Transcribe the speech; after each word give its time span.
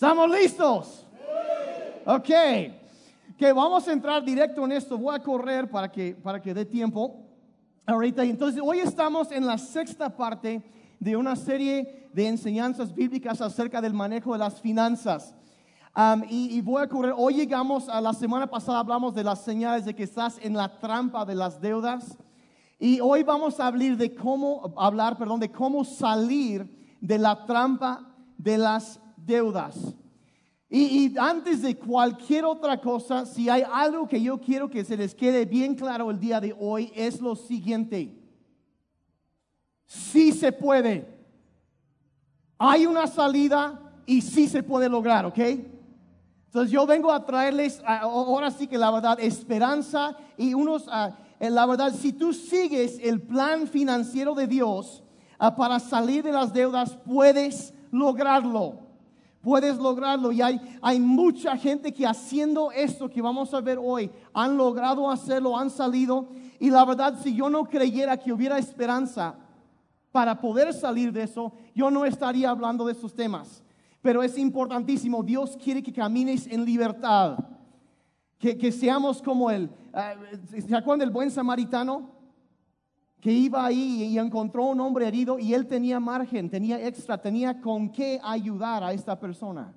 ¿Estamos 0.00 0.30
listos? 0.30 1.04
Ok. 2.06 2.28
Que 3.36 3.52
vamos 3.52 3.88
a 3.88 3.92
entrar 3.92 4.24
directo 4.24 4.64
en 4.64 4.70
esto. 4.70 4.96
Voy 4.96 5.12
a 5.12 5.18
correr 5.18 5.68
para 5.68 5.90
que, 5.90 6.14
para 6.14 6.40
que 6.40 6.54
dé 6.54 6.64
tiempo. 6.64 7.16
Ahorita, 7.84 8.22
entonces 8.22 8.62
hoy 8.64 8.78
estamos 8.78 9.32
en 9.32 9.44
la 9.44 9.58
sexta 9.58 10.08
parte 10.08 10.62
de 11.00 11.16
una 11.16 11.34
serie 11.34 12.08
de 12.12 12.28
enseñanzas 12.28 12.94
bíblicas 12.94 13.40
acerca 13.40 13.80
del 13.80 13.92
manejo 13.92 14.34
de 14.34 14.38
las 14.38 14.60
finanzas. 14.60 15.34
Um, 15.96 16.22
y, 16.30 16.56
y, 16.56 16.60
voy 16.60 16.80
a 16.80 16.88
correr. 16.88 17.12
Hoy 17.16 17.34
llegamos 17.34 17.88
a 17.88 18.00
la 18.00 18.12
semana 18.12 18.46
pasada, 18.46 18.78
hablamos 18.78 19.16
de 19.16 19.24
las 19.24 19.42
señales 19.42 19.84
de 19.84 19.96
que 19.96 20.04
estás 20.04 20.38
en 20.40 20.54
la 20.54 20.78
trampa 20.78 21.24
de 21.24 21.34
las 21.34 21.60
deudas. 21.60 22.16
Y 22.78 23.00
hoy 23.00 23.24
vamos 23.24 23.58
a 23.58 23.66
hablar 23.66 23.96
de 23.96 24.14
cómo, 24.14 24.72
hablar, 24.76 25.18
perdón, 25.18 25.40
de 25.40 25.50
cómo 25.50 25.84
salir 25.84 26.96
de 27.00 27.18
la 27.18 27.44
trampa 27.44 28.06
de 28.36 28.58
las 28.58 29.00
deudas. 29.28 29.94
Y, 30.70 31.16
antes 31.16 31.62
de 31.62 31.76
cualquier 31.78 32.44
otra 32.44 32.78
cosa, 32.80 33.24
si 33.24 33.48
hay 33.48 33.62
algo 33.72 34.06
que 34.06 34.20
yo 34.20 34.38
quiero 34.38 34.68
que 34.68 34.84
se 34.84 34.96
les 34.96 35.14
quede 35.14 35.46
bien 35.46 35.74
claro 35.74 36.10
el 36.10 36.20
día 36.20 36.40
de 36.40 36.54
hoy, 36.58 36.92
es 36.94 37.20
lo 37.20 37.36
siguiente. 37.36 38.14
Sí 39.86 40.32
se 40.32 40.52
puede. 40.52 41.16
Hay 42.58 42.84
una 42.84 43.06
salida 43.06 43.80
y 44.04 44.20
sí 44.20 44.46
se 44.46 44.62
puede 44.62 44.90
lograr, 44.90 45.24
¿ok? 45.24 45.38
Entonces 45.38 46.70
yo 46.70 46.86
vengo 46.86 47.12
a 47.12 47.24
traerles 47.24 47.80
ahora 47.86 48.50
sí 48.50 48.66
que 48.66 48.76
la 48.76 48.90
verdad 48.90 49.20
esperanza 49.20 50.16
y 50.36 50.52
unos, 50.52 50.86
ah, 50.90 51.16
la 51.40 51.66
verdad, 51.66 51.94
si 51.94 52.12
tú 52.12 52.34
sigues 52.34 52.98
el 53.02 53.22
plan 53.22 53.66
financiero 53.66 54.34
de 54.34 54.46
Dios 54.46 55.02
ah, 55.38 55.54
para 55.56 55.78
salir 55.78 56.24
de 56.24 56.32
las 56.32 56.52
deudas, 56.52 56.98
puedes 57.06 57.72
lograrlo 57.90 58.87
puedes 59.40 59.76
lograrlo. 59.76 60.32
Y 60.32 60.42
hay, 60.42 60.60
hay 60.82 61.00
mucha 61.00 61.56
gente 61.56 61.92
que 61.92 62.06
haciendo 62.06 62.70
esto 62.72 63.08
que 63.08 63.22
vamos 63.22 63.52
a 63.54 63.60
ver 63.60 63.78
hoy, 63.80 64.10
han 64.32 64.56
logrado 64.56 65.10
hacerlo, 65.10 65.56
han 65.56 65.70
salido. 65.70 66.28
Y 66.58 66.70
la 66.70 66.84
verdad, 66.84 67.18
si 67.22 67.34
yo 67.34 67.48
no 67.48 67.64
creyera 67.64 68.16
que 68.16 68.32
hubiera 68.32 68.58
esperanza 68.58 69.34
para 70.12 70.40
poder 70.40 70.72
salir 70.72 71.12
de 71.12 71.22
eso, 71.22 71.52
yo 71.74 71.90
no 71.90 72.04
estaría 72.04 72.50
hablando 72.50 72.86
de 72.86 72.92
esos 72.92 73.14
temas. 73.14 73.62
Pero 74.00 74.22
es 74.22 74.38
importantísimo, 74.38 75.22
Dios 75.22 75.56
quiere 75.62 75.82
que 75.82 75.92
camines 75.92 76.46
en 76.46 76.64
libertad. 76.64 77.38
Que, 78.38 78.56
que 78.56 78.70
seamos 78.70 79.20
como 79.20 79.50
él. 79.50 79.68
Uh, 79.92 80.60
¿Se 80.60 80.96
del 80.98 81.10
buen 81.10 81.28
samaritano? 81.28 82.17
Que 83.20 83.32
iba 83.32 83.64
ahí 83.64 84.04
y 84.04 84.18
encontró 84.18 84.66
un 84.66 84.80
hombre 84.80 85.08
herido 85.08 85.38
y 85.38 85.54
él 85.54 85.66
tenía 85.66 85.98
margen, 85.98 86.48
tenía 86.48 86.80
extra, 86.84 87.20
tenía 87.20 87.60
con 87.60 87.90
qué 87.90 88.20
ayudar 88.22 88.84
a 88.84 88.92
esta 88.92 89.18
persona. 89.18 89.74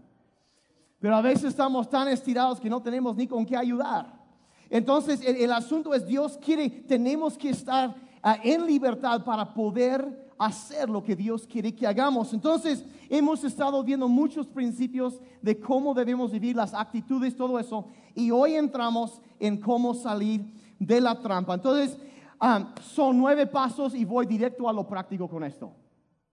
Pero 1.00 1.16
a 1.16 1.22
veces 1.22 1.45
estamos 1.45 1.89
tan 1.89 2.08
estirados 2.08 2.59
que 2.59 2.69
no 2.69 2.81
tenemos 2.81 3.16
ni 3.16 3.25
con 3.25 3.45
qué 3.45 3.58
ayudar. 3.58 4.22
Entonces 4.69 5.22
el, 5.25 5.52
asunto 5.52 5.94
es 5.94 6.06
Dios 6.06 6.38
quiere, 6.38 6.69
tenemos 6.69 7.38
que 7.38 7.50
estar 7.50 7.95
ah, 8.22 8.38
en 8.44 8.66
libertad 8.66 9.23
para 9.23 9.52
poder 9.53 10.31
hacer 10.38 10.89
lo 10.89 11.03
que 11.03 11.16
Dios 11.16 11.47
quiere 11.47 11.73
que 11.73 11.88
hagamos. 11.88 12.34
Entonces 12.34 12.86
hemos 13.09 13.44
estado 13.44 13.84
viendo 13.84 14.08
muchos 14.08 14.47
principios 14.47 15.19
de 15.42 15.59
cómo 15.59 15.94
debemos 15.94 16.31
vivir, 16.31 16.56
las 16.56 16.73
actitudes, 16.73 17.36
todo 17.36 17.59
eso. 17.59 17.88
Y 18.16 18.30
hoy 18.30 18.53
entramos 18.53 19.19
en 19.39 19.58
cómo 19.58 19.95
salir 19.95 20.45
de 20.80 21.02
la 21.02 21.19
trampa. 21.19 21.56
Entonces 21.56 21.97
Ah, 22.44 22.73
son 22.81 23.20
nueve 23.20 23.45
pasos 23.45 23.94
y 23.94 24.03
voy 24.03 24.25
directo 24.25 24.67
a 24.67 24.73
lo 24.73 24.88
práctico 24.88 25.30
con 25.30 25.44
esto. 25.44 25.75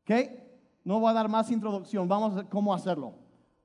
¿Ok? 0.03 0.11
No 0.83 1.01
voy 1.01 1.11
a 1.11 1.13
dar 1.13 1.29
más 1.29 1.51
introducción, 1.51 2.09
vamos 2.09 2.33
a 2.33 2.37
ver 2.37 2.47
cómo 2.47 2.73
hacerlo. 2.73 3.09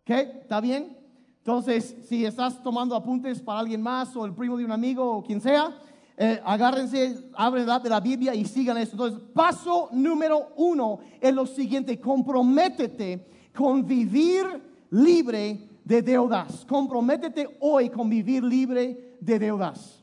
¿Ok? 0.02 0.10
¿Está 0.10 0.60
bien? 0.60 0.98
Entonces, 1.38 1.96
si 2.10 2.26
estás 2.26 2.62
tomando 2.62 2.98
apuntes 2.98 3.42
para 3.42 3.60
alguien 3.60 3.82
más 3.82 4.14
o 4.18 4.26
el 4.26 4.34
primo 4.34 4.58
de 4.58 4.66
un 4.66 4.74
amigo 4.74 5.10
o 5.10 5.24
quien 5.24 5.40
sea, 5.40 5.74
eh, 6.18 6.42
agárrense, 6.44 7.32
abren 7.34 7.66
la 7.66 8.02
Biblia 8.02 8.36
y 8.36 8.44
sigan 8.44 8.78
esto. 8.78 8.96
Entonces, 8.96 9.30
paso 9.34 9.88
número 9.94 10.50
uno 10.58 11.00
es 11.22 11.34
lo 11.34 11.46
siguiente, 11.46 11.98
comprométete 11.98 13.26
con 13.56 13.86
vivir 13.86 14.44
libre 14.90 15.70
de 15.86 16.02
deudas. 16.02 16.66
Comprométete 16.66 17.58
hoy 17.62 17.90
con 17.90 18.10
vivir 18.10 18.44
libre 18.44 19.16
de 19.22 19.40
deudas. 19.40 20.03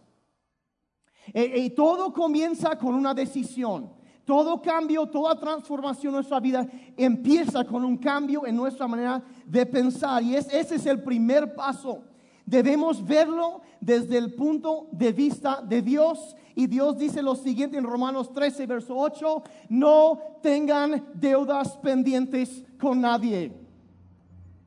Eh, 1.32 1.64
y 1.64 1.70
todo 1.70 2.12
comienza 2.12 2.76
con 2.76 2.94
una 2.94 3.14
decisión. 3.14 3.90
Todo 4.24 4.62
cambio, 4.62 5.06
toda 5.06 5.38
transformación 5.38 6.10
en 6.10 6.16
nuestra 6.16 6.38
vida 6.38 6.66
empieza 6.96 7.64
con 7.64 7.84
un 7.84 7.96
cambio 7.96 8.46
en 8.46 8.54
nuestra 8.54 8.86
manera 8.86 9.22
de 9.44 9.66
pensar. 9.66 10.22
Y 10.22 10.36
ese 10.36 10.76
es 10.76 10.86
el 10.86 11.02
primer 11.02 11.54
paso. 11.54 12.04
Debemos 12.46 13.04
verlo 13.04 13.60
desde 13.80 14.18
el 14.18 14.34
punto 14.34 14.88
de 14.92 15.12
vista 15.12 15.62
de 15.62 15.82
Dios. 15.82 16.36
Y 16.54 16.66
Dios 16.66 16.98
dice 16.98 17.22
lo 17.22 17.34
siguiente 17.34 17.78
en 17.78 17.84
Romanos 17.84 18.32
13, 18.32 18.66
verso 18.66 18.96
8, 18.96 19.42
no 19.68 20.18
tengan 20.42 21.06
deudas 21.14 21.76
pendientes 21.78 22.64
con 22.78 23.00
nadie. 23.00 23.59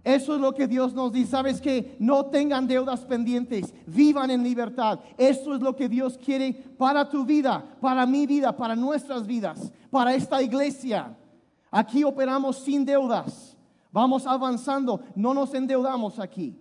Eso 0.03 0.35
es 0.35 0.41
lo 0.41 0.53
que 0.53 0.67
Dios 0.67 0.93
nos 0.93 1.13
dice. 1.13 1.31
Sabes 1.31 1.61
que 1.61 1.95
no 1.99 2.25
tengan 2.25 2.67
deudas 2.67 3.05
pendientes, 3.05 3.73
vivan 3.85 4.31
en 4.31 4.43
libertad. 4.43 4.99
Eso 5.17 5.55
es 5.55 5.61
lo 5.61 5.75
que 5.75 5.87
Dios 5.87 6.17
quiere 6.17 6.53
para 6.77 7.09
tu 7.09 7.25
vida, 7.25 7.63
para 7.79 8.05
mi 8.05 8.25
vida, 8.25 8.55
para 8.55 8.75
nuestras 8.75 9.25
vidas, 9.25 9.71
para 9.89 10.13
esta 10.13 10.41
iglesia. 10.41 11.17
Aquí 11.71 12.03
operamos 12.03 12.57
sin 12.57 12.83
deudas. 12.83 13.57
Vamos 13.91 14.27
avanzando, 14.27 15.01
no 15.15 15.33
nos 15.33 15.53
endeudamos 15.53 16.19
aquí. 16.19 16.59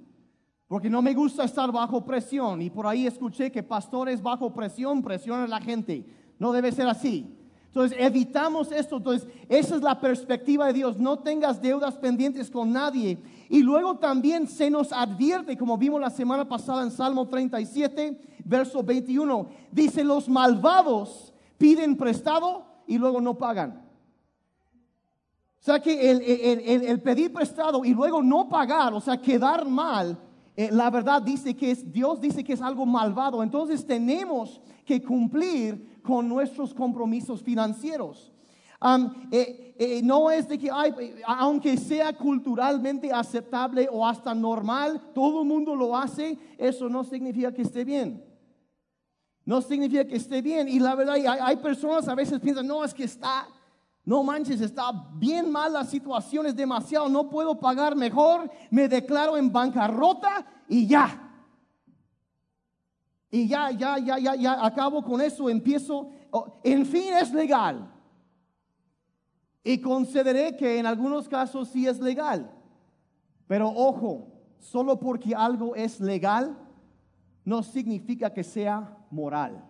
Porque 0.68 0.88
no 0.88 1.02
me 1.02 1.12
gusta 1.12 1.44
estar 1.44 1.72
bajo 1.72 2.04
presión. 2.04 2.62
Y 2.62 2.70
por 2.70 2.86
ahí 2.86 3.06
escuché 3.06 3.50
que 3.50 3.62
pastores 3.62 4.22
bajo 4.22 4.54
presión 4.54 5.02
presionan 5.02 5.44
a 5.44 5.48
la 5.48 5.60
gente. 5.60 6.06
No 6.38 6.52
debe 6.52 6.70
ser 6.72 6.86
así. 6.86 7.36
Entonces 7.72 7.96
evitamos 7.98 8.70
esto. 8.70 8.98
Entonces 8.98 9.26
esa 9.48 9.76
es 9.76 9.82
la 9.82 9.98
perspectiva 9.98 10.66
de 10.66 10.74
Dios. 10.74 10.98
No 10.98 11.20
tengas 11.20 11.62
deudas 11.62 11.94
pendientes 11.94 12.50
con 12.50 12.70
nadie. 12.70 13.18
Y 13.48 13.62
luego 13.62 13.96
también 13.96 14.46
se 14.46 14.70
nos 14.70 14.92
advierte, 14.92 15.56
como 15.56 15.78
vimos 15.78 15.98
la 15.98 16.10
semana 16.10 16.46
pasada 16.46 16.82
en 16.82 16.90
Salmo 16.90 17.26
37, 17.28 18.20
verso 18.44 18.82
21, 18.82 19.46
dice, 19.70 20.04
los 20.04 20.28
malvados 20.28 21.32
piden 21.56 21.96
prestado 21.96 22.66
y 22.86 22.98
luego 22.98 23.22
no 23.22 23.38
pagan. 23.38 23.82
O 25.60 25.64
sea 25.64 25.80
que 25.80 26.10
el, 26.10 27.00
pedir 27.02 27.32
prestado 27.32 27.84
y 27.84 27.94
luego 27.94 28.22
no 28.22 28.48
pagar, 28.50 28.92
o 28.92 29.00
sea, 29.00 29.16
quedar 29.16 29.66
mal, 29.66 30.18
eh, 30.56 30.68
la 30.70 30.90
verdad 30.90 31.22
dice 31.22 31.56
que 31.56 31.70
es, 31.70 31.90
Dios 31.90 32.20
dice 32.20 32.44
que 32.44 32.52
es 32.52 32.60
algo 32.60 32.84
malvado. 32.84 33.42
Entonces 33.42 33.86
tenemos 33.86 34.60
que 34.84 35.02
cumplir 35.02 35.91
con 36.02 36.28
nuestros 36.28 36.74
compromisos 36.74 37.42
financieros. 37.42 38.32
Eh, 39.30 39.74
eh, 39.78 40.00
no 40.02 40.30
es 40.30 40.48
de 40.48 40.58
que, 40.58 40.68
aunque 41.26 41.76
sea 41.76 42.12
culturalmente 42.12 43.12
aceptable 43.12 43.88
o 43.90 44.06
hasta 44.06 44.34
normal, 44.34 45.00
todo 45.14 45.42
el 45.42 45.48
mundo 45.48 45.76
lo 45.76 45.96
hace, 45.96 46.36
eso 46.58 46.88
no 46.88 47.04
significa 47.04 47.52
que 47.52 47.62
esté 47.62 47.84
bien. 47.84 48.24
No 49.44 49.60
significa 49.62 50.04
que 50.04 50.16
esté 50.16 50.42
bien. 50.42 50.68
Y 50.68 50.80
la 50.80 50.94
verdad, 50.94 51.14
hay, 51.14 51.26
hay 51.26 51.56
personas 51.56 52.08
a 52.08 52.14
veces 52.14 52.40
piensan, 52.40 52.66
no, 52.66 52.84
es 52.84 52.92
que 52.92 53.04
está, 53.04 53.46
no 54.04 54.22
manches, 54.24 54.60
está 54.60 54.90
bien 55.14 55.50
mal 55.50 55.72
la 55.72 55.84
situación, 55.84 56.46
es 56.46 56.56
demasiado, 56.56 57.08
no 57.08 57.30
puedo 57.30 57.58
pagar 57.60 57.94
mejor, 57.94 58.50
me 58.70 58.88
declaro 58.88 59.36
en 59.36 59.52
bancarrota 59.52 60.44
y 60.68 60.86
ya. 60.86 61.31
Y 63.34 63.48
ya, 63.48 63.70
ya, 63.70 63.98
ya, 63.98 64.18
ya, 64.18 64.34
ya 64.34 64.64
acabo 64.64 65.02
con 65.02 65.18
eso, 65.22 65.48
empiezo. 65.48 66.10
En 66.62 66.84
fin, 66.84 67.14
es 67.14 67.32
legal. 67.32 67.90
Y 69.64 69.80
concederé 69.80 70.54
que 70.54 70.78
en 70.78 70.84
algunos 70.84 71.30
casos 71.30 71.70
sí 71.70 71.86
es 71.88 71.98
legal. 71.98 72.52
Pero 73.46 73.70
ojo, 73.70 74.28
solo 74.58 75.00
porque 75.00 75.34
algo 75.34 75.74
es 75.74 75.98
legal 75.98 76.58
no 77.42 77.62
significa 77.62 78.30
que 78.34 78.44
sea 78.44 78.98
moral. 79.10 79.64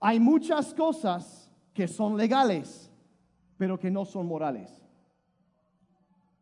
Hay 0.00 0.18
muchas 0.18 0.72
cosas 0.72 1.52
que 1.74 1.86
son 1.86 2.16
legales, 2.16 2.90
pero 3.58 3.78
que 3.78 3.90
no 3.90 4.06
son 4.06 4.26
morales. 4.26 4.70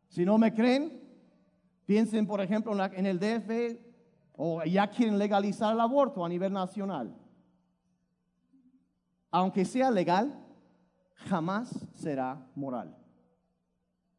Si 0.06 0.24
no 0.24 0.38
me 0.38 0.54
creen, 0.54 1.02
piensen 1.84 2.28
por 2.28 2.40
ejemplo 2.40 2.72
en 2.84 3.06
el 3.06 3.18
DF 3.18 3.91
o 4.44 4.64
ya 4.64 4.88
quieren 4.88 5.18
legalizar 5.18 5.72
el 5.72 5.80
aborto 5.80 6.24
a 6.24 6.28
nivel 6.28 6.52
nacional. 6.52 7.14
Aunque 9.30 9.64
sea 9.64 9.88
legal, 9.88 10.36
jamás 11.14 11.70
será 11.94 12.44
moral. 12.56 12.92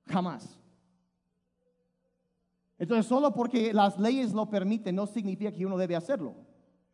Jamás. 0.06 0.58
Entonces, 2.78 3.06
solo 3.06 3.34
porque 3.34 3.74
las 3.74 4.00
leyes 4.00 4.32
lo 4.32 4.50
permiten 4.50 4.96
no 4.96 5.08
significa 5.08 5.52
que 5.52 5.66
uno 5.66 5.76
debe 5.76 5.98
hacerlo. 5.98 6.36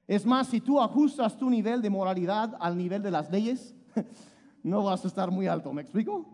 Es 0.07 0.25
más, 0.25 0.47
si 0.47 0.59
tú 0.59 0.81
ajustas 0.81 1.37
tu 1.37 1.51
nivel 1.51 1.83
de 1.83 1.91
moralidad 1.91 2.57
al 2.59 2.75
nivel 2.75 3.03
de 3.03 3.11
las 3.11 3.29
leyes, 3.29 3.75
no 4.63 4.83
vas 4.83 5.05
a 5.05 5.07
estar 5.07 5.29
muy 5.29 5.45
alto, 5.45 5.71
¿me 5.71 5.83
explico? 5.83 6.25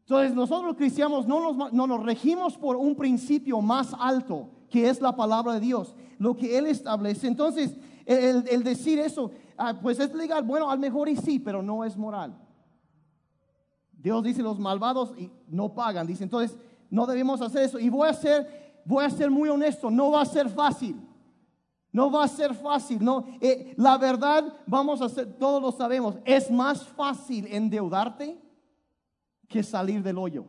Entonces 0.00 0.34
nosotros 0.34 0.74
cristianos 0.74 1.28
no 1.28 1.52
nos, 1.52 1.72
no 1.72 1.86
nos 1.86 2.02
regimos 2.02 2.58
por 2.58 2.74
un 2.74 2.96
principio 2.96 3.60
más 3.60 3.94
alto, 3.96 4.50
que 4.74 4.88
es 4.88 5.00
la 5.00 5.14
palabra 5.14 5.52
de 5.52 5.60
Dios, 5.60 5.94
lo 6.18 6.34
que 6.34 6.58
Él 6.58 6.66
establece. 6.66 7.28
Entonces, 7.28 7.76
el, 8.04 8.64
decir 8.64 8.98
eso, 8.98 9.30
ah, 9.56 9.78
pues 9.80 10.00
es 10.00 10.12
legal, 10.12 10.42
bueno, 10.42 10.68
al 10.68 10.80
mejor 10.80 11.08
y 11.08 11.14
sí, 11.14 11.38
pero 11.38 11.62
no 11.62 11.84
es 11.84 11.96
moral. 11.96 12.36
Dios 13.92 14.24
dice, 14.24 14.42
los 14.42 14.58
malvados 14.58 15.16
y 15.16 15.30
no 15.46 15.72
pagan, 15.72 16.08
dice, 16.08 16.24
entonces 16.24 16.58
no 16.90 17.06
debemos 17.06 17.40
hacer 17.40 17.62
eso. 17.62 17.78
Y 17.78 17.88
voy 17.88 18.08
a 18.08 18.14
ser, 18.14 18.82
voy 18.84 19.04
a 19.04 19.10
ser 19.10 19.30
muy 19.30 19.48
honesto, 19.48 19.92
no 19.92 20.10
va 20.10 20.22
a 20.22 20.26
ser 20.26 20.48
fácil. 20.48 21.00
No 21.92 22.10
va 22.10 22.24
a 22.24 22.28
ser 22.28 22.52
fácil, 22.52 22.98
no. 23.00 23.26
Eh, 23.40 23.74
la 23.76 23.96
verdad, 23.96 24.52
vamos 24.66 25.00
a 25.00 25.04
hacer, 25.04 25.38
todos 25.38 25.62
lo 25.62 25.70
sabemos, 25.70 26.16
es 26.24 26.50
más 26.50 26.82
fácil 26.84 27.46
endeudarte 27.46 28.42
que 29.46 29.62
salir 29.62 30.02
del 30.02 30.18
hoyo. 30.18 30.46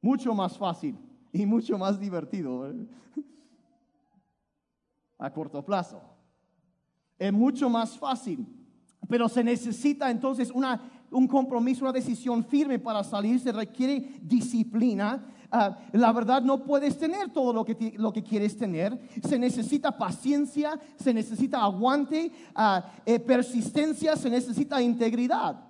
Mucho 0.00 0.34
más 0.34 0.58
fácil 0.58 0.98
y 1.32 1.46
mucho 1.46 1.78
más 1.78 1.98
divertido 1.98 2.70
¿eh? 2.70 2.86
a 5.18 5.32
corto 5.32 5.64
plazo. 5.64 6.00
Es 7.18 7.32
mucho 7.32 7.68
más 7.68 7.98
fácil, 7.98 8.46
pero 9.08 9.28
se 9.28 9.42
necesita 9.42 10.10
entonces 10.10 10.50
una, 10.50 11.06
un 11.10 11.26
compromiso, 11.26 11.84
una 11.84 11.92
decisión 11.92 12.44
firme 12.44 12.78
para 12.78 13.02
salir, 13.02 13.40
se 13.40 13.52
requiere 13.52 14.20
disciplina, 14.22 15.34
Ah, 15.50 15.78
la 15.92 16.12
verdad 16.12 16.42
no 16.42 16.62
puedes 16.62 16.98
tener 16.98 17.30
todo 17.30 17.54
lo 17.54 17.64
que, 17.64 17.94
lo 17.96 18.12
que 18.12 18.22
quieres 18.22 18.56
tener. 18.56 18.98
Se 19.26 19.38
necesita 19.38 19.96
paciencia, 19.96 20.78
se 20.96 21.14
necesita 21.14 21.62
aguante, 21.62 22.30
ah, 22.54 22.84
eh, 23.06 23.18
persistencia, 23.18 24.14
se 24.16 24.28
necesita 24.28 24.82
integridad. 24.82 25.67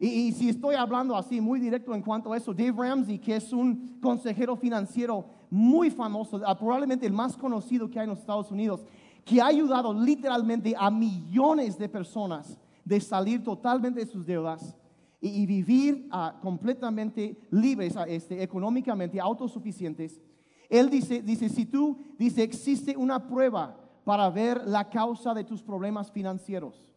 Y, 0.00 0.30
si 0.32 0.48
estoy 0.48 0.76
hablando 0.76 1.16
así 1.16 1.40
muy 1.40 1.58
directo 1.58 1.92
en 1.92 2.02
cuanto 2.02 2.32
a 2.32 2.36
eso, 2.36 2.54
Dave 2.54 2.74
Ramsey, 2.76 3.18
que 3.18 3.34
es 3.34 3.52
un 3.52 3.98
consejero 4.00 4.56
financiero 4.56 5.24
muy 5.50 5.90
famoso, 5.90 6.40
ah, 6.46 6.56
probablemente 6.56 7.04
el 7.04 7.12
más 7.12 7.36
conocido 7.36 7.90
que 7.90 7.98
hay 7.98 8.04
en 8.04 8.10
los 8.10 8.20
Estados 8.20 8.50
Unidos, 8.52 8.84
que 9.24 9.40
ha 9.40 9.46
ayudado 9.46 9.92
literalmente 9.92 10.74
a 10.78 10.88
millones 10.90 11.76
de 11.76 11.88
personas 11.88 12.58
de 12.84 13.00
salir 13.00 13.42
totalmente 13.42 14.00
de 14.00 14.06
sus 14.06 14.24
deudas 14.24 14.76
y, 15.20 15.44
vivir 15.46 16.06
ah, 16.12 16.38
completamente 16.40 17.36
libres, 17.50 17.96
ah, 17.96 18.04
este, 18.04 18.40
económicamente 18.40 19.20
autosuficientes. 19.20 20.20
Él 20.68 20.90
dice, 20.90 21.22
dice, 21.22 21.48
si 21.48 21.66
tú, 21.66 21.98
dice, 22.16 22.44
existe 22.44 22.96
una 22.96 23.26
prueba 23.26 23.76
para 24.04 24.30
ver 24.30 24.62
la 24.64 24.88
causa 24.88 25.34
de 25.34 25.42
tus 25.42 25.60
problemas 25.60 26.12
financieros. 26.12 26.87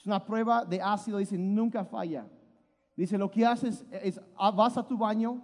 Es 0.00 0.06
una 0.06 0.24
prueba 0.24 0.64
de 0.64 0.80
ácido, 0.80 1.18
dice, 1.18 1.36
nunca 1.36 1.84
falla. 1.84 2.26
Dice, 2.96 3.18
lo 3.18 3.30
que 3.30 3.44
haces 3.44 3.84
es, 3.90 4.18
ah, 4.34 4.50
vas 4.50 4.78
a 4.78 4.86
tu 4.86 4.96
baño, 4.96 5.42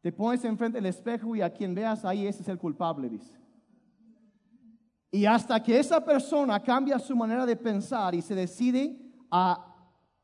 te 0.00 0.12
pones 0.12 0.44
enfrente 0.44 0.78
del 0.78 0.86
espejo 0.86 1.34
y 1.34 1.42
a 1.42 1.52
quien 1.52 1.74
veas 1.74 2.04
ahí, 2.04 2.24
ese 2.24 2.42
es 2.42 2.48
el 2.48 2.56
culpable, 2.56 3.08
dice. 3.08 3.36
Y 5.10 5.26
hasta 5.26 5.60
que 5.60 5.76
esa 5.76 6.04
persona 6.04 6.62
cambia 6.62 7.00
su 7.00 7.16
manera 7.16 7.44
de 7.44 7.56
pensar 7.56 8.14
y 8.14 8.22
se 8.22 8.36
decide 8.36 8.96
a 9.28 9.66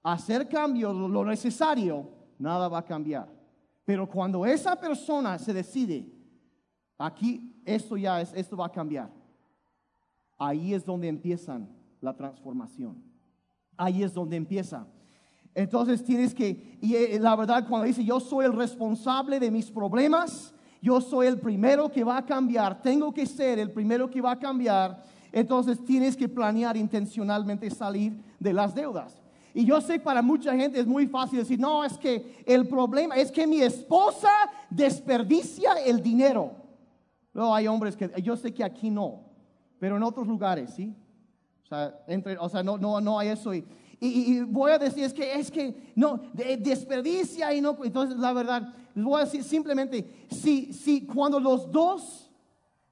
hacer 0.04 0.48
cambios, 0.48 0.94
lo 0.94 1.24
necesario, 1.24 2.08
nada 2.38 2.68
va 2.68 2.78
a 2.78 2.84
cambiar. 2.84 3.28
Pero 3.84 4.08
cuando 4.08 4.46
esa 4.46 4.76
persona 4.76 5.40
se 5.40 5.52
decide, 5.52 6.08
aquí 6.96 7.60
esto 7.64 7.96
ya 7.96 8.20
es, 8.20 8.32
esto 8.32 8.56
va 8.56 8.66
a 8.66 8.72
cambiar, 8.72 9.10
ahí 10.38 10.72
es 10.72 10.84
donde 10.84 11.08
empiezan 11.08 11.75
la 12.00 12.14
transformación. 12.14 13.02
Ahí 13.76 14.02
es 14.02 14.14
donde 14.14 14.36
empieza. 14.36 14.86
Entonces 15.54 16.04
tienes 16.04 16.34
que, 16.34 16.78
y 16.82 16.94
eh, 16.94 17.18
la 17.18 17.34
verdad 17.34 17.66
cuando 17.66 17.86
dice 17.86 18.04
yo 18.04 18.20
soy 18.20 18.44
el 18.44 18.52
responsable 18.52 19.40
de 19.40 19.50
mis 19.50 19.70
problemas, 19.70 20.54
yo 20.82 21.00
soy 21.00 21.26
el 21.26 21.40
primero 21.40 21.90
que 21.90 22.04
va 22.04 22.18
a 22.18 22.26
cambiar, 22.26 22.82
tengo 22.82 23.12
que 23.12 23.24
ser 23.24 23.58
el 23.58 23.72
primero 23.72 24.10
que 24.10 24.20
va 24.20 24.32
a 24.32 24.38
cambiar, 24.38 25.02
entonces 25.32 25.82
tienes 25.84 26.16
que 26.16 26.28
planear 26.28 26.76
intencionalmente 26.76 27.70
salir 27.70 28.22
de 28.38 28.52
las 28.52 28.74
deudas. 28.74 29.22
Y 29.54 29.64
yo 29.64 29.80
sé 29.80 29.98
para 29.98 30.20
mucha 30.20 30.54
gente 30.54 30.78
es 30.78 30.86
muy 30.86 31.06
fácil 31.06 31.38
decir, 31.38 31.58
no, 31.58 31.82
es 31.82 31.96
que 31.96 32.44
el 32.44 32.68
problema 32.68 33.16
es 33.16 33.32
que 33.32 33.46
mi 33.46 33.62
esposa 33.62 34.28
desperdicia 34.68 35.72
el 35.84 36.02
dinero. 36.02 36.52
No, 37.32 37.54
hay 37.54 37.66
hombres 37.66 37.96
que, 37.96 38.10
yo 38.22 38.36
sé 38.36 38.52
que 38.52 38.62
aquí 38.62 38.90
no, 38.90 39.24
pero 39.78 39.96
en 39.96 40.02
otros 40.02 40.26
lugares, 40.26 40.74
¿sí? 40.74 40.94
O 41.66 41.68
sea, 41.68 41.98
entre, 42.06 42.38
o 42.38 42.48
sea 42.48 42.62
no, 42.62 42.78
no, 42.78 43.00
no 43.00 43.18
hay 43.18 43.28
eso. 43.28 43.52
Y, 43.52 44.40
voy 44.40 44.70
a 44.70 44.78
decir, 44.78 45.02
es 45.02 45.12
que, 45.12 45.32
es 45.32 45.50
que, 45.50 45.92
no, 45.96 46.20
desperdicia 46.32 47.52
y 47.52 47.60
no. 47.60 47.76
Entonces, 47.82 48.16
la 48.18 48.32
verdad, 48.32 48.72
les 48.94 49.04
voy 49.04 49.20
a 49.20 49.24
decir 49.24 49.42
simplemente, 49.42 50.26
si, 50.30 50.72
si 50.72 51.04
cuando 51.06 51.40
los 51.40 51.72
dos 51.72 52.30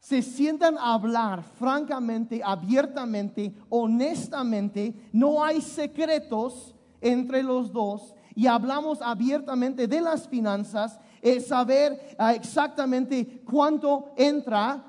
se 0.00 0.22
sientan 0.22 0.76
a 0.76 0.94
hablar 0.94 1.44
francamente, 1.44 2.40
abiertamente, 2.44 3.54
honestamente, 3.68 4.92
no 5.12 5.44
hay 5.44 5.60
secretos 5.60 6.74
entre 7.00 7.44
los 7.44 7.72
dos 7.72 8.12
y 8.34 8.48
hablamos 8.48 9.00
abiertamente 9.00 9.86
de 9.86 10.00
las 10.00 10.26
finanzas, 10.26 10.98
es 11.22 11.46
saber 11.46 12.16
ah, 12.18 12.34
exactamente 12.34 13.42
cuánto 13.44 14.12
entra, 14.16 14.84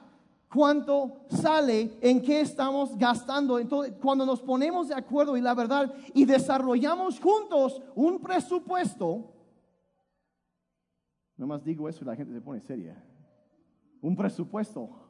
cuánto 0.56 1.26
sale, 1.28 1.98
en 2.02 2.22
qué 2.22 2.40
estamos 2.40 2.98
gastando. 2.98 3.60
Entonces, 3.60 3.94
cuando 4.02 4.26
nos 4.26 4.42
ponemos 4.42 4.88
de 4.88 4.96
acuerdo 4.96 5.36
y 5.36 5.42
la 5.42 5.54
verdad 5.54 5.94
y 6.14 6.24
desarrollamos 6.24 7.20
juntos 7.20 7.82
un 7.94 8.22
presupuesto, 8.22 9.34
más 11.38 11.64
digo 11.64 11.90
eso 11.90 12.04
y 12.04 12.08
la 12.08 12.16
gente 12.16 12.34
se 12.34 12.42
pone 12.42 12.62
seria. 12.62 13.04
Un 14.02 14.16
presupuesto 14.16 15.06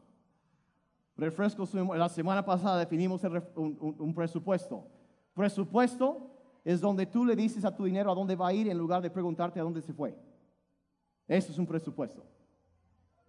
Refresco, 1.17 1.65
la 1.95 2.09
semana 2.09 2.43
pasada 2.43 2.79
definimos 2.79 3.21
un, 3.55 4.13
presupuesto. 4.13 4.85
Presupuesto 5.33 6.29
es 6.63 6.81
donde 6.81 7.05
tú 7.05 7.23
le 7.23 7.35
dices 7.35 7.63
a 7.63 7.73
tu 7.73 7.85
dinero 7.85 8.11
a 8.11 8.15
dónde 8.15 8.35
va 8.35 8.49
a 8.49 8.53
ir 8.53 8.67
en 8.67 8.77
lugar 8.77 9.01
de 9.01 9.09
preguntarte 9.09 9.59
a 9.59 9.63
dónde 9.63 9.81
se 9.81 9.93
fue. 9.93 10.17
Eso 11.27 11.53
es 11.53 11.57
un 11.57 11.65
presupuesto. 11.65 12.25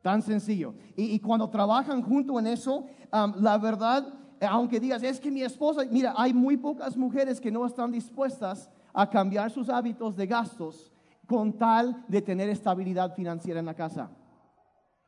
Tan 0.06 0.23
sencillo. 0.23 0.73
Y, 0.94 1.19
cuando 1.19 1.50
trabajan 1.50 2.00
junto 2.00 2.38
en 2.38 2.47
eso, 2.47 2.85
la 3.11 3.58
verdad, 3.58 4.06
aunque 4.41 4.79
digas, 4.79 5.03
es 5.03 5.19
que 5.19 5.32
mi 5.32 5.43
esposa, 5.43 5.82
mira, 5.91 6.14
hay 6.17 6.32
muy 6.32 6.56
pocas 6.56 6.97
mujeres 6.97 7.41
que 7.41 7.50
no 7.50 7.67
están 7.67 7.91
dispuestas 7.91 8.70
a 8.94 9.11
cambiar 9.11 9.50
sus 9.50 9.69
hábitos 9.69 10.14
de 10.14 10.29
gastos 10.29 10.93
con 11.26 11.53
tal 11.55 12.05
de 12.06 12.23
tener 12.23 12.49
estabilidad 12.49 13.17
financiera 13.17 13.58
en 13.58 13.67
la 13.67 13.75
casa. 13.75 14.08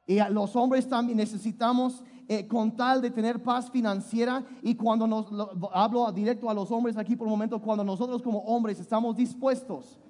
Y 0.04 0.18
los 0.30 0.56
hombres 0.56 0.88
también 0.88 1.18
necesitamos, 1.18 2.02
eh, 2.26 2.48
con 2.48 2.74
tal 2.74 3.00
de 3.00 3.12
tener 3.12 3.40
paz 3.40 3.70
financiera, 3.70 4.44
y 4.62 4.74
cuando 4.74 5.06
nos 5.06 5.28
hablo 5.72 6.10
directo 6.10 6.50
a 6.50 6.54
los 6.54 6.72
hombres 6.72 6.96
aquí 6.96 7.14
por 7.14 7.28
un 7.28 7.34
momento, 7.34 7.62
cuando 7.62 7.84
nosotros 7.84 8.20
como 8.20 8.40
hombres 8.40 8.80
estamos 8.80 9.14
dispuestos 9.14 10.00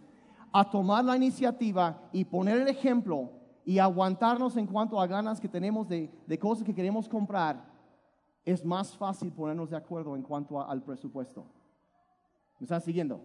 a 0.50 0.64
tomar 0.64 1.04
la 1.04 1.14
iniciativa 1.14 2.08
y 2.10 2.24
poner 2.24 2.62
el 2.62 2.68
ejemplo 2.68 3.36
y 3.68 3.78
aguantarnos 3.78 4.56
en 4.56 4.66
cuanto 4.66 4.98
a 4.98 5.06
ganas 5.06 5.38
que 5.38 5.46
tenemos 5.46 5.86
de, 5.86 6.38
cosas 6.40 6.64
que 6.64 6.74
queremos 6.74 7.06
comprar, 7.06 7.62
es 8.42 8.64
más 8.64 8.96
fácil 8.96 9.30
ponernos 9.30 9.68
de 9.68 9.76
acuerdo 9.76 10.16
en 10.16 10.22
cuanto 10.22 10.58
al 10.58 10.82
presupuesto. 10.82 11.44
¿Me 12.58 12.64
están 12.64 12.80
siguiendo? 12.80 13.20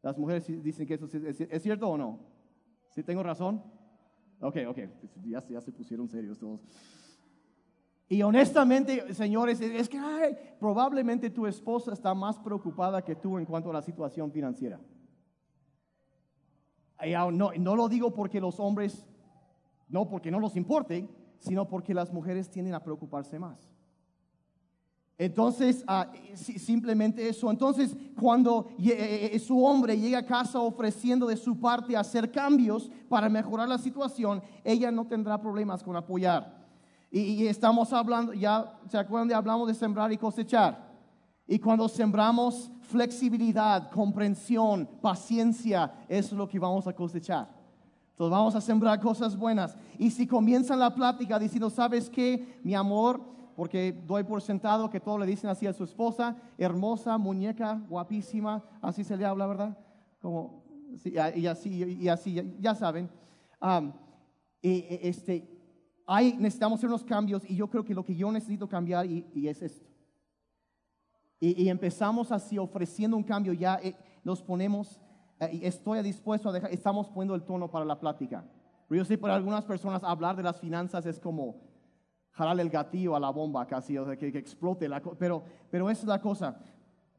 Las 0.00 0.16
mujeres 0.16 0.46
dicen 0.62 0.86
que 0.86 0.94
eso 0.94 1.04
es, 1.04 1.42
es 1.42 1.62
cierto 1.62 1.90
o 1.90 1.98
no. 1.98 2.20
¿Sí 2.88 3.02
tengo 3.02 3.22
razón? 3.22 3.62
Ok, 4.40 4.56
ok, 4.66 4.78
ya, 5.26 5.46
ya 5.46 5.60
se 5.60 5.72
pusieron 5.72 6.08
serios 6.08 6.38
todos. 6.38 6.64
Y 8.08 8.22
honestamente, 8.22 9.12
señores, 9.12 9.60
es 9.60 9.90
que 9.90 9.98
probablemente 10.58 11.28
tu 11.28 11.46
esposa 11.46 11.92
está 11.92 12.14
más 12.14 12.38
preocupada 12.38 13.02
que 13.02 13.14
tú 13.14 13.36
en 13.36 13.44
cuanto 13.44 13.68
a 13.68 13.74
la 13.74 13.82
situación 13.82 14.32
financiera. 14.32 14.80
No, 17.30 17.52
no 17.52 17.76
lo 17.76 17.90
digo 17.90 18.14
porque 18.14 18.40
los 18.40 18.58
hombres, 18.58 19.06
no 19.88 20.08
porque 20.08 20.30
no 20.30 20.40
los 20.40 20.56
importe, 20.56 21.08
sino 21.38 21.68
porque 21.68 21.94
las 21.94 22.12
mujeres 22.12 22.50
tienden 22.50 22.74
a 22.74 22.82
preocuparse 22.82 23.38
más. 23.38 23.76
Entonces, 25.18 25.82
ah, 25.86 26.12
simplemente 26.34 27.26
eso. 27.26 27.50
Entonces, 27.50 27.96
cuando 28.20 28.68
eh, 28.78 29.30
eh, 29.32 29.38
su 29.38 29.64
hombre 29.64 29.98
llega 29.98 30.18
a 30.18 30.26
casa 30.26 30.60
ofreciendo 30.60 31.26
de 31.26 31.38
su 31.38 31.58
parte 31.58 31.96
hacer 31.96 32.30
cambios 32.30 32.90
para 33.08 33.28
mejorar 33.30 33.66
la 33.66 33.78
situación, 33.78 34.42
ella 34.62 34.90
no 34.90 35.06
tendrá 35.06 35.40
problemas 35.40 35.82
con 35.82 35.96
apoyar. 35.96 36.66
Y, 37.10 37.46
estamos 37.46 37.94
hablando, 37.94 38.34
ya 38.34 38.78
se 38.90 38.98
acuerdan 38.98 39.28
de 39.28 39.34
hablamos 39.34 39.68
de 39.68 39.74
sembrar 39.74 40.12
y 40.12 40.18
cosechar. 40.18 40.86
Y 41.46 41.58
cuando 41.58 41.88
sembramos 41.88 42.70
flexibilidad, 42.82 43.90
comprensión, 43.90 44.86
paciencia, 45.00 45.94
eso 46.08 46.34
es 46.34 46.38
lo 46.38 46.48
que 46.48 46.58
vamos 46.58 46.86
a 46.86 46.92
cosechar. 46.92 47.55
Entonces 48.16 48.30
vamos 48.30 48.54
a 48.54 48.62
sembrar 48.62 48.98
cosas 48.98 49.36
buenas. 49.36 49.76
Y 49.98 50.10
si 50.10 50.26
comienzan 50.26 50.78
la 50.78 50.94
plática 50.94 51.38
diciendo, 51.38 51.68
¿sabes 51.68 52.08
qué? 52.08 52.58
Mi 52.64 52.74
amor, 52.74 53.20
porque 53.54 53.92
doy 53.92 54.24
por 54.24 54.40
sentado 54.40 54.88
que 54.88 55.00
todos 55.00 55.20
le 55.20 55.26
dicen 55.26 55.50
así 55.50 55.66
a 55.66 55.74
su 55.74 55.84
esposa, 55.84 56.34
hermosa, 56.56 57.18
muñeca, 57.18 57.78
guapísima, 57.90 58.64
así 58.80 59.04
se 59.04 59.18
le 59.18 59.26
habla, 59.26 59.46
¿verdad? 59.46 59.78
Como, 60.22 60.64
y 61.04 61.46
así, 61.46 61.98
y 62.00 62.08
así, 62.08 62.56
ya 62.58 62.74
saben. 62.74 63.10
este, 64.62 65.46
hay, 66.06 66.38
necesitamos 66.38 66.78
hacer 66.78 66.88
unos 66.88 67.04
cambios 67.04 67.42
y 67.46 67.54
yo 67.54 67.68
creo 67.68 67.84
que 67.84 67.92
lo 67.92 68.02
que 68.02 68.16
yo 68.16 68.32
necesito 68.32 68.66
cambiar 68.66 69.04
y, 69.04 69.46
es 69.46 69.60
esto. 69.60 69.84
Y, 71.38 71.68
empezamos 71.68 72.32
así 72.32 72.56
ofreciendo 72.56 73.14
un 73.14 73.24
cambio, 73.24 73.52
ya 73.52 73.78
eh, 73.82 73.94
nos 74.24 74.40
ponemos, 74.40 74.98
estoy 75.38 76.02
dispuesto 76.02 76.48
a 76.48 76.52
dejar, 76.52 76.72
estamos 76.72 77.08
poniendo 77.08 77.34
el 77.34 77.42
tono 77.42 77.70
para 77.70 77.84
la 77.84 77.98
plática. 77.98 78.44
Yo 78.88 79.04
sé, 79.04 79.18
para 79.18 79.34
algunas 79.34 79.64
personas 79.64 80.02
hablar 80.04 80.36
de 80.36 80.42
las 80.42 80.60
finanzas 80.60 81.04
es 81.06 81.18
como 81.18 81.56
jalar 82.30 82.60
el 82.60 82.70
gatillo 82.70 83.16
a 83.16 83.20
la 83.20 83.30
bomba 83.30 83.66
casi, 83.66 83.98
o 83.98 84.04
sea, 84.04 84.16
que, 84.16 84.28
explote 84.28 84.88
la 84.88 85.00
cosa. 85.02 85.16
Pero, 85.18 85.42
pero 85.70 85.90
esa 85.90 86.02
es 86.02 86.08
la 86.08 86.20
cosa. 86.20 86.58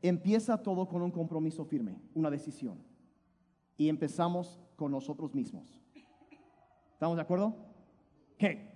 Empieza 0.02 0.62
todo 0.62 0.88
con 0.88 1.02
un 1.02 1.12
compromiso 1.12 1.66
firme, 1.66 2.00
una 2.14 2.30
decisión. 2.30 2.78
Y 3.76 3.90
empezamos 3.90 4.60
con 4.76 4.92
nosotros 4.92 5.34
mismos. 5.34 5.82
¿Estamos 6.94 7.16
de 7.16 7.22
acuerdo? 7.22 7.56
¿Qué? 8.38 8.74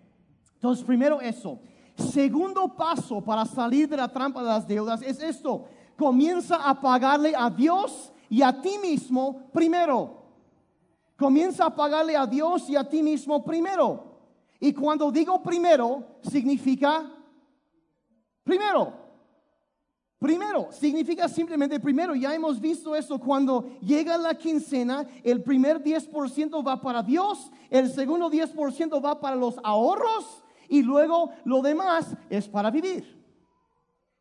Entonces, 0.55 0.83
primero 0.83 1.21
eso. 1.21 1.60
Segundo 1.95 2.75
paso 2.75 3.21
para 3.21 3.45
salir 3.45 3.88
de 3.88 3.98
la 3.98 4.07
trampa 4.07 4.41
de 4.41 4.48
las 4.48 4.67
deudas 4.67 5.01
es 5.01 5.21
esto. 5.21 5.65
Comienza 5.98 6.67
a 6.67 6.79
pagarle 6.79 7.33
a 7.36 7.50
Dios 7.50 8.12
y 8.31 8.41
a 8.41 8.61
ti 8.61 8.77
mismo 8.81 9.51
primero. 9.51 10.23
Comienza 11.17 11.65
a 11.65 11.75
pagarle 11.75 12.15
a 12.15 12.25
Dios 12.25 12.67
y 12.69 12.77
a 12.77 12.88
ti 12.88 13.03
mismo 13.03 13.43
primero. 13.43 14.05
Y 14.57 14.73
cuando 14.73 15.11
digo 15.11 15.43
primero, 15.43 16.17
significa 16.23 17.11
primero. 18.43 18.93
Primero, 20.17 20.69
significa 20.71 21.27
simplemente 21.27 21.77
primero. 21.79 22.15
Ya 22.15 22.33
hemos 22.33 22.59
visto 22.61 22.95
eso. 22.95 23.19
Cuando 23.19 23.77
llega 23.81 24.17
la 24.17 24.35
quincena, 24.35 25.05
el 25.23 25.43
primer 25.43 25.83
10% 25.83 26.65
va 26.65 26.79
para 26.79 27.03
Dios, 27.03 27.51
el 27.69 27.91
segundo 27.91 28.31
10% 28.31 29.03
va 29.03 29.19
para 29.19 29.35
los 29.35 29.59
ahorros 29.61 30.43
y 30.69 30.83
luego 30.83 31.31
lo 31.43 31.61
demás 31.61 32.15
es 32.29 32.47
para 32.47 32.71
vivir. 32.71 33.20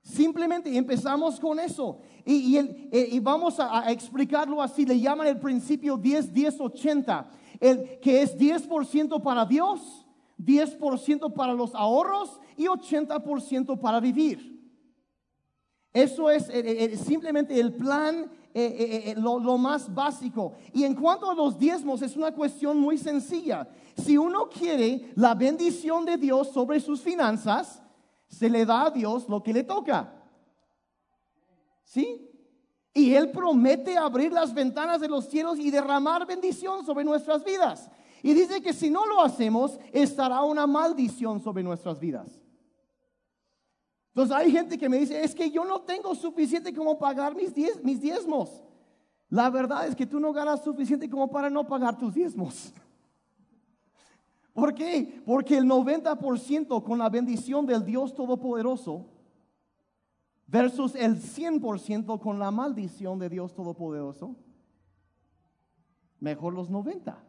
Simplemente 0.03 0.75
empezamos 0.75 1.39
con 1.39 1.61
eso. 1.61 1.99
Y, 2.25 2.57
eh, 2.57 3.19
vamos 3.23 3.59
a, 3.59 3.91
explicarlo 3.91 4.63
así. 4.63 4.87
Le 4.87 4.99
llaman 4.99 5.27
el 5.27 5.39
principio 5.39 5.99
10-10-80. 5.99 7.27
El, 7.61 8.01
que 8.01 8.23
es 8.23 8.37
10% 8.39 9.23
para 9.23 9.45
Dios, 9.45 10.07
10% 10.39 11.33
para 11.35 11.53
los 11.53 11.75
ahorros 11.75 12.41
y 12.57 12.65
80% 12.65 13.79
para 13.79 14.01
vivir. 14.01 14.59
Eso 15.93 16.31
es 16.31 16.49
eh, 16.49 16.93
eh, 16.93 16.97
simplemente 16.97 17.59
el 17.59 17.75
plan, 17.75 18.31
lo 19.17 19.59
más 19.59 19.93
básico. 19.93 20.55
Y 20.73 20.85
en 20.85 20.95
cuanto 20.95 21.31
a 21.31 21.35
los 21.35 21.59
diezmos, 21.59 22.01
es 22.03 22.17
una 22.17 22.33
cuestión 22.33 22.79
muy 22.79 22.97
sencilla. 22.97 23.69
Si 23.97 24.17
uno 24.17 24.49
quiere 24.49 25.13
la 25.15 25.35
bendición 25.35 26.05
de 26.05 26.17
Dios 26.17 26.49
sobre 26.49 26.81
sus 26.81 27.01
finanzas, 27.01 27.80
se 28.31 28.49
le 28.49 28.65
da 28.65 28.87
a 28.87 28.91
Dios 28.91 29.29
lo 29.29 29.43
que 29.43 29.53
le 29.53 29.65
toca. 29.65 30.15
¿Sí? 31.85 32.27
Y 32.95 33.15
Él 33.15 33.31
promete 33.31 33.99
abrir 33.99 34.33
las 34.33 34.55
ventanas 34.55 35.01
de 35.01 35.09
los 35.09 35.27
cielos 35.29 35.59
y 35.59 35.71
derramar 35.71 36.27
bendición 36.27 36.87
sobre 36.87 37.05
nuestras 37.05 37.45
vidas. 37.45 37.91
Y 38.23 38.33
dice 38.33 38.63
que 38.63 38.73
si 38.73 38.91
no 38.91 39.07
lo 39.07 39.21
hacemos, 39.21 39.79
estará 39.93 40.43
una 40.43 40.67
maldición 40.67 41.43
sobre 41.43 41.63
nuestras 41.63 41.99
vidas. 41.99 42.41
Entonces 44.09 44.37
hay 44.37 44.51
gente 44.51 44.79
que 44.79 44.89
me 44.89 44.99
dice, 44.99 45.23
es 45.23 45.35
que 45.35 45.51
yo 45.51 45.65
no 45.65 45.83
tengo 45.83 46.15
suficiente 46.15 46.75
como 46.75 46.99
pagar 46.99 47.35
mis, 47.35 47.53
mis 47.83 48.01
diezmos. 48.01 48.63
La 49.29 49.49
verdad 49.51 49.87
es 49.87 49.95
que 49.95 50.07
tú 50.07 50.19
no 50.19 50.33
ganas 50.33 50.63
suficiente 50.63 51.09
como 51.09 51.31
para 51.31 51.49
no 51.49 51.67
pagar 51.67 51.97
tus 51.99 52.15
diezmos. 52.15 52.73
¿Por 54.53 54.75
qué? 54.75 55.23
Porque 55.25 55.57
el 55.57 55.65
90% 55.65 56.83
con 56.83 56.99
la 56.99 57.09
bendición 57.09 57.67
del 57.67 57.85
Dios 57.85 58.15
Todopoderoso 58.15 59.07
versus 60.47 60.95
el 60.97 61.21
100% 61.21 62.19
con 62.19 62.39
la 62.39 62.51
maldición 62.51 63.19
de 63.19 63.29
Dios 63.29 63.55
Todopoderoso, 63.55 64.35
mejor 66.19 66.55
los 66.55 66.69
90. 66.69 67.25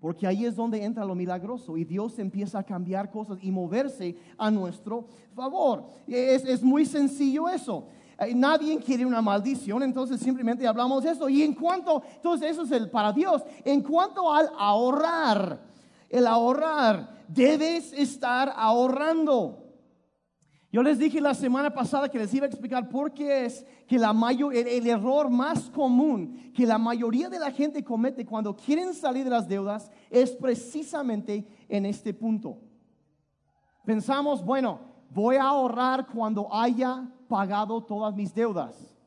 Porque 0.00 0.28
ahí 0.28 0.44
es 0.44 0.54
donde 0.54 0.84
entra 0.84 1.04
lo 1.04 1.16
milagroso 1.16 1.76
y 1.76 1.84
Dios 1.84 2.20
empieza 2.20 2.60
a 2.60 2.62
cambiar 2.62 3.10
cosas 3.10 3.38
y 3.42 3.50
moverse 3.50 4.16
a 4.36 4.48
nuestro 4.48 5.08
favor. 5.34 5.86
Es, 6.06 6.44
es 6.44 6.62
muy 6.62 6.86
sencillo 6.86 7.48
eso. 7.48 7.88
Eh, 8.20 8.32
nadie 8.32 8.78
quiere 8.78 9.04
una 9.04 9.20
maldición, 9.20 9.82
entonces 9.82 10.20
simplemente 10.20 10.68
hablamos 10.68 11.02
de 11.02 11.10
eso. 11.10 11.28
Y 11.28 11.42
en 11.42 11.52
cuanto, 11.52 12.02
entonces 12.14 12.52
eso 12.52 12.62
es 12.62 12.70
el 12.70 12.90
para 12.90 13.12
Dios. 13.12 13.42
En 13.64 13.82
cuanto 13.82 14.32
al 14.32 14.50
ahorrar, 14.56 15.67
el 16.08 16.26
ahorrar. 16.26 17.24
Debes 17.28 17.92
estar 17.92 18.52
ahorrando. 18.56 19.68
Yo 20.70 20.82
les 20.82 20.98
dije 20.98 21.20
la 21.20 21.32
semana 21.32 21.72
pasada 21.72 22.10
que 22.10 22.18
les 22.18 22.32
iba 22.34 22.44
a 22.44 22.48
explicar 22.48 22.90
por 22.90 23.12
qué 23.12 23.46
es 23.46 23.64
que 23.86 23.98
la 23.98 24.12
mayor, 24.12 24.54
el, 24.54 24.86
error 24.86 25.30
más 25.30 25.70
común 25.70 26.52
que 26.54 26.66
la 26.66 26.76
mayoría 26.76 27.30
de 27.30 27.38
la 27.38 27.50
gente 27.50 27.82
comete 27.82 28.26
cuando 28.26 28.54
quieren 28.54 28.92
salir 28.92 29.24
de 29.24 29.30
las 29.30 29.48
deudas 29.48 29.90
es 30.10 30.32
precisamente 30.32 31.46
en 31.70 31.86
este 31.86 32.12
punto. 32.12 32.58
Pensamos, 33.86 34.44
bueno, 34.44 34.80
voy 35.08 35.36
a 35.36 35.44
ahorrar 35.44 36.06
cuando 36.06 36.52
haya 36.54 37.08
pagado 37.28 37.82
todas 37.82 38.14
mis 38.14 38.34
deudas. 38.34 38.97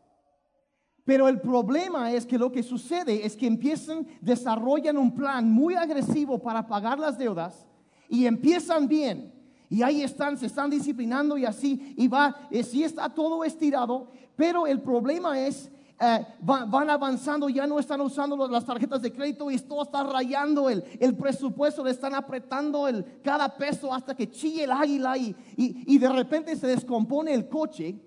Pero 1.12 1.27
el 1.27 1.41
problema 1.41 2.10
es 2.13 2.25
que 2.25 2.38
lo 2.38 2.53
que 2.53 2.63
sucede 2.63 3.25
es 3.25 3.36
que 3.36 3.46
empiezan, 3.46 4.08
desarrollan 4.22 4.98
un 4.98 5.13
plan 5.13 5.51
muy 5.51 5.74
agresivo 5.74 6.39
para 6.39 6.65
pagar 6.65 6.98
las 7.00 7.18
deudas 7.18 7.68
y 8.08 8.25
empiezan 8.25 8.88
bien. 8.88 9.34
Y 9.70 9.84
ahí 9.84 10.03
están, 10.03 10.38
se 10.38 10.46
están 10.46 10.70
disciplinando 10.70 11.38
y 11.38 11.44
así, 11.44 11.94
y 11.98 12.08
va, 12.08 12.48
eh, 12.50 12.63
sí 12.63 12.86
está 12.86 13.10
todo 13.10 13.44
estirado, 13.44 14.08
pero 14.38 14.65
el 14.65 14.80
problema 14.80 15.38
es, 15.38 15.70
eh, 16.00 16.25
van, 16.39 16.89
avanzando, 16.89 17.50
ya 17.50 17.68
no 17.68 17.77
están 17.77 18.00
usando 18.00 18.48
las 18.48 18.65
tarjetas 18.65 19.01
de 19.01 19.12
crédito 19.12 19.51
y 19.51 19.58
todo 19.58 19.82
está 19.82 20.03
rayando 20.06 20.70
el, 20.70 20.82
el 20.98 21.18
presupuesto, 21.18 21.84
le 21.84 21.91
están 21.91 22.15
apretando 22.15 22.88
el, 22.88 23.20
cada 23.22 23.53
peso 23.58 23.94
hasta 23.94 24.15
que 24.15 24.32
chille 24.32 24.63
el 24.63 24.72
águila 24.72 25.18
y, 25.18 25.36
y 25.58 25.98
de 25.98 26.08
repente 26.08 26.56
se 26.56 26.68
descompone 26.68 27.34
el 27.34 27.50
coche. 27.50 28.00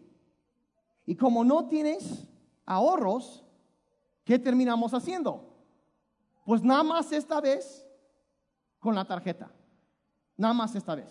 Y 1.04 1.14
como 1.14 1.44
no 1.44 1.66
tienes 1.68 2.30
ahorros, 2.66 3.44
¿qué 4.24 4.38
terminamos 4.38 4.92
haciendo? 4.94 5.54
Pues 6.44 6.62
nada 6.62 6.82
más 6.82 7.12
esta 7.12 7.40
vez 7.40 7.86
con 8.78 8.94
la 8.94 9.04
tarjeta. 9.04 9.50
Nada 10.36 10.54
más 10.54 10.74
esta 10.74 10.94
vez. 10.94 11.08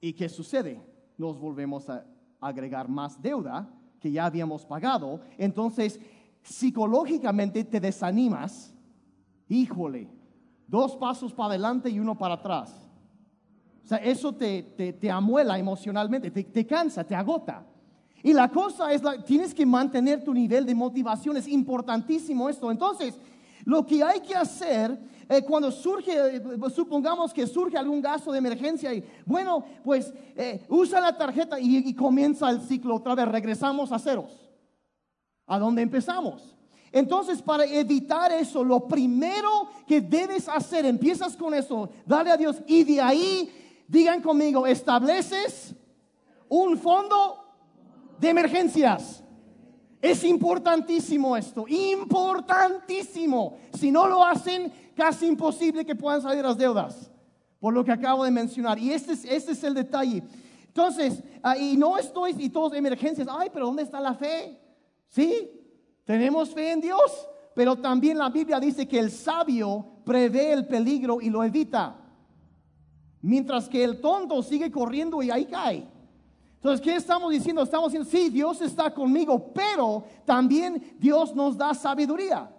¿Y 0.00 0.12
qué 0.12 0.28
sucede? 0.28 0.80
Nos 1.16 1.38
volvemos 1.38 1.88
a 1.88 2.04
agregar 2.40 2.88
más 2.88 3.20
deuda 3.20 3.68
que 4.00 4.12
ya 4.12 4.26
habíamos 4.26 4.64
pagado. 4.64 5.20
Entonces, 5.38 5.98
psicológicamente 6.42 7.64
te 7.64 7.80
desanimas. 7.80 8.74
Híjole, 9.48 10.08
dos 10.66 10.96
pasos 10.96 11.32
para 11.32 11.50
adelante 11.50 11.90
y 11.90 11.98
uno 11.98 12.16
para 12.16 12.34
atrás. 12.34 12.88
O 13.82 13.86
sea, 13.88 13.98
eso 13.98 14.34
te, 14.34 14.62
te, 15.00 15.10
amuela 15.10 15.58
emocionalmente, 15.58 16.30
te, 16.30 16.44
te 16.44 16.66
cansa, 16.66 17.04
te 17.04 17.14
agota. 17.14 17.66
Y 18.22 18.32
la 18.32 18.48
cosa 18.48 18.92
es, 18.92 19.02
la, 19.02 19.22
tienes 19.22 19.54
que 19.54 19.64
mantener 19.64 20.24
tu 20.24 20.34
nivel 20.34 20.66
de 20.66 20.74
motivación, 20.74 21.36
es 21.36 21.46
importantísimo 21.48 22.48
esto. 22.48 22.70
Entonces, 22.70 23.14
lo 23.64 23.86
que 23.86 24.02
hay 24.02 24.20
que 24.20 24.34
hacer 24.34 24.98
eh, 25.28 25.42
cuando 25.42 25.70
surge, 25.70 26.36
eh, 26.36 26.42
supongamos 26.74 27.34
que 27.34 27.46
surge 27.46 27.76
algún 27.76 28.00
gasto 28.00 28.32
de 28.32 28.38
emergencia 28.38 28.94
y 28.94 29.04
bueno, 29.26 29.62
pues 29.84 30.12
eh, 30.34 30.64
usa 30.68 31.00
la 31.00 31.16
tarjeta 31.16 31.60
y, 31.60 31.92
comienza 31.94 32.48
el 32.48 32.62
ciclo 32.62 32.94
otra 32.96 33.14
vez, 33.14 33.28
regresamos 33.28 33.92
a 33.92 33.98
ceros, 33.98 34.50
a 35.46 35.58
donde 35.58 35.82
empezamos. 35.82 36.54
Entonces, 36.90 37.42
para 37.42 37.66
evitar 37.66 38.32
eso, 38.32 38.64
lo 38.64 38.88
primero 38.88 39.68
que 39.86 40.00
debes 40.00 40.48
hacer, 40.48 40.86
empiezas 40.86 41.36
con 41.36 41.52
eso, 41.52 41.90
dale 42.06 42.30
a 42.30 42.36
Dios 42.38 42.62
y 42.66 42.84
de 42.84 43.00
ahí, 43.02 43.50
digan 43.86 44.22
conmigo, 44.22 44.66
estableces 44.66 45.74
un 46.48 46.78
fondo 46.78 47.47
de 48.20 48.28
emergencias. 48.28 49.22
Es 50.00 50.22
importantísimo 50.22 51.36
esto, 51.36 51.66
importantísimo. 51.66 53.58
Si 53.74 53.90
no 53.90 54.06
lo 54.06 54.24
hacen, 54.24 54.72
casi 54.94 55.26
imposible 55.26 55.84
que 55.84 55.96
puedan 55.96 56.22
salir 56.22 56.44
las 56.44 56.56
deudas, 56.56 57.10
por 57.58 57.74
lo 57.74 57.84
que 57.84 57.92
acabo 57.92 58.24
de 58.24 58.30
mencionar. 58.30 58.78
Y 58.78 58.92
este 58.92 59.14
es, 59.14 59.24
este 59.24 59.52
es 59.52 59.64
el 59.64 59.74
detalle. 59.74 60.22
Entonces, 60.68 61.22
y 61.60 61.76
no 61.76 61.98
estoy, 61.98 62.36
y 62.38 62.48
todos 62.50 62.74
emergencias, 62.74 63.26
ay, 63.28 63.50
pero 63.52 63.66
¿dónde 63.66 63.82
está 63.82 64.00
la 64.00 64.14
fe? 64.14 64.60
Sí, 65.08 65.50
tenemos 66.04 66.50
fe 66.50 66.70
en 66.70 66.80
Dios, 66.80 67.28
pero 67.54 67.74
también 67.74 68.18
la 68.18 68.28
Biblia 68.28 68.60
dice 68.60 68.86
que 68.86 69.00
el 69.00 69.10
sabio 69.10 69.84
prevé 70.04 70.52
el 70.52 70.66
peligro 70.66 71.20
y 71.20 71.28
lo 71.28 71.42
evita, 71.42 71.96
mientras 73.20 73.68
que 73.68 73.82
el 73.82 74.00
tonto 74.00 74.40
sigue 74.44 74.70
corriendo 74.70 75.20
y 75.22 75.30
ahí 75.30 75.46
cae. 75.46 75.97
Entonces, 76.58 76.80
¿qué 76.80 76.96
estamos 76.96 77.30
diciendo? 77.30 77.62
Estamos 77.62 77.92
diciendo, 77.92 78.10
sí, 78.10 78.30
Dios 78.30 78.60
está 78.60 78.92
conmigo, 78.92 79.52
pero 79.54 80.02
también 80.24 80.96
Dios 80.98 81.32
nos 81.32 81.56
da 81.56 81.72
sabiduría. 81.72 82.50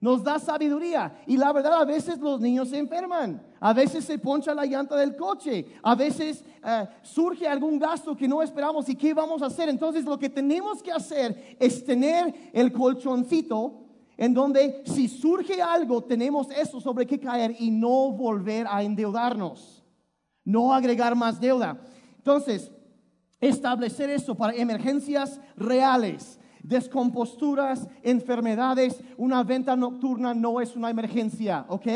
Nos 0.00 0.24
da 0.24 0.40
sabiduría. 0.40 1.22
Y 1.24 1.36
la 1.36 1.52
verdad, 1.52 1.74
a 1.80 1.84
veces 1.84 2.18
los 2.18 2.40
niños 2.40 2.68
se 2.68 2.78
enferman. 2.78 3.40
A 3.60 3.72
veces 3.72 4.04
se 4.04 4.18
poncha 4.18 4.54
la 4.54 4.66
llanta 4.66 4.96
del 4.96 5.14
coche. 5.14 5.66
A 5.84 5.94
veces 5.94 6.44
eh, 6.64 6.88
surge 7.02 7.46
algún 7.46 7.78
gasto 7.78 8.16
que 8.16 8.26
no 8.26 8.42
esperamos. 8.42 8.88
¿Y 8.88 8.96
qué 8.96 9.14
vamos 9.14 9.40
a 9.40 9.46
hacer? 9.46 9.68
Entonces, 9.68 10.04
lo 10.04 10.18
que 10.18 10.28
tenemos 10.28 10.82
que 10.82 10.90
hacer 10.90 11.56
es 11.60 11.84
tener 11.84 12.50
el 12.52 12.72
colchoncito 12.72 13.84
en 14.16 14.34
donde 14.34 14.82
si 14.84 15.06
surge 15.06 15.62
algo, 15.62 16.02
tenemos 16.02 16.50
eso 16.50 16.80
sobre 16.80 17.06
qué 17.06 17.20
caer 17.20 17.54
y 17.56 17.70
no 17.70 18.10
volver 18.10 18.66
a 18.68 18.82
endeudarnos. 18.82 19.84
No 20.44 20.74
agregar 20.74 21.14
más 21.14 21.40
deuda. 21.40 21.80
Entonces, 22.16 22.72
establecer 23.40 24.10
eso 24.10 24.34
para 24.34 24.54
emergencias 24.54 25.40
reales, 25.56 26.38
descomposturas, 26.62 27.88
enfermedades. 28.02 29.02
Una 29.16 29.42
venta 29.42 29.76
nocturna 29.76 30.34
no 30.34 30.60
es 30.60 30.76
una 30.76 30.90
emergencia, 30.90 31.64
¿ok? 31.68 31.86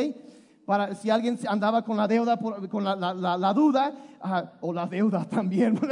Para 0.64 0.94
si 0.94 1.10
alguien 1.10 1.38
andaba 1.48 1.84
con 1.84 1.96
la 1.96 2.06
deuda, 2.06 2.38
con 2.38 2.84
la, 2.84 3.52
duda, 3.54 3.94
ah, 4.20 4.52
o 4.60 4.72
la 4.72 4.86
deuda 4.86 5.24
también. 5.24 5.78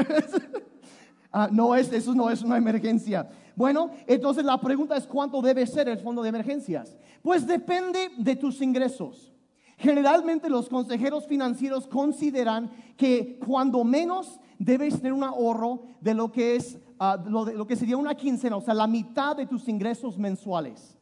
Ah, 1.32 1.48
no 1.48 1.76
es, 1.76 1.92
eso 1.92 2.12
no 2.12 2.28
es 2.28 2.42
una 2.42 2.56
emergencia. 2.56 3.28
Bueno, 3.54 3.90
entonces 4.08 4.44
la 4.44 4.60
pregunta 4.60 4.96
es 4.96 5.06
cuánto 5.06 5.40
debe 5.40 5.64
ser 5.64 5.88
el 5.88 5.98
fondo 5.98 6.22
de 6.22 6.28
emergencias. 6.28 6.98
Pues 7.22 7.46
depende 7.46 8.10
de 8.18 8.34
tus 8.34 8.60
ingresos. 8.60 9.30
Generalmente 9.76 10.50
los 10.50 10.68
consejeros 10.68 11.26
financieros 11.26 11.86
consideran 11.86 12.70
que 12.96 13.38
cuando 13.38 13.84
menos 13.84 14.40
debes 14.60 14.96
tener 14.96 15.14
un 15.14 15.24
ahorro 15.24 15.80
de 16.00 16.12
lo 16.12 16.30
que 16.30 16.54
es 16.54 16.78
ah, 16.98 17.18
lo, 17.26 17.66
que 17.66 17.76
sería 17.76 17.96
una 17.96 18.14
quincena, 18.14 18.56
o 18.56 18.60
sea, 18.60 18.74
la 18.74 18.86
mitad 18.86 19.34
de 19.34 19.46
tus 19.46 19.66
ingresos 19.68 20.18
mensuales. 20.18 20.98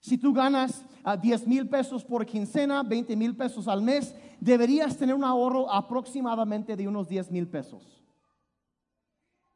Si 0.00 0.18
tú 0.18 0.32
ganas 0.32 0.84
10 1.20 1.42
ah, 1.42 1.44
mil 1.46 1.68
pesos 1.68 2.04
por 2.04 2.24
quincena, 2.26 2.82
20 2.82 3.16
mil 3.16 3.34
pesos 3.34 3.66
al 3.68 3.80
mes, 3.80 4.14
deberías 4.38 4.96
tener 4.96 5.14
un 5.14 5.24
ahorro 5.24 5.70
aproximadamente 5.72 6.76
de 6.76 6.86
unos 6.86 7.08
10 7.08 7.30
mil 7.30 7.48
pesos. 7.48 8.02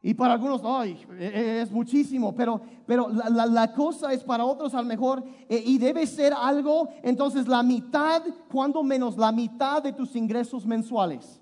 Y 0.01 0.13
para 0.15 0.35
algunos, 0.35 0.63
ay, 0.65 0.99
e, 1.19 1.25
e, 1.25 1.63
es 1.63 1.71
muchísimo, 1.71 2.35
pero, 2.35 2.61
pero 2.87 3.09
la, 3.09 3.73
cosa 3.73 4.13
es 4.13 4.23
para 4.23 4.45
otros 4.45 4.75
a 4.75 4.83
lo 4.83 4.87
mejor, 4.87 5.23
eh, 5.49 5.63
y 5.65 5.79
debe 5.79 6.07
ser 6.07 6.35
algo, 6.35 6.89
entonces 7.03 7.49
la 7.49 7.63
mitad, 7.63 8.23
cuando 8.51 8.83
menos 8.83 9.17
la 9.17 9.33
mitad 9.33 9.83
de 9.83 9.93
tus 9.93 10.15
ingresos 10.15 10.67
mensuales. 10.67 11.41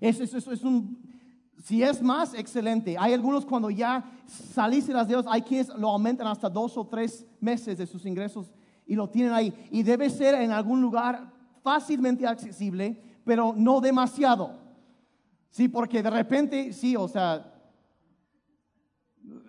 Es, 0.00 0.20
es 0.20 0.62
un, 0.62 0.98
si 1.64 1.82
es 1.82 2.02
más, 2.02 2.34
excelente. 2.34 2.96
Hay 2.98 3.14
algunos 3.14 3.46
cuando 3.46 3.70
ya 3.70 4.04
saliste 4.26 4.92
las 4.92 5.08
deudas, 5.08 5.26
hay 5.28 5.42
quienes 5.42 5.68
lo 5.68 5.90
aumentan 5.90 6.26
hasta 6.26 6.50
dos 6.50 6.76
o 6.76 6.86
tres 6.86 7.26
meses 7.40 7.78
de 7.78 7.86
sus 7.86 8.04
ingresos 8.04 8.52
y 8.86 8.94
lo 8.94 9.08
tienen 9.08 9.32
ahí. 9.32 9.54
Y 9.70 9.82
debe 9.82 10.10
ser 10.10 10.34
en 10.34 10.50
algún 10.50 10.82
lugar 10.82 11.32
fácilmente 11.62 12.26
accesible, 12.26 13.00
pero 13.24 13.54
no 13.56 13.80
demasiado. 13.80 14.58
Sí, 15.48 15.68
porque 15.68 16.02
de 16.02 16.10
repente, 16.10 16.72
sí, 16.72 16.96
o 16.96 17.08
sea, 17.08 17.50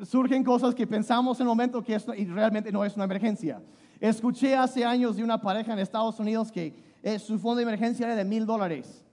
surgen 0.06 0.44
cosas 0.44 0.74
que 0.74 0.88
pensamos 0.88 1.38
en 1.40 1.44
el 1.44 1.48
momento 1.50 1.84
que 1.84 1.96
esto 1.96 2.14
y 2.14 2.26
realmente 2.26 2.72
no 2.72 2.86
es 2.86 2.96
una 2.96 3.06
emergencia. 3.06 3.62
Escuché 4.00 4.56
hace 4.56 4.86
años 4.86 5.18
de 5.18 5.24
una 5.24 5.42
pareja 5.42 5.74
en 5.74 5.80
Estados 5.80 6.18
Unidos 6.20 6.52
que 6.52 6.74
eh, 7.04 7.20
su 7.20 7.40
fondo 7.40 7.58
de 7.58 7.64
emergencia 7.64 8.06
era 8.06 8.16
de 8.16 8.24
mil 8.24 8.46
dólares 8.46 9.05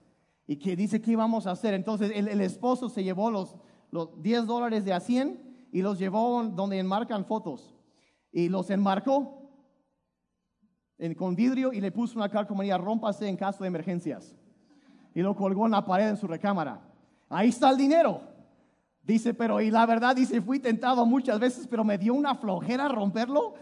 y 0.45 0.57
que 0.57 0.75
dice, 0.75 1.01
¿qué 1.01 1.15
vamos 1.15 1.47
a 1.47 1.51
hacer? 1.51 1.73
Entonces 1.73 2.11
el, 2.13 2.41
esposo 2.41 2.89
se 2.89 3.03
llevó 3.03 3.31
los, 3.31 3.55
los 3.91 4.21
10 4.21 4.45
dólares 4.45 4.85
de 4.85 4.93
a 4.93 4.99
100 4.99 5.67
y 5.71 5.81
los 5.81 5.97
llevó 5.97 6.43
donde 6.43 6.79
enmarcan 6.79 7.25
fotos. 7.25 7.73
Y 8.31 8.49
los 8.49 8.69
enmarcó 8.69 9.43
con 11.17 11.35
vidrio 11.35 11.73
y 11.73 11.81
le 11.81 11.91
puso 11.91 12.17
una 12.17 12.29
calcomanía, 12.29 12.77
rómpase 12.77 13.27
en 13.27 13.35
caso 13.35 13.63
de 13.63 13.67
emergencias. 13.67 14.33
Y 15.13 15.21
lo 15.21 15.35
colgó 15.35 15.65
en 15.65 15.71
la 15.71 15.85
pared 15.85 16.09
en 16.09 16.17
su 16.17 16.27
recámara. 16.27 16.81
Ahí 17.29 17.49
está 17.49 17.69
el 17.69 17.77
dinero. 17.77 18.21
Dice, 19.01 19.33
pero 19.33 19.59
y 19.59 19.69
la 19.69 19.85
verdad, 19.85 20.15
dice, 20.15 20.41
fui 20.41 20.59
tentado 20.59 21.05
muchas 21.05 21.39
veces, 21.39 21.67
pero 21.67 21.83
me 21.83 21.97
dio 21.97 22.13
una 22.13 22.35
flojera 22.35 22.87
romperlo 22.87 23.53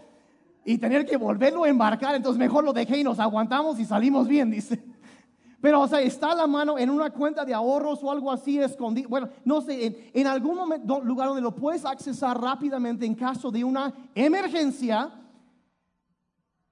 y 0.64 0.78
tener 0.78 1.04
que 1.04 1.16
volverlo 1.16 1.64
a 1.64 1.68
embarcar. 1.68 2.14
Entonces 2.14 2.38
mejor 2.38 2.62
lo 2.62 2.72
dejé 2.72 2.98
y 2.98 3.04
nos 3.04 3.18
aguantamos 3.18 3.78
y 3.80 3.84
salimos 3.84 4.28
bien, 4.28 4.50
dice. 4.52 4.84
Pero, 5.62 5.80
o 5.80 5.86
sea, 5.86 6.00
está 6.00 6.34
la 6.34 6.48
mano 6.48 6.76
en 6.76 6.90
una 6.90 7.10
cuenta 7.10 7.44
de 7.44 7.54
ahorros 7.54 8.02
o 8.02 8.10
algo 8.10 8.32
así 8.32 8.58
escondido. 8.58 9.08
Bueno, 9.08 9.28
no 9.44 9.60
sé, 9.60 10.10
en, 10.12 10.26
algún 10.26 10.56
momento, 10.56 11.00
lugar 11.00 11.28
donde 11.28 11.40
lo 11.40 11.54
puedes 11.54 11.84
accesar 11.84 12.38
rápidamente 12.40 13.06
en 13.06 13.14
caso 13.14 13.48
de 13.48 13.62
una 13.62 13.94
emergencia, 14.12 15.08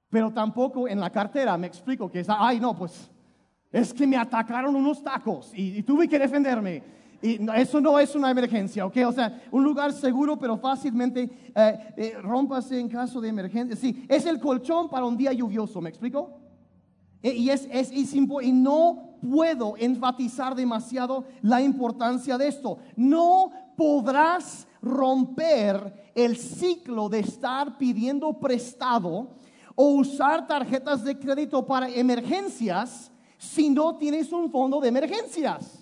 pero 0.09 0.33
tampoco 0.33 0.89
en 0.89 0.99
la 0.99 1.09
cartera. 1.09 1.57
Me 1.57 1.69
explico 1.69 2.11
que 2.11 2.19
es, 2.19 2.27
ay, 2.29 2.59
no, 2.59 2.77
pues 2.77 3.09
es 3.71 3.95
que 3.95 4.09
me 4.09 4.17
atacaron 4.17 4.75
unos 4.75 5.05
tacos 5.05 5.53
y, 5.55 5.85
tuve 5.85 6.09
que 6.09 6.19
defenderme. 6.19 6.83
Y 7.23 7.39
eso 7.55 7.81
no 7.81 7.97
es 7.97 8.17
una 8.17 8.29
emergencia, 8.29 8.85
¿ok? 8.87 8.97
O 9.07 9.13
sea, 9.13 9.41
un 9.53 9.63
lugar 9.63 9.93
seguro, 9.93 10.37
pero 10.37 10.57
fácilmente 10.57 11.31
eh, 11.55 11.95
eh 11.97 12.15
rómpase 12.21 12.81
en 12.81 12.89
caso 12.89 13.21
de 13.21 13.29
emergencia. 13.29 13.77
Sí, 13.77 14.05
es 14.09 14.27
el 14.27 14.41
colchón 14.41 14.91
para 14.91 15.05
un 15.05 15.17
día 15.17 15.33
lluvioso, 15.33 15.81
¿me 15.81 15.91
explico? 15.91 16.40
Y, 17.23 17.51
es, 17.51 17.69
es, 17.71 17.93
y 17.93 18.53
no 18.53 19.17
puedo 19.21 19.77
enfatizar 19.77 20.55
demasiado 20.55 21.25
la 21.43 21.61
importancia 21.61 22.39
de 22.39 22.49
esto. 22.49 22.79
No 22.97 23.51
podrás 23.77 24.67
romper 24.81 26.13
el 26.15 26.37
ciclo 26.37 27.09
de 27.09 27.21
estar 27.21 27.77
pidiendo 27.77 28.33
prestado 28.39 29.29
o 29.75 29.91
usar 29.91 30.47
tarjetas 30.47 31.05
de 31.05 31.19
crédito 31.19 31.67
para 31.67 31.89
emergencias 31.89 33.11
si 33.39 33.71
no 33.71 33.97
tienes 33.97 34.33
un 34.33 34.51
fondo 34.51 34.81
de 34.81 34.89
emergencias. 34.89 35.79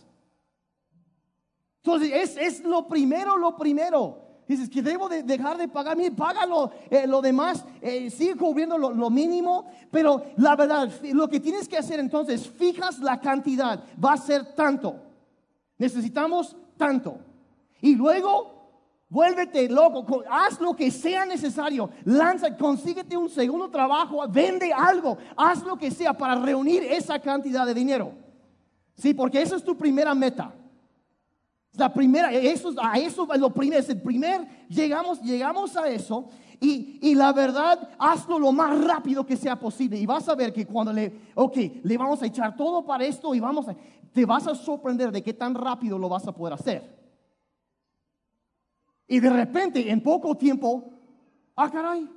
Entonces, 1.83 2.11
es, 2.13 2.37
es 2.37 2.65
lo 2.65 2.87
primero, 2.87 3.37
lo 3.37 3.57
primero. 3.57 4.28
Dices 4.49 4.71
que 4.71 4.81
debo 4.81 5.11
de 5.11 5.23
dejar 5.23 5.59
de 5.59 5.69
pagar, 5.69 5.95
mire, 5.95 6.11
págalo, 6.13 6.71
eh, 6.89 7.07
lo 7.07 7.21
demás, 7.21 7.63
eh, 7.83 8.09
sigue 8.09 8.35
cubriendo 8.35 8.79
lo, 8.79 9.11
mínimo, 9.11 9.67
pero 9.91 10.25
la 10.39 10.57
verdad, 10.57 10.91
lo 11.13 11.29
que 11.29 11.39
tienes 11.39 11.69
que 11.69 11.77
hacer 11.77 12.01
entonces, 12.01 12.49
fijas 12.49 12.99
la 13.01 13.21
cantidad, 13.21 13.85
va 14.03 14.15
a 14.15 14.17
ser 14.17 14.55
tanto. 14.55 14.97
Necesitamos 15.77 16.57
tanto. 16.79 17.19
Y 17.83 17.95
luego, 17.95 18.71
vuélvete 19.11 19.69
loco, 19.69 20.25
haz 20.31 20.59
lo 20.59 20.75
que 20.75 20.91
sea 20.91 21.27
necesario, 21.27 21.91
lanza, 22.05 22.57
consíguete 22.57 23.19
un 23.19 23.29
segundo 23.29 23.69
trabajo, 23.69 24.27
vende 24.31 24.73
algo, 24.73 25.19
haz 25.37 25.63
lo 25.63 25.77
que 25.77 25.91
sea 25.91 26.15
para 26.15 26.37
reunir 26.37 26.85
esa 26.85 27.19
cantidad 27.19 27.67
de 27.67 27.75
dinero. 27.75 28.15
Sí, 28.95 29.13
porque 29.13 29.43
esa 29.43 29.57
es 29.57 29.63
tu 29.63 29.77
primera 29.77 30.15
meta. 30.15 30.55
La 31.79 31.93
primera, 31.93 32.33
eso, 32.33 32.75
a 32.83 32.99
eso 32.99 33.33
es 33.33 33.41
lo 33.41 33.55
primero, 33.55 33.81
es 33.81 33.89
el 33.89 34.03
primer, 34.03 34.67
llegamos, 34.69 35.23
llegamos 35.23 35.77
a 35.77 35.89
eso 35.89 36.29
y, 36.61 36.99
y, 37.01 37.15
la 37.15 37.33
verdad, 37.33 37.89
hazlo 37.99 38.39
lo 38.39 38.51
más 38.51 38.85
rápido 38.85 39.25
que 39.25 39.37
sea 39.37 39.59
posible 39.59 39.97
y 39.97 40.05
vas 40.05 40.29
a 40.29 40.35
ver 40.35 40.53
que 40.53 40.67
cuando 40.67 40.93
le, 40.93 41.21
ok, 41.37 41.57
le 41.85 41.97
vamos 41.97 42.21
a 42.21 42.27
echar 42.27 42.57
todo 42.57 42.85
para 42.85 43.05
esto 43.05 43.33
y 43.33 43.39
vamos 43.39 43.69
a, 43.69 43.77
te 44.13 44.27
vas 44.27 44.49
a 44.49 44.57
sorprender 44.57 45.13
de 45.13 45.23
qué 45.23 45.33
tan 45.33 45.55
rápido 45.55 45.99
lo 45.99 46.09
vas 46.09 46.27
a 46.27 46.33
poder 46.33 46.55
hacer. 46.55 46.99
Y 49.07 49.21
de 49.21 49.31
repente, 49.31 49.89
en 49.89 50.03
poco 50.03 50.37
tiempo, 50.37 50.93
ah, 51.55 51.71
caray, 51.71 52.11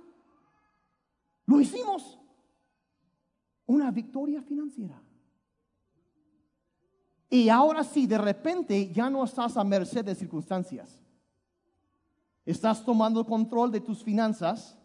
lo 1.45 1.61
hicimos. 1.61 2.17
Una 3.67 3.91
victoria 3.91 4.41
financiera. 4.41 5.01
Y 7.33 7.47
ahora 7.47 7.85
sí, 7.85 8.07
de 8.07 8.17
repente 8.17 8.91
ya 8.91 9.09
no 9.09 9.23
estás 9.23 9.55
a 9.55 9.63
merced 9.63 10.03
de 10.03 10.13
circunstancias. 10.13 10.99
Estás 12.45 12.83
tomando 12.83 13.25
control 13.25 13.71
de 13.71 13.79
tus 13.79 14.03
finanzas, 14.03 14.77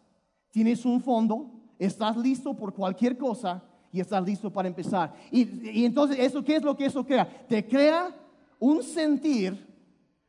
tienes 0.49 0.85
un 0.85 1.01
fondo, 1.01 1.51
estás 1.77 2.15
listo 2.15 2.55
por 2.55 2.73
cualquier 2.73 3.17
cosa 3.17 3.61
y 3.91 3.99
estás 3.99 4.23
listo 4.23 4.49
para 4.49 4.69
empezar. 4.69 5.13
Y, 5.29 5.83
entonces, 5.83 6.17
¿eso 6.19 6.41
qué 6.41 6.55
es 6.55 6.63
lo 6.63 6.77
que 6.77 6.85
eso 6.85 7.05
crea? 7.05 7.27
Te 7.49 7.67
crea 7.67 8.15
un 8.61 8.81
sentir 8.81 9.67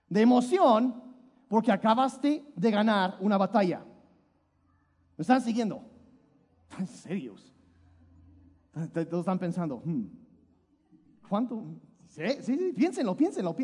de 0.08 0.20
emoción 0.20 1.00
porque 1.46 1.70
acabaste 1.70 2.44
de 2.56 2.70
ganar 2.72 3.16
una 3.20 3.38
batalla. 3.38 3.84
¿Me 5.16 5.22
están 5.22 5.40
siguiendo? 5.40 5.82
¿Están 6.68 6.88
serios? 6.88 7.54
Todos 8.92 9.20
están 9.20 9.38
pensando, 9.38 9.80
hmm, 9.84 10.06
¿cuánto? 11.28 11.62
Sí, 12.18 12.42
sí, 12.42 12.72
piénsenlo, 12.76 13.16
piénsenlo. 13.16 13.54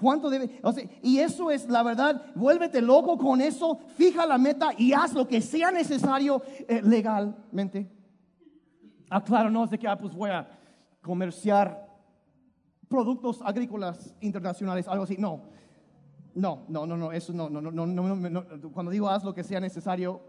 ¿Cuánto 0.00 0.30
debe? 0.30 0.60
y 1.02 1.18
eso 1.18 1.50
es 1.50 1.68
la 1.68 1.82
verdad. 1.82 2.32
Vuélvete 2.34 2.80
loco 2.80 3.18
con 3.18 3.40
eso, 3.40 3.80
fija 3.96 4.24
la 4.24 4.38
meta 4.38 4.70
y 4.78 4.92
haz 4.92 5.14
lo 5.14 5.26
que 5.26 5.40
sea 5.40 5.72
necesario 5.72 6.42
eh, 6.68 6.80
legalmente. 6.82 7.90
Ah, 9.10 9.22
claro, 9.22 9.50
no 9.50 9.64
es 9.64 9.70
de 9.70 9.78
que 9.78 9.88
ah, 9.88 9.98
pues 9.98 10.14
voy 10.14 10.30
a 10.30 10.48
comerciar 11.00 11.88
productos 12.88 13.42
agrícolas 13.42 14.14
internacionales, 14.20 14.86
algo 14.86 15.04
así. 15.04 15.16
No, 15.18 15.42
no, 16.34 16.64
no, 16.68 16.86
no, 16.86 16.96
no, 16.96 17.10
eso 17.10 17.32
no, 17.32 17.50
no, 17.50 17.60
no, 17.60 17.70
no, 17.72 17.86
no, 17.86 18.16
no. 18.16 18.44
Cuando 18.72 18.92
digo 18.92 19.08
haz 19.08 19.24
lo 19.24 19.34
que 19.34 19.42
sea 19.42 19.58
necesario 19.58 20.22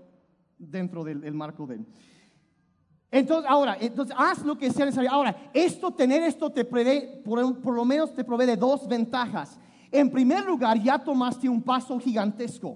dentro 0.58 1.04
del, 1.04 1.22
del 1.22 1.34
marco 1.36 1.68
de... 1.68 1.80
Entonces, 3.14 3.46
ahora, 3.48 3.78
entonces 3.80 4.16
haz 4.18 4.44
lo 4.44 4.58
que 4.58 4.72
sea 4.72 4.86
necesario. 4.86 5.12
Ahora, 5.12 5.52
esto, 5.54 5.92
tener 5.92 6.24
esto 6.24 6.50
te 6.50 6.66
provee, 6.66 7.22
por, 7.24 7.62
por 7.62 7.76
lo 7.76 7.86
menos 7.86 8.12
te 8.12 8.24
provee 8.24 8.48
de 8.48 8.58
dos 8.58 8.88
ventajas. 8.88 9.60
En 9.92 10.10
primer 10.10 10.44
lugar, 10.44 10.82
ya 10.82 10.98
tomaste 10.98 11.48
un 11.48 11.62
paso 11.62 12.00
gigantesco. 12.00 12.76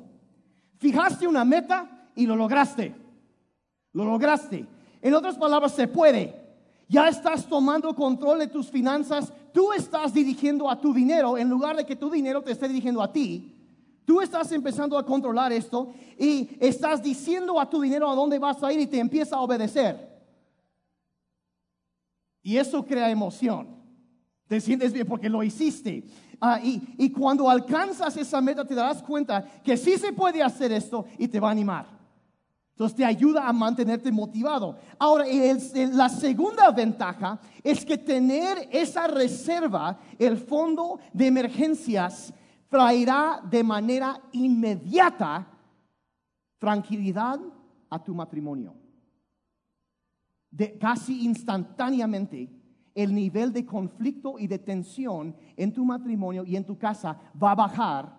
Fijaste 0.78 1.26
una 1.26 1.43
meta 1.43 2.12
y 2.13 2.28
lo 2.28 2.36
lograste. 2.36 2.93
Lo 3.93 4.06
lograste. 4.06 4.67
En 5.02 5.15
otras 5.15 5.39
palabras, 5.39 5.71
se 5.71 5.88
puede. 5.88 6.39
Ya 6.88 7.08
estás 7.08 7.47
tomando 7.47 7.95
control 7.95 8.38
de 8.38 8.47
tus 8.47 8.69
finanzas. 8.69 9.34
Tú 9.52 9.73
estás 9.73 10.13
dirigiendo 10.13 10.69
a 10.69 10.80
tu 10.80 10.93
dinero 10.93 11.36
en 11.36 11.50
lugar 11.50 11.76
de 11.76 11.84
que 11.84 11.95
tu 11.95 12.12
dinero 12.12 12.43
te 12.43 12.52
esté 12.52 12.67
dirigiendo 12.67 13.02
a 13.02 13.12
ti. 13.12 13.56
Tú 14.06 14.21
estás 14.21 14.52
empezando 14.52 15.00
a 15.00 15.04
controlar 15.06 15.52
esto 15.52 15.95
y 16.15 16.47
estás 16.60 17.02
diciendo 17.02 17.60
a 17.60 17.67
tu 17.67 17.82
dinero 17.82 18.08
a 18.08 18.13
dónde 18.13 18.38
vas 18.38 18.62
a 18.62 18.71
ir 18.71 18.82
y 18.82 18.86
te 18.86 19.00
empieza 19.00 19.36
a 19.36 19.41
obedecer. 19.41 20.07
Y 22.41 22.58
eso 22.58 22.86
crea 22.86 23.10
emoción. 23.10 23.76
Te 24.47 24.62
sientes 24.62 24.93
bien 24.93 25.08
porque 25.08 25.30
lo 25.30 25.43
hiciste. 25.43 26.06
Ah, 26.39 26.60
y, 26.63 26.82
y 26.97 27.10
cuando 27.10 27.50
alcanzas 27.50 28.15
esa 28.15 28.39
meta 28.41 28.65
te 28.65 28.76
darás 28.76 29.04
cuenta 29.04 29.43
que 29.63 29.76
sí 29.76 29.97
se 29.97 30.13
puede 30.13 30.41
hacer 30.41 30.71
esto 30.71 31.06
y 31.17 31.28
te 31.28 31.39
va 31.39 31.50
a 31.50 31.52
animar. 31.52 31.97
Entonces 32.78 32.95
te 32.95 33.06
ayuda 33.06 33.47
a 33.47 33.52
mantenerte 33.52 34.12
motivado. 34.12 34.78
Ahora, 35.00 35.26
la 35.93 36.10
segunda 36.10 36.69
ventaja 36.69 37.39
es 37.63 37.84
que 37.84 37.97
tener 37.97 38.69
esa 38.71 39.08
reserva, 39.08 39.97
el 40.19 40.38
fondo 40.38 41.00
de 41.12 41.26
emergencias, 41.26 42.32
traerá 42.69 43.41
de 43.50 43.63
manera 43.63 44.21
inmediata 44.32 45.47
tranquilidad 46.60 47.39
a 47.89 48.04
tu 48.04 48.13
matrimonio. 48.13 48.76
De, 50.50 50.78
casi 50.78 51.26
instantáneamente 51.26 52.50
el 52.96 53.14
nivel 53.14 53.54
de 53.54 53.66
conflicto 53.66 54.40
y 54.40 54.48
de 54.48 54.58
tensión 54.58 55.36
en 55.56 55.72
tu 55.72 55.86
matrimonio 55.86 56.44
y 56.46 56.56
en 56.56 56.66
tu 56.66 56.78
casa 56.78 57.20
va 57.42 57.52
a 57.52 57.56
bajar 57.56 58.18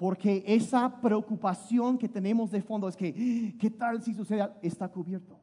porque 0.00 0.42
esa 0.46 0.98
preocupación 0.98 1.98
que 1.98 2.08
tenemos 2.08 2.50
de 2.50 2.62
fondo 2.62 2.88
es 2.88 2.96
que, 2.96 3.54
¿qué 3.60 3.68
tal 3.70 4.02
si 4.02 4.14
sucede? 4.14 4.48
Está 4.62 4.88
cubierto. 4.88 5.38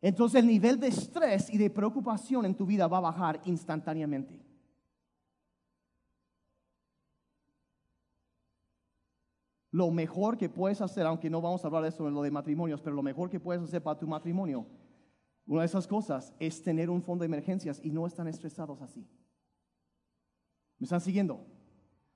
Entonces 0.00 0.40
el 0.40 0.46
nivel 0.46 0.78
de 0.78 0.86
estrés 0.86 1.52
y 1.52 1.58
de 1.58 1.68
preocupación 1.68 2.46
en 2.46 2.54
tu 2.54 2.64
vida 2.64 2.86
va 2.86 2.98
a 2.98 3.00
bajar 3.10 3.40
instantáneamente. 3.44 4.45
Lo 9.76 9.90
mejor 9.90 10.38
que 10.38 10.48
puedes 10.48 10.80
hacer, 10.80 11.04
aunque 11.04 11.28
no 11.28 11.42
vamos 11.42 11.62
a 11.62 11.66
hablar 11.66 11.82
de 11.82 11.90
eso 11.90 12.08
en 12.08 12.14
lo 12.14 12.22
de 12.22 12.30
matrimonios, 12.30 12.80
pero 12.80 12.96
lo 12.96 13.02
mejor 13.02 13.28
que 13.28 13.38
puedes 13.38 13.62
hacer 13.62 13.82
para 13.82 13.98
tu 13.98 14.06
matrimonio 14.06 14.64
una 15.46 15.60
de 15.60 15.66
esas 15.66 15.86
cosas 15.86 16.32
es 16.40 16.62
tener 16.62 16.88
un 16.88 17.02
fondo 17.02 17.20
de 17.20 17.26
emergencias 17.26 17.78
y 17.84 17.90
no 17.90 18.06
están 18.06 18.26
estresados 18.26 18.80
así. 18.80 19.06
¿Me 20.78 20.84
están 20.84 21.02
siguiendo? 21.02 21.44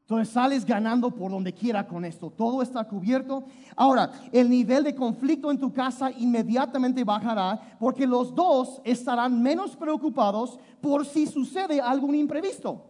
Entonces 0.01 0.31
sales 0.33 0.65
ganando 0.65 1.11
por 1.11 1.31
donde 1.31 1.53
quiera 1.53 1.87
con 1.87 2.07
esto. 2.07 2.31
Todo 2.31 2.63
está 2.63 2.83
cubierto. 2.89 3.45
Ahora, 3.77 4.11
el 4.33 4.49
nivel 4.49 4.83
de 4.83 4.95
conflicto 4.95 5.51
en 5.51 5.61
tu 5.61 5.71
casa 5.71 6.11
inmediatamente 6.13 7.05
bajará 7.05 7.77
porque 7.79 8.07
los 8.07 8.35
dos 8.35 8.81
estarán 8.85 9.43
menos 9.43 9.77
preocupados 9.77 10.59
por 10.81 11.05
si 11.05 11.27
sucede 11.27 11.79
algún 11.79 12.15
imprevisto. 12.15 12.87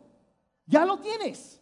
Ya 0.64 0.86
lo 0.86 1.00
tienes. 1.00 1.59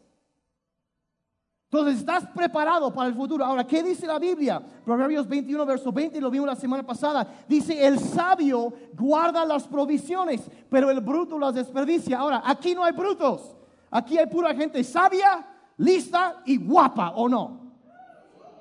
Entonces 1.71 1.99
estás 1.99 2.25
preparado 2.29 2.91
para 2.95 3.11
el 3.11 3.15
futuro. 3.15 3.45
Ahora, 3.45 3.67
¿qué 3.67 3.83
dice 3.83 4.07
la 4.07 4.19
Biblia? 4.19 4.59
Proverbios 4.87 5.29
21, 5.29 5.67
verso 5.67 5.93
20, 5.93 6.19
lo 6.19 6.31
vimos 6.31 6.47
la 6.47 6.57
semana 6.57 6.83
pasada. 6.83 7.29
Dice, 7.47 7.87
el 7.87 7.99
sabio 7.99 8.73
guarda 8.95 9.45
las 9.45 9.65
provisiones, 9.69 10.51
pero 10.71 10.91
el 10.91 11.01
bruto 11.01 11.39
las 11.39 11.55
desperdicia. 11.55 12.21
Ahora, 12.21 12.43
aquí 12.43 12.75
no 12.75 12.85
hay 12.85 12.93
brutos. 12.93 13.55
Aquí 13.91 14.17
hay 14.17 14.27
pura 14.27 14.55
gente 14.55 14.83
sabia, 14.83 15.47
lista 15.77 16.43
y 16.47 16.57
guapa, 16.57 17.11
¿o 17.11 17.29
no? 17.29 17.61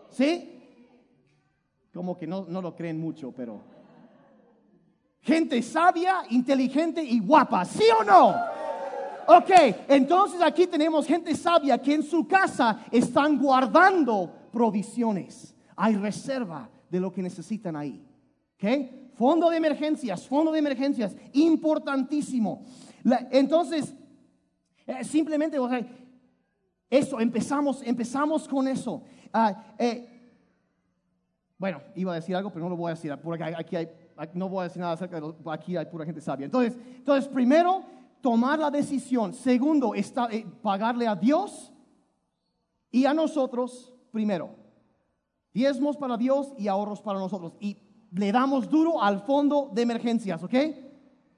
¿Sí? 0.10 0.54
Como 1.94 2.18
que 2.18 2.28
no, 2.28 2.46
no 2.46 2.62
lo 2.62 2.76
creen 2.76 3.00
mucho, 3.00 3.32
pero... 3.32 3.62
Gente 5.22 5.62
sabia, 5.62 6.24
inteligente 6.30 7.02
y 7.02 7.20
guapa, 7.20 7.64
¿sí 7.64 7.86
o 7.98 8.04
no? 8.04 8.36
Ok, 9.28 9.52
entonces 9.90 10.42
aquí 10.42 10.68
tenemos 10.68 11.06
gente 11.06 11.36
sabia 11.36 11.78
que 11.78 11.94
en 11.94 12.04
su 12.04 12.26
casa 12.26 12.86
están 12.92 13.38
guardando 13.38 14.34
provisiones. 14.54 15.54
Hay 15.76 15.96
reserva 15.98 16.70
de 16.90 17.00
lo 17.00 17.12
que 17.12 17.22
necesitan 17.22 17.76
ahí. 17.76 18.04
Ok, 18.56 19.14
fondo 19.16 19.50
de 19.50 19.58
emergencias, 19.58 20.26
fondo 20.26 20.52
de 20.52 20.60
emergencias, 20.60 21.16
importantísimo. 21.34 22.64
entonces, 23.32 23.94
eh, 24.86 25.04
simplemente, 25.04 25.60
o 25.60 25.70
eso, 26.90 27.20
empezamos, 27.20 27.82
empezamos 27.84 28.48
con 28.48 28.66
eso. 28.68 29.04
Ah, 29.34 29.76
eh, 29.78 30.18
bueno, 31.58 31.82
iba 31.96 32.14
a 32.14 32.16
decir 32.16 32.36
algo, 32.36 32.50
pero 32.50 32.64
no 32.64 32.70
lo 32.70 32.78
voy 32.78 32.92
a 32.92 32.96
decir, 32.96 33.14
porque 33.22 33.44
aquí 33.44 33.76
hay, 33.76 33.90
no 34.34 34.48
voy 34.48 34.62
a 34.62 34.64
decir 34.66 34.80
nada 34.80 34.94
acerca 34.94 35.20
de 35.20 35.34
aquí 35.52 35.76
hay 35.76 35.86
pura 35.86 36.06
gente 36.06 36.22
sabia. 36.22 36.46
Entonces, 36.46 36.78
entonces 36.98 37.28
primero, 37.28 37.84
tomar 38.28 38.60
la 38.60 38.70
decisión. 38.70 39.34
Segundo, 39.34 39.96
está, 39.96 40.28
eh, 40.30 40.46
pagarle 40.62 41.08
a 41.08 41.16
Dios 41.16 41.72
y 42.92 43.06
a 43.06 43.14
nosotros 43.14 43.94
primero. 44.12 44.50
Diezmos 45.54 45.96
para 45.96 46.18
Dios 46.18 46.54
y 46.58 46.68
ahorros 46.68 47.02
para 47.02 47.20
nosotros. 47.20 47.54
Y 47.62 47.78
le 48.12 48.34
damos 48.34 48.70
duro 48.70 49.02
al 49.02 49.22
fondo 49.22 49.72
de 49.74 49.82
emergencias, 49.82 50.44
¿ok? 50.44 50.54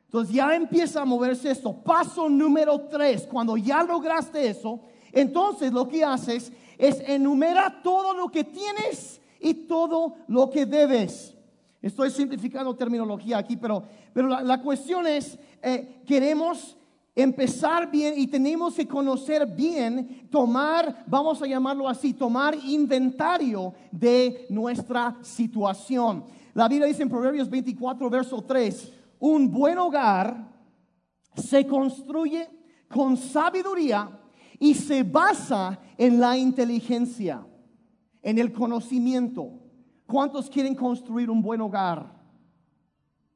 Entonces 0.06 0.34
ya 0.34 0.56
empieza 0.56 1.04
a 1.04 1.06
moverse 1.06 1.52
esto. 1.52 1.73
Paso 1.73 2.28
número 2.28 2.88
tres, 2.88 3.28
cuando 3.32 3.56
ya 3.56 3.84
lograste 3.84 4.49
eso, 4.49 4.80
entonces 5.12 5.71
lo 5.71 5.88
que 5.88 6.04
haces 6.04 6.52
es 6.75 7.08
enumerar 7.08 7.84
todo 7.84 8.15
lo 8.15 8.30
que 8.30 8.45
tienes 8.45 9.21
y 9.39 9.54
todo 9.54 10.15
lo 10.28 10.49
que 10.49 10.65
debes. 10.65 11.36
Estoy 11.84 12.10
simplificando 12.10 12.75
terminología 12.75 13.38
aquí, 13.38 13.58
pero, 13.58 13.84
pero 14.12 14.28
la, 14.28 14.60
cuestión 14.60 15.06
es, 15.06 15.38
eh, 15.62 16.02
queremos 16.08 16.75
empezar 17.21 17.89
bien 17.89 18.13
y 18.17 18.27
tenemos 18.27 18.75
que 18.75 18.88
conocer 18.88 19.45
bien, 19.45 20.27
tomar, 20.29 21.03
vamos 21.08 21.41
a 21.41 21.47
llamarlo 21.47 21.88
así, 21.88 22.13
tomar 22.13 22.55
inventario 22.55 23.73
de 23.91 24.45
nuestra 24.49 25.17
situación. 25.21 26.23
La 26.53 26.67
Biblia 26.67 26.88
dice 26.88 27.03
en 27.03 27.10
Proverbios 27.10 27.49
24, 27.49 28.10
verso 28.10 28.41
3, 28.41 28.93
un 29.19 29.51
buen 29.51 29.77
hogar 29.77 30.49
se 31.36 31.65
construye 31.65 32.49
con 32.88 33.17
sabiduría 33.17 34.10
y 34.60 34.73
se 34.73 35.03
basa 35.03 35.79
en 35.97 36.19
la 36.19 36.38
inteligencia, 36.38 37.45
en 38.21 38.39
el 38.39 38.51
conocimiento. 38.51 39.51
¿Cuántos 40.05 40.49
quieren 40.49 40.75
construir 40.75 41.29
un 41.29 41.41
buen 41.41 41.62
hogar? 41.62 42.19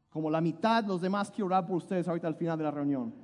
Como 0.09 0.29
la 0.29 0.41
mitad, 0.41 0.83
los 0.85 1.01
demás 1.01 1.31
quiero 1.31 1.47
orar 1.47 1.65
por 1.65 1.77
ustedes 1.77 2.07
ahorita 2.07 2.27
al 2.27 2.35
final 2.35 2.57
de 2.57 2.63
la 2.63 2.71
reunión. 2.71 3.22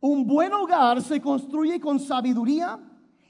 Un 0.00 0.26
buen 0.26 0.52
hogar 0.52 1.02
se 1.02 1.20
construye 1.20 1.78
con 1.78 2.00
sabiduría 2.00 2.78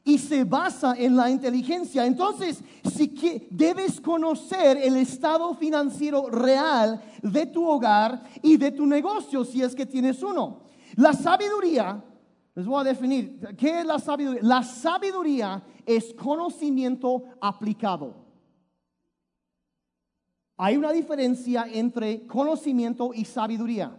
y 0.05 0.19
se 0.19 0.45
basa 0.45 0.95
en 0.97 1.17
la 1.17 1.29
inteligencia. 1.29 2.07
Entonces, 2.07 2.63
si 2.85 3.09
que, 3.09 3.49
debes 3.51 4.01
conocer 4.01 4.77
el 4.79 4.97
estado 4.97 5.55
financiero 5.55 6.31
real 6.31 7.03
de 7.23 7.47
tu 7.47 7.67
hogar 7.67 8.23
y 8.43 8.57
de 8.57 8.71
tu 8.71 8.87
negocio, 8.87 9.45
si 9.45 9.63
es 9.63 9.75
que 9.75 9.87
tienes 9.87 10.23
uno. 10.23 10.63
La 10.97 11.13
sabiduría 11.13 12.03
les 12.55 12.67
voy 12.67 12.81
a 12.81 12.85
definir, 12.85 13.39
¿qué 13.57 13.81
es 13.81 13.87
la 13.87 13.99
sabiduría? 13.99 14.43
La 14.43 14.63
sabiduría 14.63 15.63
es 15.87 16.13
conocimiento 16.15 17.25
aplicado. 17.41 18.15
Hay 20.57 20.77
una 20.77 20.93
diferencia 20.93 21.67
entre 21.73 22.27
conocimiento 22.27 23.13
y 23.15 23.25
sabiduría. 23.25 23.97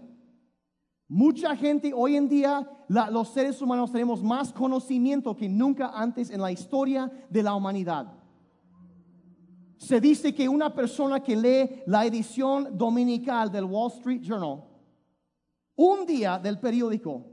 Mucha 1.13 1.57
gente 1.57 1.91
hoy 1.93 2.15
en 2.15 2.29
día, 2.29 2.65
los 2.87 3.27
seres 3.33 3.61
humanos 3.61 3.91
tenemos 3.91 4.23
más 4.23 4.53
conocimiento 4.53 5.35
que 5.35 5.49
nunca 5.49 5.91
antes 5.93 6.29
en 6.29 6.39
la 6.39 6.53
historia 6.53 7.11
de 7.29 7.43
la 7.43 7.53
humanidad. 7.53 8.13
Se 9.75 9.99
dice 9.99 10.33
que 10.33 10.47
una 10.47 10.73
persona 10.73 11.19
que 11.19 11.35
lee 11.35 11.81
la 11.85 12.05
edición 12.05 12.77
dominical 12.77 13.51
del 13.51 13.65
Wall 13.65 13.91
Street 13.91 14.21
Journal, 14.21 14.63
un 15.75 16.05
día 16.05 16.39
del 16.39 16.57
periódico, 16.61 17.25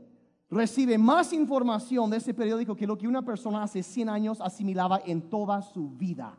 recibe 0.51 0.99
más 0.99 1.33
información 1.33 2.11
de 2.11 2.17
ese 2.17 2.35
periódico 2.35 2.75
que 2.75 2.85
lo 2.85 2.99
que 2.99 3.07
una 3.07 3.25
persona 3.25 3.63
hace 3.63 3.85
100 3.85 4.09
años 4.09 4.41
asimilaba 4.41 5.03
en 5.07 5.31
toda 5.31 5.63
su 5.63 5.91
vida. 5.91 6.37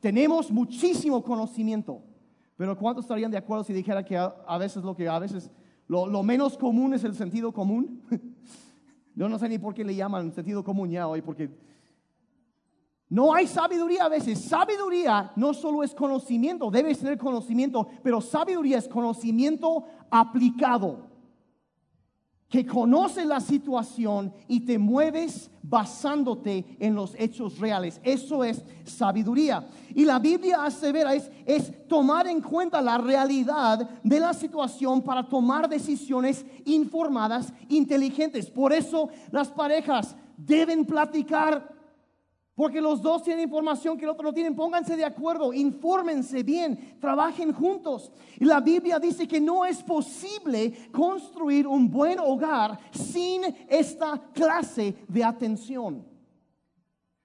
Tenemos 0.00 0.50
muchísimo 0.50 1.22
conocimiento, 1.22 2.02
pero 2.56 2.76
¿cuántos 2.76 3.04
estarían 3.04 3.30
de 3.30 3.38
acuerdo 3.38 3.62
si 3.62 3.72
dijera 3.72 4.04
que 4.04 4.16
a, 4.18 4.58
veces 4.58 4.82
lo 4.82 4.96
que 4.96 5.08
a 5.08 5.20
veces 5.20 5.48
lo, 5.90 6.06
lo 6.06 6.22
menos 6.22 6.56
común 6.56 6.94
es 6.94 7.02
el 7.02 7.16
sentido 7.16 7.50
común. 7.50 8.00
Yo 9.16 9.28
no 9.28 9.40
sé 9.40 9.48
ni 9.48 9.58
por 9.58 9.74
qué 9.74 9.84
le 9.84 9.96
llaman 9.96 10.32
sentido 10.32 10.62
común 10.62 10.88
ya 10.88 11.08
hoy, 11.08 11.20
porque 11.20 11.50
no 13.08 13.34
hay 13.34 13.48
sabiduría 13.48 14.04
a 14.04 14.08
veces. 14.08 14.40
Sabiduría 14.40 15.32
no 15.34 15.52
solo 15.52 15.82
es 15.82 15.92
conocimiento, 15.92 16.70
debes 16.70 17.00
tener 17.00 17.18
conocimiento, 17.18 17.88
pero 18.04 18.20
sabiduría 18.20 18.78
es 18.78 18.86
conocimiento 18.86 19.84
aplicado 20.12 21.09
que 22.50 22.66
conoce 22.66 23.24
la 23.24 23.40
situación 23.40 24.34
y 24.48 24.60
te 24.60 24.76
mueves 24.76 25.48
basándote 25.62 26.64
en 26.80 26.96
los 26.96 27.14
hechos 27.16 27.58
reales. 27.60 28.00
Eso 28.02 28.42
es 28.42 28.64
sabiduría. 28.84 29.68
Y 29.94 30.04
la 30.04 30.18
Biblia 30.18 30.64
asevera 30.64 31.14
es, 31.14 31.30
es 31.46 31.86
tomar 31.86 32.26
en 32.26 32.40
cuenta 32.40 32.82
la 32.82 32.98
realidad 32.98 33.88
de 34.02 34.18
la 34.18 34.34
situación 34.34 35.00
para 35.00 35.28
tomar 35.28 35.68
decisiones 35.68 36.44
informadas, 36.64 37.52
inteligentes. 37.68 38.50
Por 38.50 38.72
eso 38.72 39.10
las 39.30 39.48
parejas 39.48 40.16
deben 40.36 40.84
platicar 40.84 41.79
porque 42.60 42.82
los 42.82 43.00
dos 43.00 43.22
tienen 43.22 43.44
información 43.44 43.96
que 43.96 44.04
el 44.04 44.10
otro 44.10 44.24
no 44.24 44.34
tiene. 44.34 44.52
Pónganse 44.52 44.94
de 44.94 45.02
acuerdo, 45.06 45.50
infórmense 45.50 46.42
bien, 46.42 46.98
trabajen 47.00 47.54
juntos. 47.54 48.12
Y 48.38 48.44
la 48.44 48.60
Biblia 48.60 48.98
dice 48.98 49.26
que 49.26 49.40
no 49.40 49.64
es 49.64 49.82
posible 49.82 50.90
construir 50.92 51.66
un 51.66 51.90
buen 51.90 52.18
hogar 52.18 52.78
sin 52.92 53.44
esta 53.66 54.20
clase 54.34 54.94
de 55.08 55.24
atención. 55.24 56.06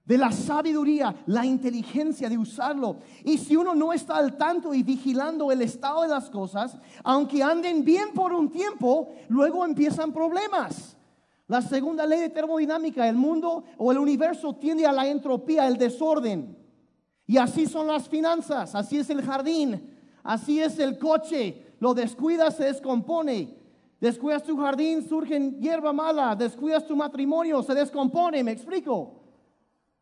De 0.06 0.16
la 0.16 0.32
sabiduría, 0.32 1.14
la 1.26 1.44
inteligencia 1.44 2.30
de 2.30 2.38
usarlo. 2.38 2.96
Y 3.22 3.36
si 3.36 3.56
uno 3.56 3.74
no 3.74 3.92
está 3.92 4.16
al 4.16 4.38
tanto 4.38 4.72
y 4.72 4.82
vigilando 4.82 5.52
el 5.52 5.60
estado 5.60 6.00
de 6.00 6.08
las 6.08 6.30
cosas, 6.30 6.78
aunque 7.04 7.42
anden 7.42 7.84
bien 7.84 8.14
por 8.14 8.32
un 8.32 8.48
tiempo, 8.48 9.10
luego 9.28 9.66
empiezan 9.66 10.14
problemas. 10.14 10.95
La 11.48 11.62
segunda 11.62 12.04
ley 12.06 12.20
de 12.20 12.30
termodinámica, 12.30 13.08
el 13.08 13.16
mundo 13.16 13.64
o 13.78 13.92
el 13.92 13.98
universo 13.98 14.54
tiende 14.54 14.84
a 14.84 14.92
la 14.92 15.06
entropía, 15.06 15.68
el 15.68 15.76
desorden. 15.76 16.56
Y 17.26 17.36
así 17.36 17.66
son 17.66 17.86
las 17.86 18.08
finanzas, 18.08 18.74
así 18.74 18.98
es 18.98 19.10
el 19.10 19.22
jardín, 19.22 19.96
así 20.24 20.60
es 20.60 20.78
el 20.78 20.98
coche. 20.98 21.62
Lo 21.78 21.94
descuidas, 21.94 22.56
se 22.56 22.64
descompone. 22.64 23.56
Descuidas 24.00 24.42
tu 24.42 24.56
jardín, 24.56 25.06
surge 25.08 25.38
hierba 25.60 25.92
mala. 25.92 26.34
Descuidas 26.34 26.86
tu 26.86 26.96
matrimonio, 26.96 27.62
se 27.62 27.74
descompone. 27.74 28.42
¿Me 28.42 28.52
explico? 28.52 29.14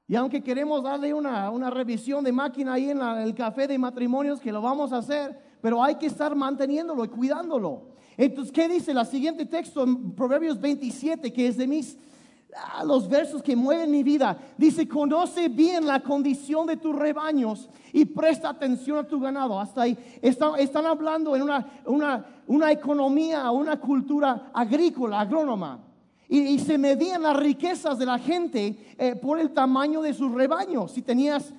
Y 0.07 0.16
aunque 0.16 0.42
queremos 0.42 0.83
darle 0.83 1.12
una, 1.14 1.50
una 1.50 1.70
revisión 1.70 2.24
de 2.24 2.33
máquina 2.33 2.74
ahí 2.74 2.90
en 2.90 3.00
el 3.00 3.35
café 3.35 3.66
de 3.66 3.78
matrimonios, 3.78 4.40
que 4.40 4.52
lo 4.52 4.61
vamos 4.61 4.92
a 4.92 4.98
hacer, 4.98 5.38
pero 5.61 5.83
hay 5.83 5.94
que 5.96 6.07
estar 6.07 6.35
manteniéndolo 6.35 7.04
y 7.04 7.09
cuidándolo. 7.09 7.93
Entonces, 8.16 8.53
¿qué 8.53 8.68
dice 8.68 8.94
la 8.94 9.05
siguiente 9.05 9.46
texto 9.46 9.83
en 9.83 10.12
Proverbios 10.12 10.61
27, 10.61 11.33
que 11.33 11.48
es 11.48 11.57
de 11.57 11.66
mis 11.66 11.96
ah, 12.57 12.85
los 12.85 13.09
versos 13.09 13.42
que 13.42 13.57
mueven 13.57 13.90
mi 13.90 14.03
vida? 14.03 14.38
Dice, 14.57 14.87
conoce 14.87 15.48
bien 15.48 15.87
la 15.87 16.00
condición 16.00 16.66
de 16.66 16.77
tus 16.77 16.94
rebaños 16.94 17.68
y 17.92 18.05
presta 18.05 18.50
atención 18.50 18.98
a 18.98 19.09
tu 19.09 19.20
ganado. 19.20 19.59
Hasta 19.59 19.83
ahí 19.83 19.98
están 20.22 20.87
hablando 20.87 21.35
en 21.35 21.42
una, 21.42 21.66
una, 21.87 22.27
una 22.46 22.70
economía, 22.70 23.50
una 23.50 23.81
cultura 23.81 24.50
agrícola, 24.55 25.20
agrónoma. 25.20 25.81
Y, 26.29 26.59
se 26.59 26.79
medían 26.79 27.22
las 27.22 27.37
riquezas 27.37 27.98
de 27.98 28.07
la 28.07 28.18
gente 28.18 28.94
eh, 28.98 29.14
por 29.14 29.38
el 29.38 29.53
tamaño 29.53 30.00
de 30.00 30.14
sus 30.14 30.33
rebaños. 30.33 30.92
Si 30.92 31.03
tenías 31.03 31.53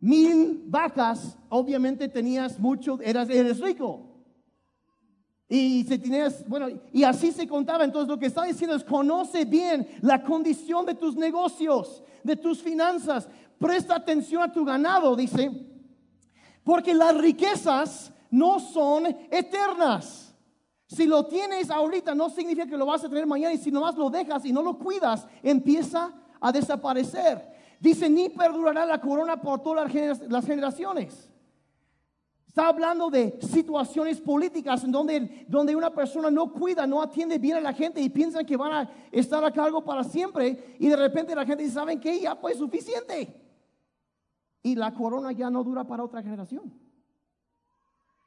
mil 0.00 0.64
vacas, 0.66 1.38
obviamente 1.48 2.08
tenías 2.08 2.58
mucho, 2.58 2.98
eras, 3.02 3.28
eres 3.28 3.60
rico. 3.60 4.13
Y 5.48 5.84
se 5.84 5.98
tienes, 5.98 6.46
bueno, 6.48 6.68
y 6.92 7.04
así 7.04 7.32
se 7.32 7.46
contaba. 7.46 7.84
Entonces 7.84 8.08
lo 8.08 8.18
que 8.18 8.26
está 8.26 8.44
diciendo 8.44 8.76
es, 8.76 8.84
conoce 8.84 9.44
bien 9.44 9.86
la 10.00 10.22
condición 10.22 10.86
de 10.86 10.94
tus 10.94 11.16
negocios, 11.16 12.02
de 12.22 12.36
tus 12.36 12.62
finanzas. 12.62 13.28
Presta 13.58 13.94
atención 13.94 14.42
a 14.42 14.52
tu 14.52 14.64
ganado, 14.64 15.14
dice, 15.14 15.50
porque 16.64 16.94
las 16.94 17.16
riquezas 17.16 18.12
no 18.30 18.58
son 18.58 19.06
eternas. 19.30 20.34
Si 20.86 21.06
lo 21.06 21.26
tienes 21.26 21.70
ahorita, 21.70 22.14
no 22.14 22.30
significa 22.30 22.66
que 22.66 22.76
lo 22.76 22.86
vas 22.86 23.04
a 23.04 23.08
tener 23.08 23.26
mañana. 23.26 23.54
Y 23.54 23.58
si 23.58 23.70
nomás 23.70 23.96
lo 23.96 24.10
dejas 24.10 24.44
y 24.44 24.52
no 24.52 24.62
lo 24.62 24.78
cuidas, 24.78 25.26
empieza 25.42 26.12
a 26.40 26.52
desaparecer. 26.52 27.52
Dice, 27.80 28.08
ni 28.08 28.28
perdurará 28.28 28.86
la 28.86 29.00
corona 29.00 29.40
por 29.40 29.62
todas 29.62 29.92
las 30.28 30.46
generaciones. 30.46 31.28
Está 32.54 32.68
hablando 32.68 33.10
de 33.10 33.36
situaciones 33.40 34.20
políticas 34.20 34.84
en 34.84 34.92
donde, 34.92 35.44
donde 35.48 35.74
una 35.74 35.92
persona 35.92 36.30
no 36.30 36.52
cuida, 36.52 36.86
no 36.86 37.02
atiende 37.02 37.36
bien 37.36 37.56
a 37.56 37.60
la 37.60 37.72
gente 37.72 38.00
y 38.00 38.08
piensan 38.08 38.46
que 38.46 38.56
van 38.56 38.72
a 38.72 38.90
estar 39.10 39.44
a 39.44 39.50
cargo 39.50 39.82
para 39.82 40.04
siempre 40.04 40.76
y 40.78 40.86
de 40.86 40.94
repente 40.94 41.34
la 41.34 41.44
gente 41.44 41.64
dice, 41.64 41.74
¿saben 41.74 41.98
qué? 41.98 42.20
Ya 42.20 42.40
pues 42.40 42.56
suficiente. 42.56 43.34
Y 44.62 44.76
la 44.76 44.94
corona 44.94 45.32
ya 45.32 45.50
no 45.50 45.64
dura 45.64 45.82
para 45.82 46.04
otra 46.04 46.22
generación. 46.22 46.72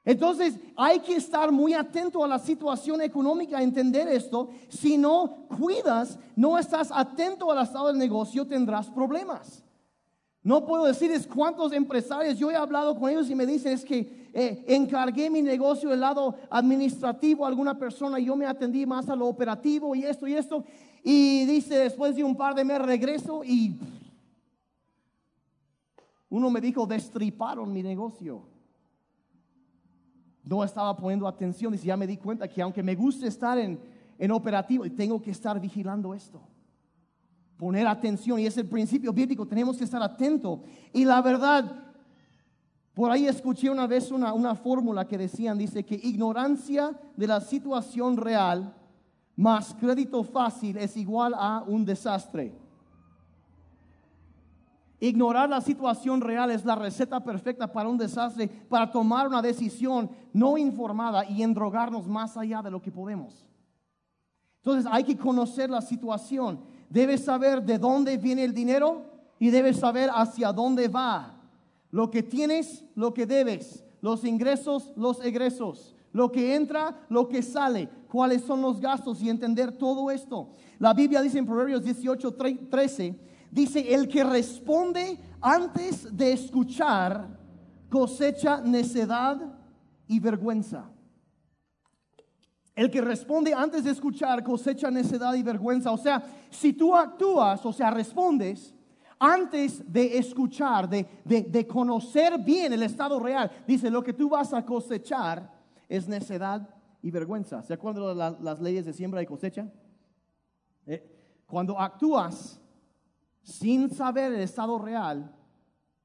Entonces 0.04 0.60
hay 0.76 1.00
que 1.00 1.16
estar 1.16 1.50
muy 1.50 1.74
atento 1.74 2.22
a 2.22 2.28
la 2.28 2.38
situación 2.38 3.02
económica, 3.02 3.64
entender 3.64 4.10
esto. 4.10 4.50
Si 4.68 4.98
no 4.98 5.48
cuidas, 5.58 6.20
no 6.36 6.58
estás 6.58 6.92
atento 6.92 7.50
al 7.50 7.64
estado 7.64 7.88
del 7.88 7.98
negocio, 7.98 8.46
tendrás 8.46 8.90
problemas. 8.90 9.64
No 10.48 10.66
puedo 10.66 10.86
decirles 10.86 11.28
cuántos 11.28 11.74
empresarios, 11.74 12.40
yo 12.40 12.50
he 12.50 12.56
hablado 12.56 12.98
con 12.98 13.10
ellos 13.10 13.30
y 13.30 13.36
me 13.36 13.46
dicen 13.46 13.74
es 13.74 13.84
que 13.84 14.30
eh, 14.34 14.64
encargué 14.66 15.30
mi 15.30 15.42
negocio 15.42 15.90
del 15.90 16.00
lado 16.00 16.36
administrativo 16.50 17.44
a 17.44 17.50
alguna 17.50 17.78
persona 17.78 18.18
y 18.18 18.28
yo 18.28 18.36
me 18.38 18.46
atendí 18.46 18.86
más 18.86 19.10
a 19.10 19.16
lo 19.18 19.28
operativo 19.28 19.94
y 19.94 20.06
esto 20.06 20.26
y 20.26 20.36
esto. 20.36 20.64
Y 21.04 21.44
dice, 21.44 21.78
después 21.80 22.16
de 22.16 22.24
un 22.24 22.38
par 22.38 22.56
de 22.56 22.64
meses 22.64 22.86
regreso 22.86 23.44
y 23.44 23.78
uno 26.30 26.50
me 26.50 26.62
dijo, 26.62 26.88
destriparon 26.88 27.74
mi 27.74 27.84
negocio. 27.84 28.44
No 30.46 30.64
estaba 30.64 30.96
poniendo 30.96 31.28
atención, 31.28 31.74
dice, 31.74 31.88
ya 31.88 31.98
me 31.98 32.08
di 32.08 32.16
cuenta 32.16 32.48
que 32.48 32.62
aunque 32.62 32.82
me 32.82 32.96
gusta 32.96 33.28
estar 33.28 33.58
en, 33.58 33.78
en 34.18 34.32
operativo, 34.32 34.86
tengo 34.96 35.22
que 35.22 35.32
estar 35.32 35.60
vigilando 35.60 36.14
esto 36.14 36.40
poner 37.58 37.88
atención 37.88 38.40
y 38.40 38.46
es 38.46 38.58
el 38.58 38.68
principio 38.68 39.12
bíblico, 39.12 39.46
tenemos 39.46 39.78
que 39.78 39.84
estar 39.84 40.02
atentos. 40.02 40.60
Y 40.94 41.06
la 41.06 41.22
verdad, 41.22 41.86
por 42.94 43.12
ahí 43.12 43.28
escuché 43.28 43.70
una 43.70 43.88
vez 43.88 44.12
una, 44.12 44.34
una 44.34 44.56
fórmula 44.56 45.08
que 45.08 45.18
decían, 45.18 45.58
dice 45.58 45.84
que 45.84 45.96
ignorancia 45.96 46.98
de 47.16 47.28
la 47.28 47.42
situación 47.42 48.18
real 48.18 48.74
más 49.36 49.76
crédito 49.76 50.24
fácil 50.24 50.78
es 50.78 50.98
igual 50.98 51.34
a 51.36 51.64
un 51.66 51.86
desastre. 51.86 52.56
Ignorar 55.00 55.48
la 55.48 55.62
situación 55.62 56.22
real 56.22 56.50
es 56.50 56.66
la 56.66 56.74
receta 56.74 57.24
perfecta 57.24 57.72
para 57.72 57.88
un 57.88 58.00
desastre, 58.00 58.48
para 58.48 58.92
tomar 58.92 59.28
una 59.28 59.44
decisión 59.44 60.10
no 60.34 60.58
informada 60.58 61.24
y 61.30 61.44
endrogarnos 61.44 62.08
más 62.08 62.36
allá 62.36 62.64
de 62.64 62.72
lo 62.72 62.82
que 62.82 62.92
podemos. 62.92 63.48
Entonces 64.58 64.92
hay 64.92 65.04
que 65.04 65.16
conocer 65.16 65.70
la 65.70 65.82
situación 65.82 66.77
debes 66.90 67.24
saber 67.24 67.64
de 67.64 67.78
dónde 67.78 68.18
viene 68.18 68.44
el 68.44 68.54
dinero 68.54 69.04
y 69.40 69.50
debes 69.50 69.78
saber 69.78 70.10
hacia 70.14 70.52
dónde 70.52 70.88
va. 70.88 71.36
Lo 71.92 72.10
que 72.12 72.24
tienes, 72.24 72.84
lo 72.96 73.14
que 73.14 73.26
debes, 73.26 73.84
los 74.02 74.24
ingresos, 74.24 74.92
los 74.96 75.24
egresos, 75.24 75.96
lo 76.12 76.32
que 76.32 76.56
entra, 76.56 77.06
lo 77.10 77.28
que 77.28 77.42
sale, 77.42 77.90
cuáles 78.10 78.42
son 78.42 78.62
los 78.62 78.80
gastos 78.80 79.22
y 79.22 79.30
entender 79.30 79.72
todo 79.72 80.12
esto. 80.12 80.50
La 80.80 80.94
Biblia 80.94 81.22
dice 81.22 81.38
en 81.38 81.46
Proverbios 81.46 81.84
18, 81.84 82.34
13, 82.70 83.20
dice, 83.52 83.94
el 83.94 84.08
que 84.08 84.24
responde 84.24 85.18
antes 85.42 86.16
de 86.16 86.34
escuchar 86.34 87.38
cosecha 87.90 88.62
necedad 88.62 89.38
y 90.08 90.20
vergüenza. 90.20 90.90
El 92.78 92.92
que 92.92 93.02
responde 93.02 93.56
antes 93.56 93.86
de 93.86 93.90
escuchar 93.90 94.44
cosecha 94.44 94.92
necedad 94.92 95.34
y 95.34 95.42
vergüenza. 95.42 95.92
O 95.92 95.98
sea, 95.98 96.24
si 96.52 96.74
tú 96.74 96.96
actúas, 96.96 97.66
o 97.66 97.74
sea, 97.74 97.90
respondes 97.90 98.72
antes 99.18 99.92
de 99.92 100.16
escuchar, 100.16 100.88
de, 100.88 101.68
conocer 101.68 102.38
bien 102.38 102.72
el 102.72 102.84
estado 102.84 103.20
real, 103.20 103.50
dice, 103.66 103.90
lo 103.90 104.04
que 104.04 104.14
tú 104.14 104.30
vas 104.30 104.54
a 104.54 104.64
cosechar 104.64 105.52
es 105.90 106.08
necedad 106.08 106.70
y 107.02 107.10
vergüenza. 107.10 107.64
¿Se 107.64 107.74
acuerdan 107.74 108.16
de 108.16 108.44
las 108.44 108.62
leyes 108.62 108.86
de 108.86 108.94
siembra 108.94 109.24
y 109.24 109.26
cosecha? 109.26 109.68
Eh, 110.86 111.44
cuando 111.48 111.80
actúas 111.80 112.62
sin 113.42 113.90
saber 113.90 114.34
el 114.34 114.42
estado 114.42 114.78
real, 114.78 115.36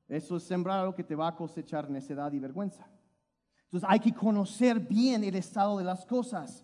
eso 0.09 0.39
es 0.39 0.43
sembrar 0.45 0.87
lo 0.87 0.95
que 0.95 1.05
te 1.05 1.15
va 1.15 1.29
a 1.29 1.37
cosechar 1.37 1.91
necedad 1.91 2.33
y 2.33 2.39
vergüenza. 2.39 2.89
Entonces 3.73 3.89
hay 3.89 4.01
que 4.01 4.13
conocer 4.13 4.81
bien 4.81 5.25
el 5.25 5.35
estado 5.35 5.79
de 5.79 5.85
las 5.85 6.05
cosas, 6.05 6.63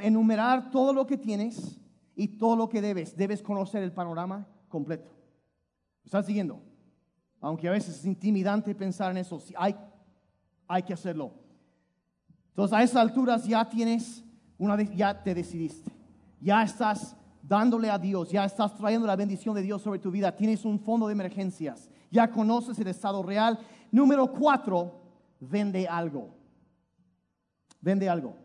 enumerar 0.00 0.70
todo 0.70 0.92
lo 0.92 1.04
que 1.04 1.16
tienes 1.18 1.76
y 2.14 2.28
todo 2.28 2.54
lo 2.54 2.68
que 2.68 2.80
debes. 2.80 3.16
Debes 3.16 3.42
conocer 3.42 3.82
el 3.82 3.92
panorama 3.92 4.46
completo. 4.68 5.10
¿Estás 6.04 6.24
siguiendo? 6.24 6.62
Aunque 7.40 7.66
a 7.68 7.72
veces 7.72 7.96
es 7.98 8.04
intimidante 8.04 8.76
pensar 8.76 9.10
en 9.10 9.16
eso, 9.16 9.42
hay, 9.56 9.74
hay 10.68 10.84
que 10.84 10.92
hacerlo. 10.92 11.32
Entonces 12.50 12.78
a 12.78 12.82
esas 12.84 12.96
alturas 12.98 13.44
ya 13.44 13.68
tienes 13.68 14.22
una 14.56 14.76
vez 14.76 14.94
ya 14.94 15.20
te 15.20 15.34
decidiste, 15.34 15.90
ya 16.40 16.62
estás 16.62 17.16
dándole 17.42 17.90
a 17.90 17.98
Dios, 17.98 18.30
ya 18.30 18.44
estás 18.44 18.74
trayendo 18.76 19.06
la 19.06 19.16
bendición 19.16 19.54
de 19.56 19.62
Dios 19.62 19.82
sobre 19.82 19.98
tu 19.98 20.12
vida, 20.12 20.34
tienes 20.34 20.64
un 20.64 20.78
fondo 20.78 21.08
de 21.08 21.12
emergencias, 21.12 21.90
ya 22.08 22.30
conoces 22.30 22.78
el 22.78 22.86
estado 22.86 23.22
real. 23.24 23.58
Número 23.90 24.32
cuatro, 24.32 25.05
vende 25.40 25.86
algo. 25.86 26.34
Vende 27.80 28.08
algo. 28.08 28.36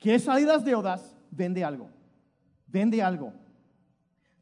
¿Quieres 0.00 0.24
salir 0.24 0.46
de 0.46 0.52
las 0.52 0.64
deudas? 0.64 1.16
Vende 1.30 1.64
algo. 1.64 1.88
Vende 2.66 3.02
algo. 3.02 3.32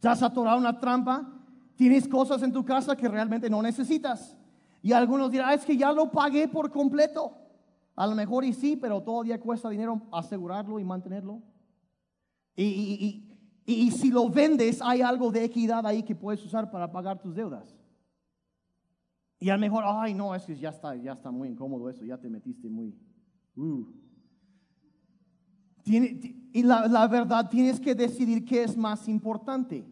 ¿Ya 0.01 0.13
has 0.13 0.23
atorado 0.23 0.59
una 0.59 0.79
trampa? 0.79 1.31
Tienes 1.77 2.07
cosas 2.07 2.43
en 2.43 2.53
tu 2.53 2.65
casa 2.65 2.97
que 2.97 3.09
realmente 3.09 3.49
no 3.49 3.63
necesitas. 3.63 4.37
Y 4.83 4.93
algunos 4.93 5.31
dirán, 5.31 5.49
ah, 5.49 5.55
es 5.55 5.65
que 5.65 5.77
ya 5.77 5.93
lo 5.93 6.11
pagué 6.11 6.47
por 6.47 6.71
completo. 6.71 7.37
A 7.97 8.07
lo 8.07 8.15
mejor 8.15 8.45
y 8.45 8.53
sí, 8.53 8.77
pero 8.77 9.03
todavía 9.03 9.41
cuesta 9.41 9.69
dinero 9.69 10.03
asegurarlo 10.13 10.79
y 10.79 10.85
mantenerlo. 10.85 11.41
Y, 12.57 13.25
y, 13.67 13.91
si 13.91 14.11
lo 14.11 14.29
vendes, 14.29 14.81
hay 14.83 15.01
algo 15.01 15.31
de 15.31 15.45
equidad 15.45 15.87
ahí 15.87 16.03
que 16.03 16.15
puedes 16.15 16.45
usar 16.45 16.71
para 16.71 16.91
pagar 16.93 17.21
tus 17.21 17.35
deudas. 17.35 17.75
Y 19.45 19.51
a 19.51 19.57
lo 19.57 19.61
mejor, 19.61 19.85
ay, 19.87 20.15
no, 20.15 20.35
es 20.35 20.47
que 20.47 20.57
ya 20.57 20.71
está, 20.71 20.97
ya 20.97 21.13
está 21.13 21.31
muy 21.31 21.49
incómodo 21.49 21.91
eso, 21.91 22.03
ya 22.03 22.17
te 22.17 22.31
metiste 22.31 22.67
muy. 22.67 22.95
Uh. 23.55 23.85
y 25.85 26.63
la, 26.63 26.89
la 26.89 27.07
verdad, 27.07 27.51
tienes 27.51 27.79
que 27.79 27.95
decidir 27.95 28.47
qué 28.47 28.63
es 28.63 28.75
más 28.75 29.07
importante: 29.07 29.85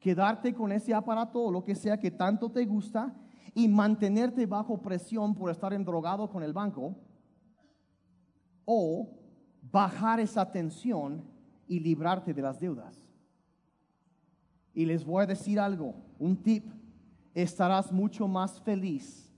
quedarte 0.00 0.52
con 0.52 0.72
ese 0.72 0.92
aparato 0.92 1.40
o 1.40 1.52
lo 1.52 1.62
que 1.62 1.76
sea 1.76 2.00
que 2.00 2.10
tanto 2.10 2.50
te 2.50 2.64
gusta 2.64 3.14
y 3.54 3.68
mantenerte 3.68 4.44
bajo 4.44 4.82
presión 4.82 5.36
por 5.36 5.52
estar 5.52 5.72
endrogado 5.72 6.28
con 6.28 6.42
el 6.42 6.52
banco, 6.52 6.96
o 8.64 9.08
bajar 9.70 10.18
esa 10.18 10.50
tensión 10.50 11.22
y 11.68 11.78
librarte 11.78 12.34
de 12.34 12.42
las 12.42 12.58
deudas. 12.58 13.00
Y 14.74 14.84
les 14.84 15.04
voy 15.04 15.22
a 15.22 15.26
decir 15.26 15.60
algo, 15.60 15.94
un 16.18 16.42
tip, 16.42 16.64
estarás 17.42 17.92
mucho 17.92 18.26
más 18.26 18.60
feliz, 18.62 19.30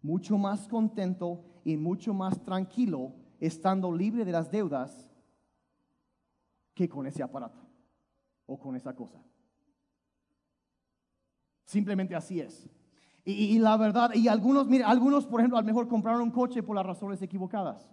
mucho 0.00 0.38
más 0.38 0.66
contento 0.66 1.44
y 1.64 1.76
mucho 1.76 2.14
más 2.14 2.42
tranquilo 2.42 3.12
estando 3.38 3.92
libre 3.92 4.24
de 4.24 4.32
las 4.32 4.50
deudas 4.50 5.06
que 6.74 6.88
con 6.88 7.06
ese 7.06 7.22
aparato 7.22 7.60
o 8.46 8.58
con 8.58 8.74
esa 8.74 8.94
cosa. 8.94 9.22
Simplemente 11.64 12.14
así 12.14 12.40
es. 12.40 12.68
Y, 13.24 13.58
la 13.58 13.76
verdad, 13.76 14.14
y 14.14 14.26
algunos, 14.28 14.66
mire, 14.66 14.82
algunos, 14.82 15.26
por 15.26 15.40
ejemplo, 15.40 15.58
a 15.58 15.60
lo 15.60 15.66
mejor 15.66 15.86
compraron 15.86 16.22
un 16.22 16.30
coche 16.30 16.62
por 16.62 16.74
las 16.74 16.86
razones 16.86 17.20
equivocadas. 17.20 17.88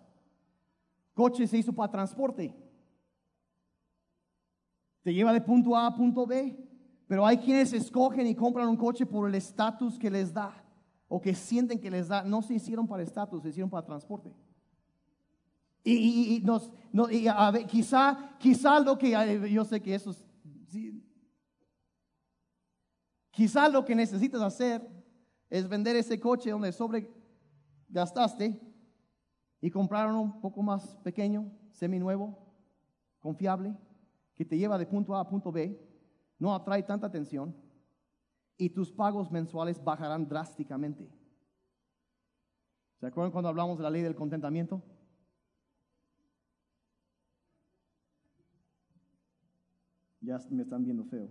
Coche 1.13 1.45
se 1.45 1.57
hizo 1.57 1.73
para 1.73 1.91
transporte. 1.91 2.55
Te 5.03 5.13
lleva 5.13 5.33
de 5.33 5.41
punto 5.41 5.75
A 5.75 5.85
a 5.85 5.95
punto 5.95 6.25
B. 6.25 6.68
Pero 7.09 7.25
hay 7.25 7.39
quienes 7.39 7.73
escogen 7.73 8.27
y 8.27 8.35
compran 8.35 8.67
un 8.67 8.77
coche 8.77 9.03
por 9.03 9.27
el 9.27 9.33
estatus 9.33 9.97
que 9.97 10.11
les 10.11 10.31
da 10.31 10.53
o 11.07 11.19
que 11.19 11.33
sienten 11.33 11.79
que 11.79 11.89
les 11.89 12.07
da. 12.07 12.23
No 12.23 12.43
se 12.43 12.53
hicieron 12.53 12.87
para 12.87 13.01
estatus, 13.01 13.41
se 13.41 13.49
hicieron 13.49 13.67
para 13.67 13.83
transporte. 13.83 14.31
Y, 15.83 16.39
nos, 16.45 16.69
quizá, 17.67 18.37
quizá 18.37 18.79
lo 18.79 18.95
que, 18.95 19.49
yo 19.51 19.65
sé 19.65 19.81
que 19.81 19.95
eso 19.95 20.15
quizá 23.31 23.67
lo 23.69 23.83
que 23.83 23.95
necesitas 23.95 24.41
hacer 24.43 24.87
es 25.49 25.67
vender 25.67 25.95
ese 25.95 26.19
coche 26.19 26.51
donde 26.51 26.71
sobre 26.71 27.09
gastaste 27.87 28.61
y 29.61 29.71
comprar 29.71 30.09
uno 30.09 30.21
un 30.21 30.41
poco 30.41 30.61
más 30.61 30.95
pequeño, 30.97 31.51
seminuevo, 31.71 32.37
confiable 33.19 33.75
que 34.35 34.45
te 34.45 34.59
lleva 34.59 34.77
de 34.77 34.85
punto 34.85 35.15
A 35.15 35.21
a 35.21 35.27
punto 35.27 35.51
B, 35.51 35.88
no 36.39 36.55
atrae 36.55 36.81
tanta 36.83 37.07
atención 37.07 37.55
y 38.57 38.69
tus 38.69 38.91
pagos 38.91 39.29
mensuales 39.31 39.83
bajarán 39.83 40.27
drásticamente. 40.27 41.09
¿Se 42.99 43.07
acuerdan 43.07 43.31
cuando 43.31 43.49
hablamos 43.49 43.77
de 43.77 43.83
la 43.83 43.89
ley 43.89 44.01
del 44.01 44.15
contentamiento? 44.15 44.81
Ya 50.21 50.37
me 50.49 50.63
están 50.63 50.83
viendo 50.83 51.05
feo. 51.05 51.29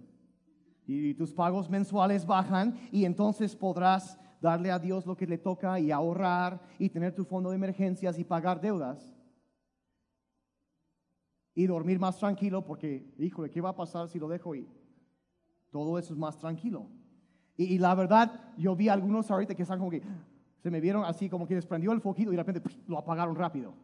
Y 0.87 1.12
tus 1.14 1.33
pagos 1.35 1.68
mensuales 1.68 2.25
bajan 2.25 2.79
y 2.90 3.05
entonces 3.05 3.55
podrás 3.55 4.18
darle 4.40 4.71
a 4.71 4.79
Dios 4.79 5.05
lo 5.05 5.16
que 5.16 5.27
le 5.27 5.37
toca 5.37 5.79
y 5.79 5.90
ahorrar 5.90 6.62
y 6.79 6.88
tener 6.88 7.14
tu 7.14 7.25
fondo 7.25 7.51
de 7.51 7.57
emergencias 7.57 8.18
y 8.18 8.25
pagar 8.25 8.61
deudas 8.61 9.14
y 11.55 11.66
dormir 11.66 11.99
más 11.99 12.18
tranquilo 12.18 12.64
porque, 12.64 13.12
híjole, 13.18 13.51
¿qué 13.51 13.61
va 13.61 13.71
a 13.71 13.77
pasar 13.77 14.09
si 14.09 14.18
lo 14.18 14.29
dejo 14.29 14.55
y 14.55 14.66
todo 15.70 15.98
eso 15.98 16.12
es 16.12 16.18
más 16.18 16.38
tranquilo? 16.38 16.88
Y, 17.57 17.78
la 17.78 17.94
verdad, 17.94 18.52
yo 18.57 18.76
vi 18.76 18.88
algunos 18.88 19.31
ahorita 19.31 19.54
que 19.54 19.62
están 19.62 19.78
como 19.78 19.90
que 19.90 20.02
se 20.62 20.70
me 20.70 20.81
vieron 20.81 21.04
así 21.04 21.28
como 21.28 21.46
que 21.46 21.57
desprendió 21.57 21.90
el 21.92 22.00
foquito 22.00 22.33
y 22.33 22.37
de 22.37 22.42
repente 22.42 22.70
lo 22.87 22.98
apagaron 22.98 23.35
rápido. 23.35 23.74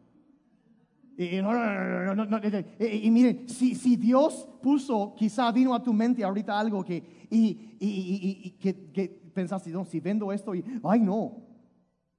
Y, 1.17 1.41
no, 1.41 1.53
no, 1.53 2.25
no, 2.25 2.39
y, 2.79 3.11
miren, 3.11 3.49
si, 3.49 3.75
si, 3.75 3.97
Dios 3.97 4.47
puso, 4.61 5.13
quizá 5.15 5.51
vino 5.51 5.73
a 5.73 5.83
tu 5.83 5.93
mente 5.93 6.23
ahorita 6.23 6.57
algo 6.57 6.83
que, 6.83 7.27
y, 7.29 8.51
que, 8.61 8.91
que, 8.91 9.07
pensaste, 9.33 9.71
no, 9.71 9.83
si 9.83 9.99
vendo 9.99 10.31
esto 10.31 10.55
y, 10.55 10.63
ay 10.83 11.01
no, 11.01 11.45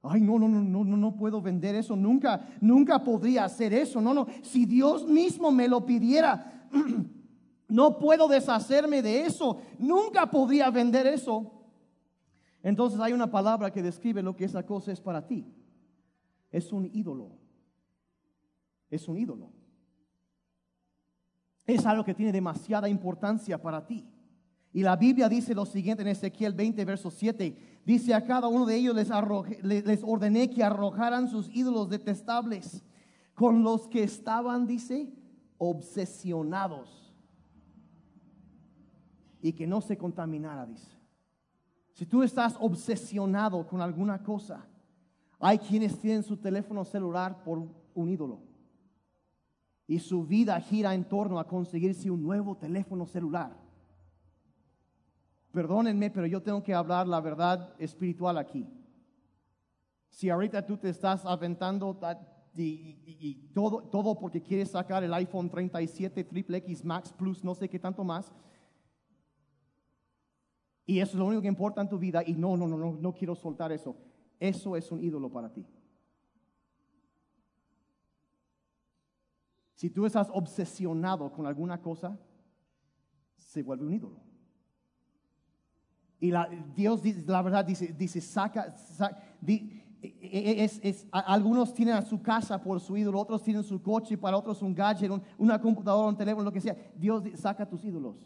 Ay, 0.09 0.21
no, 0.21 0.39
no, 0.39 0.49
no, 0.49 0.85
no, 0.85 0.97
no 0.97 1.17
puedo 1.17 1.43
vender 1.43 1.75
eso, 1.75 1.97
nunca, 1.97 2.47
nunca 2.61 3.03
podría 3.03 3.45
hacer 3.45 3.73
eso. 3.73 4.01
No, 4.01 4.15
no, 4.15 4.27
si 4.43 4.65
Dios 4.65 5.07
mismo 5.09 5.51
me 5.51 5.69
lo 5.69 5.85
pidiera, 5.85 6.69
no 7.69 7.99
puedo 7.99 8.29
deshacerme 8.29 9.03
de 9.03 9.23
eso, 9.23 9.61
nunca 9.79 10.31
podría 10.31 10.71
vender 10.71 11.07
eso. 11.07 11.53
Entonces 12.63 13.01
hay 13.01 13.13
una 13.13 13.31
palabra 13.31 13.71
que 13.71 13.83
describe 13.83 14.23
lo 14.23 14.37
que 14.37 14.45
esa 14.45 14.65
cosa 14.65 14.93
es 14.93 15.01
para 15.01 15.27
ti. 15.27 15.47
Es 16.51 16.73
un 16.73 16.91
ídolo. 16.93 17.31
Es 18.91 19.09
un 19.09 19.19
ídolo. 19.19 19.51
Es 21.67 21.85
algo 21.87 22.05
que 22.05 22.15
tiene 22.15 22.33
demasiada 22.33 22.89
importancia 22.89 23.61
para 23.61 23.87
ti. 23.87 24.07
Y 24.73 24.83
la 24.83 24.95
Biblia 24.95 25.29
dice 25.29 25.55
lo 25.55 25.65
siguiente 25.65 26.03
en 26.03 26.09
Ezequiel 26.09 26.53
20, 26.53 26.85
verso 26.85 27.11
7. 27.11 27.81
Dice 27.85 28.15
a 28.15 28.25
cada 28.25 28.47
uno 28.47 28.67
de 28.67 28.77
ellos 28.77 28.95
les, 28.95 29.85
les 29.85 30.03
ordené 30.05 30.51
que 30.51 30.63
arrojaran 30.63 31.29
sus 31.29 31.49
ídolos 31.55 31.89
detestables 31.89 32.85
con 33.35 33.63
los 33.63 33.89
que 33.89 34.03
estaban, 34.03 34.67
dice, 34.67 35.13
obsesionados. 35.59 37.06
Y 39.43 39.53
que 39.53 39.67
no 39.67 39.81
se 39.81 39.97
contaminara, 39.97 40.67
dice. 40.67 40.97
Si 41.93 42.07
tú 42.07 42.23
estás 42.23 42.57
obsesionado 42.61 43.67
con 43.67 43.81
alguna 43.81 44.23
cosa, 44.23 44.67
hay 45.39 45.59
quienes 45.59 45.99
tienen 45.99 46.23
su 46.23 46.37
teléfono 46.37 46.85
celular 46.85 47.43
por 47.43 47.67
un 47.95 48.09
ídolo. 48.09 48.41
Y 49.87 49.99
su 49.99 50.25
vida 50.25 50.61
gira 50.61 50.95
en 50.95 51.05
torno 51.05 51.39
a 51.39 51.47
conseguirse 51.47 52.11
un 52.11 52.23
nuevo 52.23 52.57
teléfono 52.57 53.07
celular 53.07 53.67
perdónenme, 55.57 56.11
pero 56.11 56.27
yo 56.27 56.43
tengo 56.43 56.63
que 56.63 56.75
hablar 56.75 57.09
la 57.09 57.19
verdad 57.19 57.73
espiritual 57.79 58.37
aquí. 58.37 58.69
Si 60.11 60.29
ahorita 60.29 60.67
tú 60.67 60.77
te 60.77 60.91
estás 60.91 61.25
aventando 61.25 61.99
y, 62.55 63.49
todo, 63.55 63.85
todo 63.85 64.19
porque 64.19 64.43
quieres 64.43 64.73
sacar 64.73 65.03
el 65.03 65.15
iPhone 65.15 65.49
37 65.49 66.25
Triple 66.25 66.59
X 66.59 66.85
Max 66.85 67.11
Plus, 67.11 67.43
no 67.43 67.55
sé 67.55 67.71
qué 67.71 67.79
tanto 67.79 68.05
más, 68.05 68.31
y 70.87 71.01
eso 71.01 71.13
es 71.13 71.19
lo 71.19 71.27
único 71.27 71.43
que 71.43 71.49
importa 71.49 71.81
en 71.81 71.89
tu 71.89 71.99
vida, 71.99 72.23
y 72.25 72.35
no, 72.35 72.57
no, 72.57 72.69
no, 72.69 72.79
no, 72.79 72.93
no 72.93 73.13
quiero 73.13 73.35
soltar 73.35 73.73
eso. 73.73 73.97
Eso 74.39 74.77
es 74.77 74.91
un 74.93 75.03
ídolo 75.03 75.31
para 75.31 75.53
ti. 75.53 75.67
Si 79.75 79.91
tú 79.91 80.07
estás 80.07 80.29
obsesionado 80.33 81.31
con 81.33 81.47
alguna 81.47 81.83
cosa, 81.83 82.19
se 83.37 83.63
vuelve 83.63 83.85
un 83.85 83.93
ídolo. 83.93 84.21
Y 86.21 86.31
la, 86.31 86.49
Dios, 86.75 87.03
la 87.27 87.43
verdad, 87.43 87.65
dice, 87.65 87.89
dice 87.93 88.21
saca, 88.21 88.75
e, 89.47 90.65
e, 90.83 90.97
algunos 91.11 91.75
tienen 91.75 92.01
su 92.07 92.23
casa 92.23 92.63
por 92.63 92.81
su 92.81 92.97
ídolo, 92.97 93.21
otros 93.21 93.43
tienen 93.43 93.65
su 93.65 93.83
coche, 93.83 94.17
para 94.17 94.39
otros 94.39 94.63
un 94.63 94.75
gadget, 94.75 95.11
una 95.37 95.61
computadora, 95.61 96.09
un 96.09 96.17
teléfono, 96.17 96.45
lo 96.45 96.53
que 96.53 96.61
sea. 96.61 96.77
Dios 96.95 97.25
saca 97.35 97.69
tus 97.69 97.85
ídolos. 97.85 98.17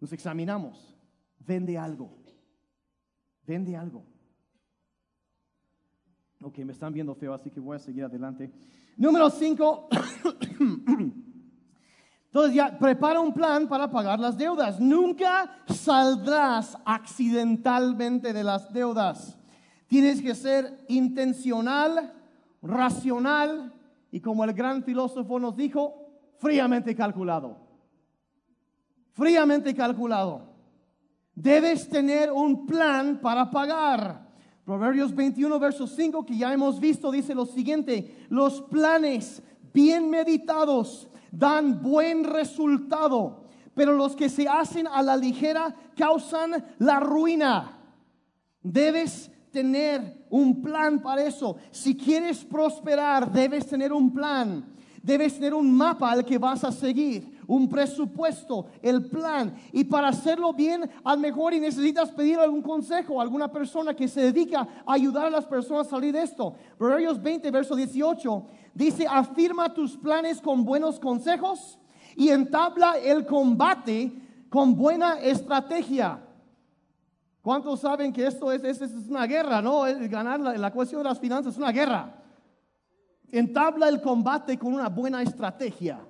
Nos 0.00 0.12
examinamos. 0.12 0.96
Vende 1.38 1.76
algo. 1.76 2.10
Vende 3.46 3.76
algo. 3.76 4.04
Ok, 6.42 6.58
me 6.58 6.72
están 6.72 6.92
viendo 6.92 7.14
feo, 7.14 7.34
así 7.34 7.50
que 7.50 7.60
voy 7.60 7.76
a 7.76 7.78
seguir 7.78 8.04
adelante. 8.04 8.50
Número 8.96 9.28
5. 9.28 9.88
Entonces 12.26 12.54
ya 12.54 12.78
prepara 12.78 13.20
un 13.20 13.34
plan 13.34 13.68
para 13.68 13.90
pagar 13.90 14.20
las 14.20 14.38
deudas. 14.38 14.80
Nunca 14.80 15.50
saldrás 15.66 16.78
accidentalmente 16.84 18.32
de 18.32 18.44
las 18.44 18.72
deudas. 18.72 19.36
Tienes 19.88 20.22
que 20.22 20.34
ser 20.34 20.84
intencional, 20.88 22.14
racional 22.62 23.74
y 24.12 24.20
como 24.20 24.44
el 24.44 24.52
gran 24.52 24.84
filósofo 24.84 25.40
nos 25.40 25.56
dijo, 25.56 26.06
fríamente 26.38 26.94
calculado. 26.94 27.69
Fríamente 29.12 29.74
calculado. 29.74 30.50
Debes 31.34 31.88
tener 31.88 32.30
un 32.30 32.66
plan 32.66 33.20
para 33.20 33.50
pagar. 33.50 34.28
Proverbios 34.64 35.14
21, 35.14 35.58
verso 35.58 35.86
5, 35.86 36.24
que 36.24 36.36
ya 36.36 36.52
hemos 36.52 36.78
visto, 36.78 37.10
dice 37.10 37.34
lo 37.34 37.46
siguiente, 37.46 38.26
los 38.28 38.60
planes 38.62 39.42
bien 39.72 40.10
meditados 40.10 41.08
dan 41.32 41.82
buen 41.82 42.24
resultado, 42.24 43.44
pero 43.74 43.92
los 43.92 44.14
que 44.14 44.28
se 44.28 44.48
hacen 44.48 44.86
a 44.86 45.02
la 45.02 45.16
ligera 45.16 45.74
causan 45.96 46.64
la 46.78 47.00
ruina. 47.00 47.78
Debes 48.62 49.30
tener 49.50 50.26
un 50.30 50.62
plan 50.62 51.00
para 51.00 51.24
eso. 51.24 51.56
Si 51.70 51.96
quieres 51.96 52.44
prosperar, 52.44 53.30
debes 53.32 53.66
tener 53.66 53.92
un 53.92 54.12
plan. 54.12 54.64
Debes 55.02 55.34
tener 55.34 55.54
un 55.54 55.72
mapa 55.72 56.10
al 56.10 56.24
que 56.24 56.36
vas 56.36 56.62
a 56.62 56.70
seguir, 56.70 57.39
un 57.50 57.68
presupuesto, 57.68 58.66
el 58.80 59.06
plan. 59.06 59.56
Y 59.72 59.82
para 59.82 60.08
hacerlo 60.08 60.52
bien, 60.52 60.88
a 61.02 61.14
lo 61.14 61.20
mejor 61.20 61.52
y 61.52 61.58
necesitas 61.58 62.10
pedir 62.10 62.38
algún 62.38 62.62
consejo 62.62 63.20
alguna 63.20 63.50
persona 63.50 63.92
que 63.92 64.06
se 64.06 64.20
dedica 64.22 64.68
a 64.86 64.92
ayudar 64.92 65.26
a 65.26 65.30
las 65.30 65.46
personas 65.46 65.88
a 65.88 65.90
salir 65.90 66.12
de 66.12 66.22
esto. 66.22 66.54
Proverbios 66.78 67.20
20, 67.20 67.50
verso 67.50 67.74
18, 67.74 68.46
dice, 68.72 69.04
afirma 69.10 69.74
tus 69.74 69.96
planes 69.96 70.40
con 70.40 70.64
buenos 70.64 71.00
consejos 71.00 71.76
y 72.14 72.28
entabla 72.28 72.96
el 72.98 73.26
combate 73.26 74.12
con 74.48 74.76
buena 74.76 75.18
estrategia. 75.18 76.20
¿Cuántos 77.42 77.80
saben 77.80 78.12
que 78.12 78.28
esto 78.28 78.52
es, 78.52 78.62
es, 78.62 79.08
una 79.08 79.26
guerra, 79.26 79.60
no? 79.60 79.82
ganar 80.08 80.38
la 80.38 80.70
cuestión 80.70 81.02
de 81.02 81.08
las 81.08 81.18
finanzas 81.18 81.54
es 81.54 81.58
una 81.58 81.72
guerra. 81.72 82.14
Entabla 83.32 83.88
el 83.88 84.00
combate 84.00 84.56
con 84.56 84.72
una 84.72 84.88
buena 84.88 85.20
estrategia. 85.20 86.00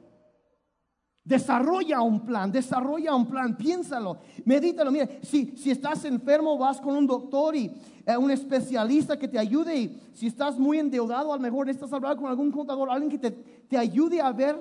Desarrolla 1.30 2.00
un 2.00 2.26
plan, 2.26 2.50
desarrolla 2.50 3.14
un 3.14 3.24
plan, 3.24 3.56
piénsalo, 3.56 4.18
medítalo. 4.44 4.90
Mira, 4.90 5.08
si, 5.22 5.56
si 5.56 5.70
estás 5.70 6.04
enfermo, 6.04 6.58
vas 6.58 6.80
con 6.80 6.96
un 6.96 7.06
doctor 7.06 7.54
y 7.54 7.72
eh, 8.04 8.16
un 8.16 8.32
especialista 8.32 9.16
que 9.16 9.28
te 9.28 9.38
ayude. 9.38 9.76
Y 9.78 10.10
si 10.12 10.26
estás 10.26 10.58
muy 10.58 10.80
endeudado, 10.80 11.32
a 11.32 11.36
lo 11.36 11.40
mejor 11.40 11.66
necesitas 11.66 11.92
hablar 11.92 12.16
con 12.16 12.26
algún 12.26 12.50
contador, 12.50 12.90
alguien 12.90 13.12
que 13.12 13.18
te, 13.18 13.30
te 13.30 13.78
ayude 13.78 14.20
a 14.20 14.32
ver 14.32 14.56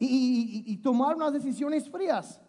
y, 0.00 0.78
tomar 0.78 1.14
unas 1.14 1.34
decisiones 1.34 1.90
frías. 1.90 2.40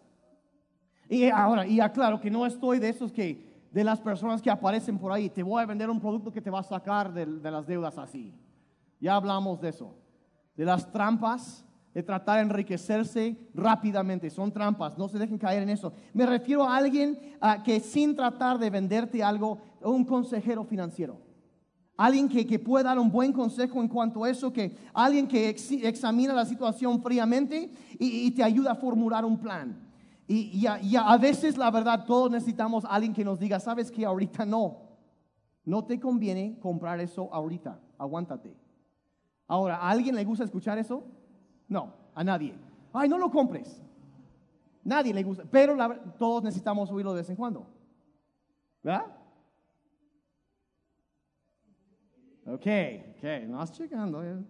Y 1.10 1.28
ahora, 1.28 1.66
y 1.66 1.80
aclaro 1.80 2.18
que 2.18 2.30
no 2.30 2.46
estoy 2.46 2.78
de 2.78 2.88
esos 2.88 3.12
que, 3.12 3.66
de 3.70 3.84
las 3.84 4.00
personas 4.00 4.40
que 4.40 4.48
aparecen 4.48 4.96
por 4.96 5.12
ahí, 5.12 5.28
te 5.28 5.42
voy 5.42 5.62
a 5.62 5.66
vender 5.66 5.90
un 5.90 6.00
producto 6.00 6.32
que 6.32 6.40
te 6.40 6.48
va 6.48 6.60
a 6.60 6.62
sacar 6.62 7.12
de 7.12 7.50
las 7.50 7.66
deudas 7.66 7.98
así. 7.98 8.32
Ya 8.98 9.16
hablamos 9.16 9.60
de 9.60 9.68
eso, 9.68 9.94
de 10.56 10.64
las 10.64 10.90
trampas, 10.90 11.66
de 11.94 12.02
tratar 12.02 12.36
de 12.36 12.42
enriquecerse 12.42 13.36
rápidamente. 13.52 14.30
Son 14.30 14.52
trampas, 14.52 14.96
no 14.96 15.08
se 15.08 15.18
dejen 15.18 15.38
caer 15.38 15.62
en 15.62 15.70
eso. 15.70 15.92
Me 16.12 16.24
refiero 16.24 16.64
a 16.64 16.76
alguien 16.76 17.18
ah, 17.40 17.62
que 17.62 17.80
sin 17.80 18.14
tratar 18.14 18.58
de 18.58 18.70
venderte 18.70 19.22
algo, 19.22 19.58
un 19.82 20.04
consejero 20.04 20.64
financiero. 20.64 21.18
Alguien 21.96 22.28
que, 22.28 22.46
que 22.46 22.58
puede 22.58 22.84
dar 22.84 22.98
un 22.98 23.10
buen 23.10 23.32
consejo 23.32 23.80
en 23.82 23.88
cuanto 23.88 24.24
a 24.24 24.30
eso, 24.30 24.52
que 24.52 24.74
alguien 24.94 25.28
que 25.28 25.50
examina 25.50 26.32
la 26.32 26.46
situación 26.46 27.02
fríamente 27.02 27.70
y, 27.98 28.30
te 28.30 28.42
ayuda 28.42 28.72
a 28.72 28.76
formular 28.76 29.24
un 29.24 29.38
plan. 29.38 29.86
Y, 30.26 30.64
a, 30.66 31.18
veces, 31.18 31.58
la 31.58 31.70
verdad, 31.70 32.06
todos 32.06 32.30
necesitamos 32.30 32.84
a 32.84 32.88
alguien 32.88 33.12
que 33.12 33.24
nos 33.24 33.38
diga, 33.38 33.60
sabes 33.60 33.90
que 33.90 34.06
ahorita 34.06 34.46
no, 34.46 34.78
no 35.64 35.84
te 35.84 36.00
conviene 36.00 36.56
comprar 36.60 37.00
eso 37.00 37.28
ahorita, 37.34 37.78
aguántate. 37.98 38.56
Ahora, 39.46 39.76
¿a 39.76 39.90
alguien 39.90 40.14
le 40.14 40.24
gusta 40.24 40.44
escuchar 40.44 40.78
eso? 40.78 41.04
No, 41.70 41.94
a 42.14 42.24
nadie. 42.24 42.52
Ay, 42.92 43.08
no 43.08 43.16
lo 43.16 43.30
compres. 43.30 43.80
Nadie 44.82 45.14
le 45.14 45.22
gusta, 45.22 45.44
pero 45.48 45.76
todos 46.18 46.42
necesitamos 46.42 46.90
oírlo 46.90 47.12
de 47.12 47.20
vez 47.20 47.30
en 47.30 47.36
cuando. 47.36 47.66
¿Verdad? 48.82 49.06
Ok, 52.46 52.66
ok, 53.16 53.24
no 53.46 53.58
vas 53.58 53.70
checando. 53.70 54.24
Eh. 54.24 54.42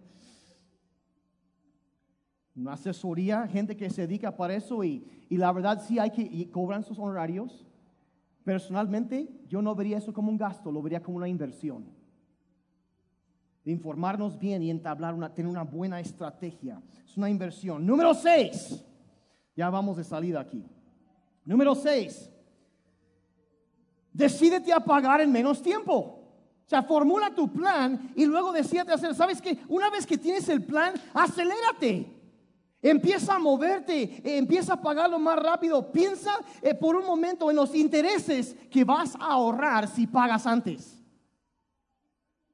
Una 2.55 2.73
asesoría, 2.73 3.47
gente 3.47 3.77
que 3.77 3.89
se 3.89 4.07
dedica 4.07 4.35
para 4.35 4.55
eso 4.55 4.83
y, 4.83 5.05
y 5.29 5.37
la 5.37 5.51
verdad 5.51 5.83
sí 5.85 5.99
hay 5.99 6.09
que 6.09 6.23
y 6.23 6.45
cobran 6.47 6.83
sus 6.83 6.97
honorarios. 6.97 7.67
Personalmente, 8.43 9.29
yo 9.47 9.61
no 9.61 9.75
vería 9.75 9.99
eso 9.99 10.11
como 10.11 10.31
un 10.31 10.37
gasto, 10.37 10.71
lo 10.71 10.81
vería 10.81 11.03
como 11.03 11.17
una 11.17 11.27
inversión 11.27 12.00
de 13.63 13.71
informarnos 13.71 14.37
bien 14.39 14.63
y 14.63 14.69
entablar 14.71 15.13
una, 15.13 15.33
tener 15.33 15.49
una 15.49 15.63
buena 15.63 15.99
estrategia. 15.99 16.81
Es 17.05 17.17
una 17.17 17.29
inversión. 17.29 17.85
Número 17.85 18.13
seis, 18.13 18.83
ya 19.55 19.69
vamos 19.69 19.97
de 19.97 20.03
salida 20.03 20.39
aquí. 20.39 20.65
Número 21.45 21.75
seis, 21.75 22.29
decídete 24.11 24.73
a 24.73 24.79
pagar 24.79 25.21
en 25.21 25.31
menos 25.31 25.61
tiempo. 25.61 26.17
O 26.65 26.69
sea, 26.71 26.83
formula 26.83 27.35
tu 27.35 27.51
plan 27.51 28.11
y 28.15 28.25
luego 28.25 28.51
decídete 28.51 28.93
hacer. 28.93 29.13
¿Sabes 29.13 29.41
qué? 29.41 29.59
Una 29.67 29.89
vez 29.89 30.05
que 30.05 30.17
tienes 30.17 30.47
el 30.47 30.63
plan, 30.63 30.93
acelérate. 31.13 32.17
Empieza 32.81 33.35
a 33.35 33.39
moverte, 33.39 34.37
empieza 34.37 34.73
a 34.73 34.81
pagarlo 34.81 35.19
más 35.19 35.37
rápido. 35.37 35.91
Piensa 35.91 36.31
eh, 36.61 36.73
por 36.73 36.95
un 36.95 37.05
momento 37.05 37.49
en 37.51 37.57
los 37.57 37.75
intereses 37.75 38.55
que 38.71 38.83
vas 38.83 39.15
a 39.15 39.33
ahorrar 39.33 39.87
si 39.87 40.07
pagas 40.07 40.47
antes. 40.47 41.00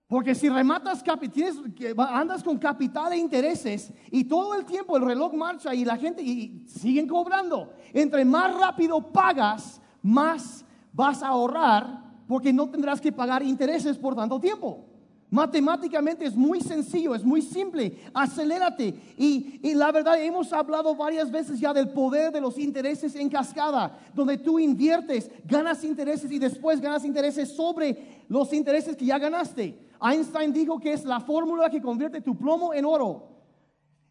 Porque 0.07 0.33
si 0.33 0.47
rematas, 0.47 1.03
tienes, 1.33 1.57
andas 1.97 2.41
con 2.41 2.57
capital 2.57 3.11
e 3.11 3.17
intereses 3.17 3.91
y 4.09 4.23
todo 4.23 4.55
el 4.55 4.63
tiempo 4.63 4.95
el 4.95 5.03
reloj 5.03 5.33
marcha 5.33 5.75
y 5.75 5.83
la 5.83 5.97
gente 5.97 6.21
y 6.21 6.63
siguen 6.65 7.07
cobrando. 7.07 7.73
Entre 7.91 8.23
más 8.23 8.57
rápido 8.57 9.11
pagas, 9.11 9.81
más 10.01 10.63
vas 10.93 11.21
a 11.21 11.27
ahorrar 11.27 12.05
porque 12.25 12.53
no 12.53 12.69
tendrás 12.69 13.01
que 13.01 13.11
pagar 13.11 13.43
intereses 13.43 13.97
por 13.97 14.15
tanto 14.15 14.39
tiempo. 14.39 14.85
Matemáticamente 15.29 16.23
es 16.23 16.37
muy 16.37 16.61
sencillo, 16.61 17.13
es 17.13 17.25
muy 17.25 17.41
simple. 17.41 17.97
Acelérate. 18.13 18.93
Y, 19.17 19.59
y, 19.61 19.75
la 19.75 19.91
verdad, 19.91 20.21
hemos 20.23 20.53
hablado 20.53 20.95
varias 20.95 21.29
veces 21.29 21.59
ya 21.59 21.73
del 21.73 21.89
poder 21.89 22.31
de 22.31 22.39
los 22.39 22.57
intereses 22.57 23.13
en 23.13 23.27
cascada, 23.27 23.99
donde 24.13 24.37
tú 24.37 24.57
inviertes, 24.57 25.29
ganas 25.43 25.83
intereses 25.83 26.31
y 26.31 26.39
después 26.39 26.79
ganas 26.79 27.03
intereses 27.03 27.53
sobre 27.53 28.23
los 28.29 28.53
intereses 28.53 28.95
que 28.95 29.05
ya 29.05 29.19
ganaste. 29.19 29.86
Einstein 30.01 30.53
dijo 30.53 30.79
que 30.79 30.93
es 30.93 31.05
la 31.05 31.19
fórmula 31.19 31.69
que 31.69 31.81
convierte 31.81 32.21
tu 32.21 32.37
plomo 32.37 32.73
en 32.73 32.85
oro. 32.85 33.37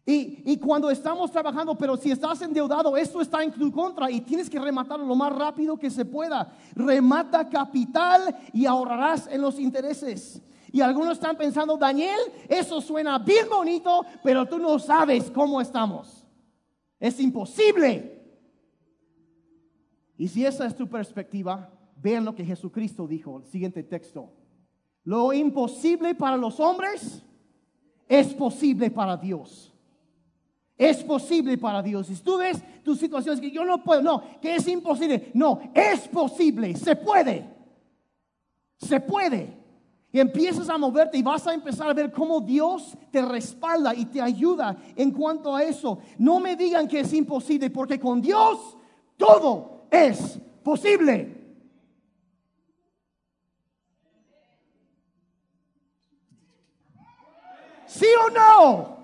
Y, 0.09 0.55
cuando 0.59 0.89
estamos 0.89 1.29
trabajando, 1.31 1.77
pero 1.77 1.97
si 1.97 2.11
estás 2.11 2.41
endeudado, 2.41 2.95
esto 2.95 3.19
está 3.19 3.43
en 3.43 3.51
tu 3.51 3.69
contra 3.69 4.09
y 4.09 4.21
tienes 4.21 4.49
que 4.49 4.57
rematarlo 4.57 5.05
lo 5.05 5.15
más 5.15 5.35
rápido 5.35 5.77
que 5.77 5.89
se 5.89 6.05
pueda. 6.05 6.49
Remata 6.73 7.49
capital 7.49 8.33
y 8.53 8.65
ahorrarás 8.65 9.27
en 9.27 9.41
los 9.41 9.59
intereses. 9.59 10.41
Y 10.71 10.79
algunos 10.79 11.13
están 11.13 11.35
pensando, 11.35 11.75
Daniel, 11.75 12.19
eso 12.47 12.79
suena 12.79 13.19
bien 13.19 13.49
bonito, 13.49 14.05
pero 14.23 14.45
tú 14.45 14.59
no 14.59 14.79
sabes 14.79 15.29
cómo 15.29 15.59
estamos. 15.59 16.25
Es 17.01 17.19
imposible. 17.19 18.17
Y 20.17 20.29
si 20.29 20.45
esa 20.45 20.65
es 20.67 20.75
tu 20.75 20.87
perspectiva, 20.87 21.69
vean 21.97 22.23
lo 22.23 22.33
que 22.33 22.45
Jesucristo 22.45 23.07
dijo, 23.07 23.39
el 23.39 23.45
siguiente 23.45 23.83
texto. 23.83 24.31
Lo 25.07 25.31
imposible 25.31 26.15
para 26.15 26.35
los 26.35 26.59
hombres 26.59 27.23
es 28.09 28.33
posible 28.33 28.91
para 28.91 29.15
Dios. 29.15 29.73
Es 30.77 31.01
posible 31.01 31.57
para 31.57 31.81
Dios. 31.81 32.07
Si 32.07 32.15
tú 32.15 32.37
ves 32.37 32.61
tus 32.83 32.99
situaciones 32.99 33.39
que 33.39 33.49
yo 33.49 33.63
no 33.63 33.81
puedo, 33.81 34.01
no, 34.01 34.21
que 34.41 34.55
es 34.55 34.67
imposible. 34.67 35.31
No, 35.33 35.61
es 35.73 36.09
posible, 36.09 36.75
se 36.75 36.97
puede. 36.97 37.49
Se 38.79 38.99
puede. 38.99 39.57
Y 40.11 40.19
empiezas 40.19 40.67
a 40.67 40.77
moverte 40.77 41.17
y 41.17 41.23
vas 41.23 41.47
a 41.47 41.53
empezar 41.53 41.89
a 41.89 41.93
ver 41.93 42.11
cómo 42.11 42.41
Dios 42.41 42.97
te 43.09 43.21
respalda 43.21 43.95
y 43.95 44.07
te 44.07 44.19
ayuda 44.19 44.75
en 44.93 45.11
cuanto 45.11 45.55
a 45.55 45.63
eso. 45.63 45.99
No 46.17 46.41
me 46.41 46.57
digan 46.57 46.85
que 46.85 46.99
es 46.99 47.13
imposible, 47.13 47.69
porque 47.69 47.97
con 47.97 48.21
Dios 48.21 48.75
todo 49.15 49.87
es 49.89 50.37
posible. 50.61 51.46
¿Sí 57.87 58.05
o 58.25 58.29
no? 58.29 58.97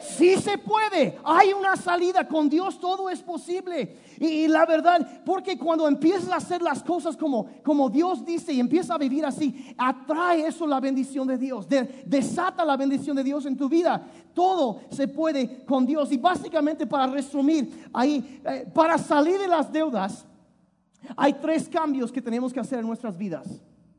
Sí 0.00 0.36
se 0.36 0.58
puede. 0.58 1.18
Hay 1.24 1.52
una 1.52 1.76
salida. 1.76 2.26
Con 2.26 2.48
Dios 2.48 2.78
todo 2.78 3.10
es 3.10 3.20
posible. 3.20 3.96
Y, 4.18 4.46
la 4.48 4.64
verdad, 4.66 5.22
porque 5.24 5.58
cuando 5.58 5.88
empiezas 5.88 6.30
a 6.30 6.36
hacer 6.36 6.62
las 6.62 6.82
cosas 6.82 7.16
como, 7.16 7.48
como 7.62 7.88
Dios 7.88 8.24
dice 8.24 8.52
y 8.52 8.60
empiezas 8.60 8.90
a 8.90 8.98
vivir 8.98 9.24
así, 9.24 9.74
atrae 9.76 10.46
eso 10.46 10.66
la 10.66 10.80
bendición 10.80 11.26
de 11.26 11.38
Dios. 11.38 11.66
desata 11.68 12.64
la 12.64 12.76
bendición 12.76 13.16
de 13.16 13.24
Dios 13.24 13.46
en 13.46 13.56
tu 13.56 13.68
vida. 13.68 14.06
Todo 14.34 14.80
se 14.90 15.08
puede 15.08 15.64
con 15.64 15.86
Dios. 15.86 16.12
Y 16.12 16.16
básicamente 16.18 16.86
para 16.86 17.06
resumir, 17.06 17.88
ahí, 17.92 18.40
eh, 18.44 18.70
para 18.72 18.98
salir 18.98 19.38
de 19.38 19.48
las 19.48 19.72
deudas, 19.72 20.24
hay 21.16 21.34
tres 21.34 21.68
cambios 21.68 22.12
que 22.12 22.22
tenemos 22.22 22.52
que 22.52 22.60
hacer 22.60 22.78
en 22.78 22.86
nuestras 22.86 23.16
vidas. 23.16 23.46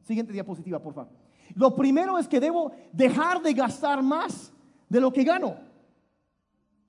Siguiente 0.04 0.34
diapositiva, 0.34 0.80
por 0.80 0.94
favor. 0.94 1.29
Lo 1.56 1.76
primero 1.76 2.18
es 2.18 2.28
que 2.28 2.40
debo 2.40 2.72
dejar 2.92 3.42
de 3.42 3.54
gastar 3.54 4.02
más 4.02 4.52
de 4.88 5.00
lo 5.00 5.12
que 5.12 5.24
gano. 5.24 5.56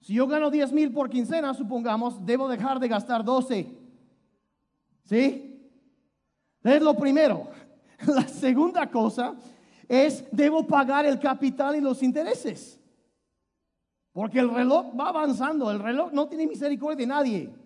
Si 0.00 0.14
yo 0.14 0.26
gano 0.26 0.50
10 0.50 0.72
mil 0.72 0.92
por 0.92 1.10
quincena, 1.10 1.52
supongamos, 1.54 2.24
debo 2.24 2.48
dejar 2.48 2.80
de 2.80 2.88
gastar 2.88 3.24
12. 3.24 3.66
¿Sí? 5.04 5.70
Es 6.62 6.82
lo 6.82 6.94
primero. 6.94 7.48
La 8.06 8.26
segunda 8.26 8.90
cosa 8.90 9.34
es, 9.88 10.24
debo 10.30 10.66
pagar 10.66 11.04
el 11.04 11.18
capital 11.18 11.76
y 11.76 11.80
los 11.80 12.02
intereses. 12.02 12.78
Porque 14.12 14.38
el 14.38 14.50
reloj 14.50 14.98
va 14.98 15.08
avanzando, 15.08 15.70
el 15.70 15.78
reloj 15.78 16.12
no 16.12 16.28
tiene 16.28 16.46
misericordia 16.46 16.96
de 16.96 17.06
nadie. 17.06 17.59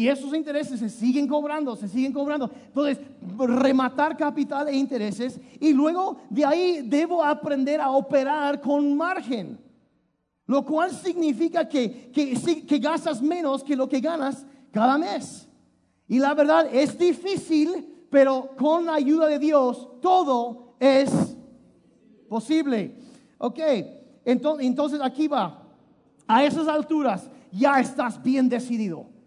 Y 0.00 0.08
esos 0.08 0.32
intereses 0.32 0.80
se 0.80 0.88
siguen 0.88 1.28
cobrando, 1.28 1.76
se 1.76 1.86
siguen 1.86 2.10
cobrando. 2.10 2.50
Entonces, 2.68 2.98
rematar 3.36 4.16
capital 4.16 4.66
e 4.68 4.74
intereses. 4.74 5.38
Y 5.60 5.74
luego 5.74 6.16
de 6.30 6.42
ahí 6.42 6.80
debo 6.86 7.22
aprender 7.22 7.82
a 7.82 7.90
operar 7.90 8.62
con 8.62 8.96
margen. 8.96 9.58
Lo 10.46 10.64
cual 10.64 10.90
significa 10.90 11.68
que, 11.68 12.10
que, 12.10 12.64
que 12.66 12.78
gastas 12.78 13.20
menos 13.20 13.62
que 13.62 13.76
lo 13.76 13.90
que 13.90 14.00
ganas 14.00 14.46
cada 14.72 14.96
mes. 14.96 15.46
Y 16.08 16.18
la 16.18 16.32
verdad 16.32 16.66
es 16.72 16.96
difícil, 16.96 18.06
pero 18.08 18.56
con 18.56 18.86
la 18.86 18.94
ayuda 18.94 19.26
de 19.26 19.38
Dios 19.38 19.86
todo 20.00 20.76
es 20.80 21.10
posible. 22.26 22.96
Ok, 23.36 23.58
entonces, 24.24 24.66
entonces 24.66 25.00
aquí 25.02 25.28
va. 25.28 25.62
A 26.26 26.42
esas 26.42 26.68
alturas 26.68 27.28
ya 27.52 27.78
estás 27.78 28.22
bien 28.22 28.48
decidido. 28.48 29.19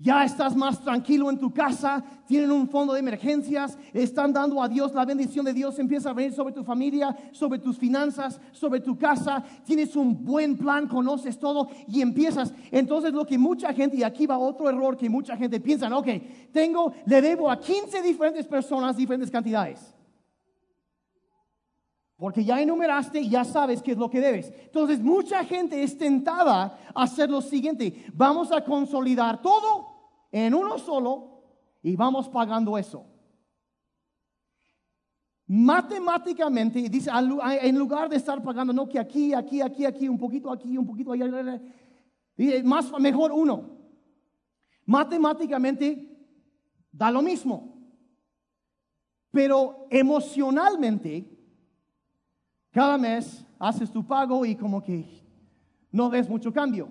Ya 0.00 0.24
estás 0.24 0.54
más 0.54 0.80
tranquilo 0.80 1.28
en 1.28 1.38
tu 1.38 1.52
casa, 1.52 2.04
tienen 2.24 2.52
un 2.52 2.68
fondo 2.68 2.92
de 2.92 3.00
emergencias, 3.00 3.76
están 3.92 4.32
dando 4.32 4.62
a 4.62 4.68
Dios 4.68 4.94
la 4.94 5.04
bendición 5.04 5.44
de 5.44 5.52
Dios, 5.52 5.76
empieza 5.80 6.10
a 6.10 6.12
venir 6.12 6.32
sobre 6.32 6.54
tu 6.54 6.62
familia, 6.62 7.16
sobre 7.32 7.58
tus 7.58 7.76
finanzas, 7.78 8.40
sobre 8.52 8.78
tu 8.78 8.96
casa, 8.96 9.42
tienes 9.64 9.96
un 9.96 10.24
buen 10.24 10.56
plan, 10.56 10.86
conoces 10.86 11.36
todo 11.36 11.68
y 11.88 12.00
empiezas. 12.00 12.54
Entonces 12.70 13.12
lo 13.12 13.26
que 13.26 13.38
mucha 13.38 13.74
gente, 13.74 13.96
y 13.96 14.04
aquí 14.04 14.24
va 14.24 14.38
otro 14.38 14.70
error 14.70 14.96
que 14.96 15.10
mucha 15.10 15.36
gente 15.36 15.58
piensa, 15.58 15.88
ok, 15.96 16.08
tengo, 16.52 16.92
le 17.04 17.20
debo 17.20 17.50
a 17.50 17.58
15 17.58 18.00
diferentes 18.00 18.46
personas 18.46 18.96
diferentes 18.96 19.32
cantidades. 19.32 19.97
Porque 22.18 22.44
ya 22.44 22.60
enumeraste 22.60 23.20
y 23.20 23.30
ya 23.30 23.44
sabes 23.44 23.80
qué 23.80 23.92
es 23.92 23.96
lo 23.96 24.10
que 24.10 24.20
debes. 24.20 24.52
Entonces, 24.64 25.00
mucha 25.00 25.44
gente 25.44 25.80
es 25.80 25.96
tentada 25.96 26.76
a 26.92 27.02
hacer 27.04 27.30
lo 27.30 27.40
siguiente. 27.40 28.06
Vamos 28.12 28.50
a 28.50 28.64
consolidar 28.64 29.40
todo 29.40 29.86
en 30.32 30.52
uno 30.52 30.78
solo 30.78 31.44
y 31.80 31.94
vamos 31.94 32.28
pagando 32.28 32.76
eso. 32.76 33.06
Matemáticamente, 35.46 36.88
dice, 36.88 37.08
en 37.62 37.78
lugar 37.78 38.08
de 38.08 38.16
estar 38.16 38.42
pagando, 38.42 38.72
no 38.72 38.88
que 38.88 38.98
aquí, 38.98 39.32
aquí, 39.32 39.60
aquí, 39.60 39.84
aquí, 39.84 40.08
un 40.08 40.18
poquito 40.18 40.50
aquí, 40.50 40.76
un 40.76 40.86
poquito 40.86 41.12
allá, 41.12 41.60
más 42.64 42.92
mejor 42.98 43.30
uno. 43.30 43.78
Matemáticamente 44.86 46.18
da 46.90 47.12
lo 47.12 47.22
mismo. 47.22 47.78
Pero 49.30 49.86
emocionalmente, 49.88 51.37
cada 52.72 52.98
mes 52.98 53.44
haces 53.58 53.90
tu 53.90 54.06
pago 54.06 54.44
y 54.44 54.54
como 54.54 54.82
que 54.82 55.04
no 55.90 56.10
ves 56.10 56.28
mucho 56.28 56.52
cambio. 56.52 56.88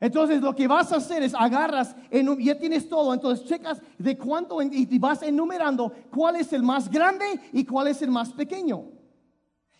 Entonces 0.00 0.40
lo 0.40 0.54
que 0.54 0.68
vas 0.68 0.92
a 0.92 0.96
hacer 0.96 1.22
es 1.22 1.34
agarras, 1.34 1.96
ya 2.38 2.58
tienes 2.58 2.88
todo, 2.88 3.12
entonces 3.12 3.46
checas 3.46 3.82
de 3.98 4.16
cuánto 4.16 4.62
y 4.62 4.98
vas 4.98 5.22
enumerando 5.22 5.92
cuál 6.14 6.36
es 6.36 6.52
el 6.52 6.62
más 6.62 6.88
grande 6.88 7.26
y 7.52 7.64
cuál 7.64 7.88
es 7.88 8.00
el 8.02 8.10
más 8.10 8.32
pequeño. 8.32 8.84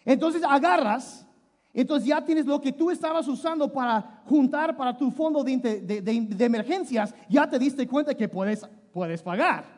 Entonces 0.05 0.43
agarras, 0.43 1.25
entonces 1.73 2.09
ya 2.09 2.25
tienes 2.25 2.47
lo 2.47 2.61
que 2.61 2.73
tú 2.73 2.91
estabas 2.91 3.29
usando 3.29 3.73
para 3.73 4.23
juntar 4.25 4.77
para 4.77 4.97
tu 4.97 5.13
fondo 5.13 5.45
de, 5.45 6.37
emergencias, 6.41 7.15
ya 7.29 7.49
te 7.49 7.59
diste 7.59 7.87
cuenta 7.87 8.15
que 8.15 8.29
puedes, 8.29 8.67
puedes 8.93 9.23
pagar. 9.23 9.78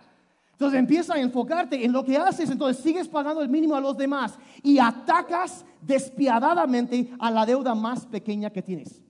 Entonces 0.61 0.78
empieza 0.78 1.14
a 1.14 1.18
enfocarte 1.18 1.82
en 1.82 1.90
lo 1.90 2.04
que 2.04 2.18
haces, 2.18 2.50
entonces 2.50 2.82
sigues 2.82 3.08
pagando 3.08 3.40
el 3.40 3.48
mínimo 3.48 3.74
a 3.74 3.80
los 3.80 3.96
demás 3.96 4.38
y 4.62 4.78
atacas 4.78 5.64
despiadadamente 5.80 7.11
a 7.18 7.30
la 7.30 7.46
deuda 7.46 7.74
más 7.74 8.04
pequeña 8.04 8.50
que 8.50 8.61
tienes. 8.61 9.00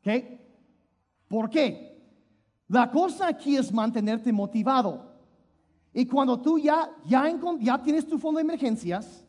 ¿Ok? 0.00 0.22
¿Por 1.28 1.48
qué? 1.48 1.98
La 2.68 2.90
cosa 2.90 3.26
aquí 3.26 3.56
es 3.56 3.72
mantenerte 3.72 4.30
motivado. 4.34 5.14
Y 5.94 6.04
cuando 6.04 6.38
tú 6.42 6.58
ya, 6.58 6.90
ya, 7.06 7.24
ya 7.60 7.82
tienes 7.82 8.06
tu 8.06 8.18
fondo 8.18 8.36
de 8.36 8.44
emergencias, 8.44 9.23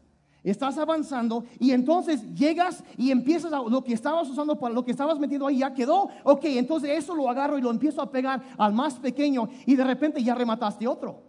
estás 0.51 0.77
avanzando 0.77 1.45
y 1.59 1.71
entonces 1.71 2.33
llegas 2.33 2.83
y 2.97 3.11
empiezas 3.11 3.51
a 3.51 3.59
lo 3.59 3.83
que 3.83 3.93
estabas 3.93 4.29
usando 4.29 4.57
para 4.59 4.73
lo 4.73 4.85
que 4.85 4.91
estabas 4.91 5.19
metiendo 5.19 5.47
ahí 5.47 5.59
ya 5.59 5.73
quedó. 5.73 6.09
Ok, 6.23 6.45
entonces 6.45 6.91
eso 6.91 7.15
lo 7.15 7.29
agarro 7.29 7.57
y 7.57 7.61
lo 7.61 7.71
empiezo 7.71 8.01
a 8.01 8.11
pegar 8.11 8.43
al 8.57 8.73
más 8.73 8.95
pequeño 8.95 9.49
y 9.65 9.75
de 9.75 9.83
repente 9.83 10.23
ya 10.23 10.35
remataste 10.35 10.87
otro. 10.87 11.23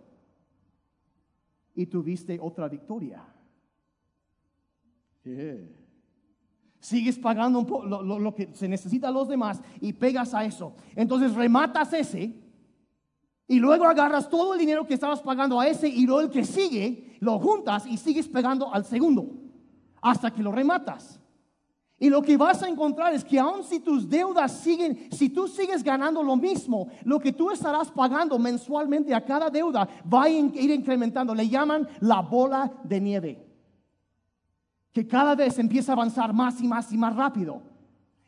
Y 1.74 1.86
tuviste 1.86 2.38
otra 2.40 2.68
victoria. 2.68 3.24
Sigues 6.78 7.18
pagando 7.18 7.58
un 7.58 7.66
poco 7.66 7.84
lo, 7.84 8.18
lo 8.18 8.34
que 8.34 8.54
se 8.54 8.68
necesita 8.68 9.08
a 9.08 9.12
los 9.12 9.28
demás 9.28 9.60
y 9.80 9.92
pegas 9.92 10.34
a 10.34 10.44
eso. 10.44 10.74
Entonces 10.94 11.34
rematas 11.34 11.92
ese 11.92 12.45
y 13.48 13.58
luego 13.58 13.84
agarras 13.84 14.28
todo 14.28 14.54
el 14.54 14.60
dinero 14.60 14.86
que 14.86 14.94
estabas 14.94 15.22
pagando 15.22 15.60
a 15.60 15.68
ese 15.68 15.88
y 15.88 16.04
luego 16.06 16.22
el 16.22 16.30
que 16.30 16.44
sigue, 16.44 17.16
lo 17.20 17.38
juntas 17.38 17.86
y 17.86 17.96
sigues 17.96 18.28
pegando 18.28 18.72
al 18.72 18.84
segundo 18.84 19.30
hasta 20.02 20.32
que 20.32 20.42
lo 20.42 20.52
rematas. 20.52 21.20
Y 21.98 22.10
lo 22.10 22.20
que 22.20 22.36
vas 22.36 22.62
a 22.62 22.68
encontrar 22.68 23.14
es 23.14 23.24
que 23.24 23.38
aun 23.38 23.64
si 23.64 23.80
tus 23.80 24.08
deudas 24.08 24.52
siguen, 24.52 25.08
si 25.10 25.30
tú 25.30 25.48
sigues 25.48 25.82
ganando 25.82 26.22
lo 26.22 26.36
mismo, 26.36 26.88
lo 27.04 27.18
que 27.18 27.32
tú 27.32 27.50
estarás 27.50 27.90
pagando 27.90 28.38
mensualmente 28.38 29.14
a 29.14 29.24
cada 29.24 29.48
deuda 29.48 29.88
va 30.12 30.24
a 30.24 30.28
ir 30.28 30.70
incrementando. 30.70 31.34
Le 31.34 31.48
llaman 31.48 31.88
la 32.00 32.20
bola 32.20 32.70
de 32.84 33.00
nieve. 33.00 33.46
Que 34.92 35.06
cada 35.06 35.34
vez 35.34 35.58
empieza 35.58 35.92
a 35.92 35.94
avanzar 35.94 36.34
más 36.34 36.60
y 36.60 36.68
más 36.68 36.92
y 36.92 36.98
más 36.98 37.16
rápido. 37.16 37.62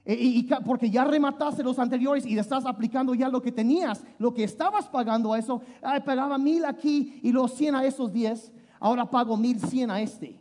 Eh, 0.09 0.17
y, 0.19 0.43
porque 0.65 0.89
ya 0.89 1.05
remataste 1.05 1.63
los 1.63 1.79
anteriores 1.79 2.25
y 2.25 2.39
estás 2.39 2.65
aplicando 2.65 3.15
ya 3.15 3.29
lo 3.29 3.43
que 3.43 3.53
tenías, 3.53 4.03
lo 4.19 4.33
que 4.33 4.43
estabas 4.43 4.89
pagando 4.89 5.35
a 5.35 5.39
eso. 5.39 5.61
pagaba 6.07 6.39
mil 6.39 6.65
aquí 6.65 7.21
y 7.23 7.31
los 7.31 7.53
cien 7.53 7.75
a 7.75 7.85
esos 7.85 8.11
diez. 8.11 8.51
Ahora 8.81 9.05
pago 9.05 9.37
mil 9.37 9.61
cien 9.61 9.91
a 9.91 10.01
este. 10.01 10.41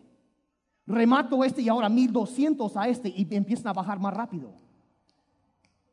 Remato 0.86 1.44
este 1.44 1.64
y 1.64 1.68
ahora 1.68 1.90
mil 1.90 2.14
doscientos 2.14 2.78
a 2.78 2.88
este 2.88 3.10
y 3.10 3.28
empiezan 3.36 3.68
a 3.68 3.74
bajar 3.74 4.00
más 4.00 4.14
rápido. 4.14 4.54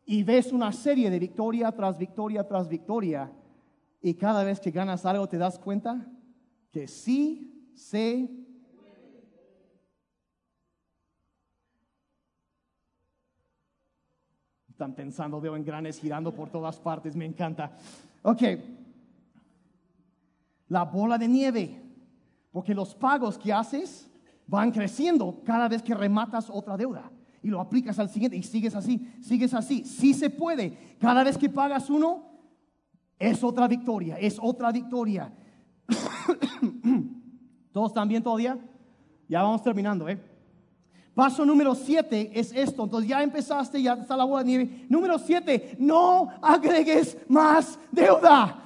Y 0.07 0.22
ves 0.22 0.53
una 0.53 0.70
serie 0.70 1.11
de 1.11 1.18
victoria 1.18 1.72
tras 1.72 1.99
victoria 1.99 2.47
tras 2.47 2.68
victoria. 2.68 3.33
Y 4.01 4.14
cada 4.14 4.45
vez 4.45 4.61
que 4.61 4.70
ganas 4.70 5.05
algo 5.05 5.29
te 5.29 5.37
das 5.37 5.59
cuenta 5.59 6.07
que 6.70 6.87
sí 6.87 7.72
se 7.75 8.43
Están 14.75 14.93
pensando, 14.93 15.41
veo 15.41 15.55
engranes 15.55 16.01
girando 16.01 16.35
por 16.35 16.51
todas 16.51 16.81
partes, 16.81 17.14
me 17.14 17.25
encanta. 17.25 17.70
Ok, 18.22 18.43
la 20.66 20.83
bola 20.83 21.16
de 21.16 21.29
nieve, 21.29 21.81
porque 22.51 22.75
los 22.75 22.93
pagos 22.93 23.39
que 23.39 23.53
haces 23.53 24.11
van 24.49 24.72
creciendo 24.72 25.43
cada 25.45 25.68
vez 25.68 25.81
que 25.81 25.95
rematas 25.95 26.51
otra 26.51 26.77
deuda 26.77 27.09
y 27.41 27.51
lo 27.51 27.61
aplicas 27.61 28.01
al 28.01 28.09
siguiente 28.09 28.37
y 28.37 28.43
sigues 28.43 28.75
así, 28.75 29.14
sigues 29.20 29.55
así. 29.55 29.85
Sí 29.85 30.12
se 30.12 30.29
puede. 30.29 30.97
Cada 30.99 31.22
vez 31.22 31.39
que 31.39 31.49
pagas 31.49 31.89
uno, 31.89 32.25
es 33.16 33.45
otra 33.45 33.68
victoria, 33.68 34.16
es 34.16 34.41
otra 34.43 34.72
victoria. 34.72 35.33
¿Todos 37.72 37.93
están 37.93 38.09
bien 38.09 38.25
todavía? 38.25 38.59
Ya 39.29 39.41
vamos 39.41 39.62
terminando, 39.62 40.09
¿eh? 40.09 40.34
Paso 41.14 41.44
número 41.44 41.74
siete 41.74 42.30
es 42.34 42.52
esto. 42.52 42.84
Entonces 42.84 43.08
ya 43.08 43.22
empezaste, 43.22 43.80
ya 43.80 43.94
está 43.94 44.16
la 44.16 44.24
bola 44.24 44.42
de 44.42 44.48
nieve. 44.48 44.86
Número 44.88 45.18
siete, 45.18 45.76
no 45.78 46.28
agregues 46.42 47.16
más 47.28 47.78
deuda. 47.92 48.60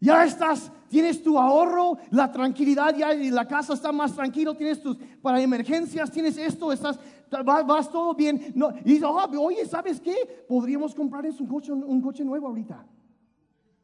Ya 0.00 0.24
estás, 0.24 0.72
tienes 0.88 1.22
tu 1.22 1.38
ahorro, 1.38 1.98
la 2.10 2.32
tranquilidad, 2.32 2.96
ya 2.96 3.12
la 3.14 3.46
casa 3.46 3.74
está 3.74 3.92
más 3.92 4.14
tranquilo, 4.14 4.56
tienes 4.56 4.82
tus 4.82 4.96
para 5.22 5.40
emergencias, 5.40 6.10
tienes 6.10 6.38
esto, 6.38 6.72
estás, 6.72 6.98
vas, 7.44 7.90
todo 7.90 8.14
bien. 8.14 8.52
No, 8.54 8.72
y 8.84 9.00
oh, 9.04 9.28
oye, 9.40 9.66
¿sabes 9.66 10.00
qué? 10.00 10.44
Podríamos 10.48 10.94
comprar 10.94 11.24
un 11.26 11.46
coche, 11.46 11.72
un 11.72 12.00
coche 12.00 12.24
nuevo 12.24 12.48
ahorita. 12.48 12.84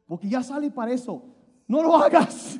Porque 0.07 0.27
ya 0.27 0.41
sale 0.41 0.71
para 0.71 0.91
eso. 0.91 1.23
No 1.67 1.83
lo 1.83 1.95
hagas. 1.95 2.59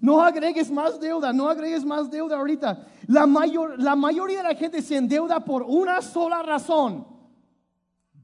No 0.00 0.22
agregues 0.22 0.70
más 0.70 1.00
deuda, 1.00 1.32
no 1.32 1.48
agregues 1.48 1.84
más 1.84 2.10
deuda 2.10 2.36
ahorita. 2.36 2.86
La, 3.06 3.26
mayor, 3.26 3.80
la 3.80 3.96
mayoría 3.96 4.38
de 4.38 4.48
la 4.50 4.54
gente 4.54 4.82
se 4.82 4.96
endeuda 4.96 5.44
por 5.44 5.62
una 5.62 6.02
sola 6.02 6.42
razón. 6.42 7.06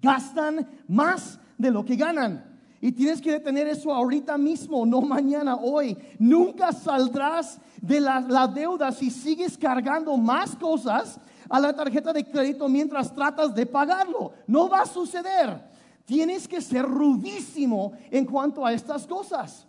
Gastan 0.01 0.69
más 0.89 1.39
de 1.57 1.71
lo 1.71 1.85
que 1.85 1.97
ganan. 1.97 2.53
Y 2.81 2.91
tienes 2.91 3.23
que 3.23 3.31
detener 3.31 3.69
eso 3.69 3.95
ahorita 3.95 4.37
mismo, 4.37 4.85
no 4.85 5.01
mañana, 5.01 5.55
hoy. 5.55 5.97
Nunca 6.19 6.73
saldrás 6.73 7.61
de 7.81 8.01
la, 8.01 8.21
la, 8.21 8.49
deuda 8.49 8.91
si 8.91 9.09
sigues 9.09 9.57
cargando 9.57 10.17
más 10.17 10.57
cosas 10.57 11.21
a 11.49 11.61
la 11.61 11.73
tarjeta 11.73 12.13
de 12.13 12.25
crédito 12.25 12.69
mientras 12.69 13.15
tratas 13.15 13.55
de 13.55 13.67
pagarlo. 13.67 14.33
No 14.49 14.69
va 14.69 14.81
a 14.81 14.87
suceder. 14.87 15.63
Tienes 16.05 16.49
que 16.49 16.61
ser 16.61 16.85
rudísimo 16.85 17.93
en 18.11 18.27
cuanto 18.27 18.67
a 18.67 18.73
estas 18.73 19.07
cosas. 19.07 19.69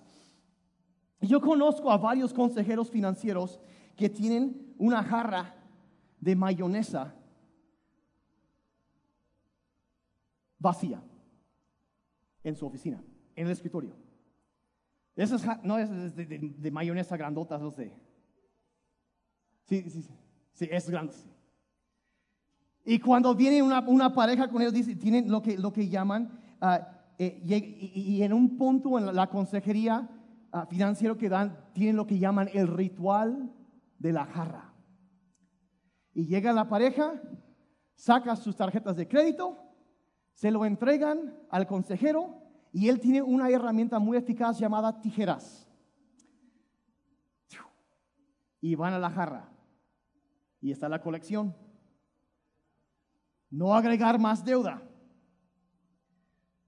Yo 1.23 1.39
conozco 1.39 1.89
a 1.89 1.97
varios 1.97 2.33
consejeros 2.33 2.89
financieros 2.89 3.59
que 3.95 4.09
tienen 4.09 4.75
una 4.77 5.01
jarra 5.01 5.55
de 6.19 6.35
mayonesa 6.35 7.15
vacía 10.59 11.01
en 12.43 12.55
su 12.55 12.65
oficina, 12.65 13.01
en 13.35 13.45
el 13.45 13.53
escritorio. 13.53 13.95
Esas 15.15 15.63
no 15.63 15.77
es 15.77 16.15
de, 16.15 16.71
mayonesa 16.71 17.15
grandota, 17.15 17.57
no 17.57 17.71
sé. 17.71 17.93
Sí, 19.65 19.89
sí, 19.89 20.05
sí, 20.53 20.67
es 20.69 20.89
grande. 20.89 21.13
Y 22.83 22.99
cuando 22.99 23.33
viene 23.33 23.61
una, 23.61 24.13
pareja 24.13 24.49
con 24.49 24.61
ellos, 24.61 24.73
dice, 24.73 24.95
tienen 24.95 25.31
lo 25.31 25.41
que, 25.41 25.57
lo 25.57 25.71
que 25.71 25.87
llaman, 25.87 26.37
uh, 26.61 26.79
y, 27.17 28.21
en 28.23 28.33
un 28.33 28.57
punto 28.57 28.97
en 28.97 29.15
la 29.15 29.27
consejería 29.27 30.09
uh, 30.53 30.65
financiero 30.69 31.17
que 31.17 31.29
dan, 31.29 31.57
tienen 31.73 31.95
lo 31.95 32.07
que 32.07 32.19
llaman 32.19 32.49
el 32.53 32.67
ritual 32.67 33.51
de 33.99 34.13
la 34.13 34.25
jarra. 34.25 34.73
Y 36.13 36.27
llega 36.27 36.53
la 36.53 36.69
pareja, 36.69 37.21
saca 37.95 38.35
sus 38.35 38.55
tarjetas 38.55 38.95
de 38.95 39.07
crédito, 39.07 39.57
se 40.33 40.51
lo 40.51 40.65
entregan 40.65 41.37
al 41.49 41.67
consejero 41.67 42.41
y 42.71 42.89
él 42.89 42.99
tiene 42.99 43.21
una 43.21 43.49
herramienta 43.49 43.99
muy 43.99 44.17
eficaz 44.17 44.59
llamada 44.59 45.01
tijeras. 45.01 45.67
Y 48.61 48.75
van 48.75 48.93
a 48.93 48.99
la 48.99 49.09
jarra. 49.09 49.49
Y 50.61 50.71
está 50.71 50.87
la 50.87 51.01
colección. 51.01 51.53
No 53.49 53.75
agregar 53.75 54.17
más 54.17 54.45
deuda. 54.45 54.81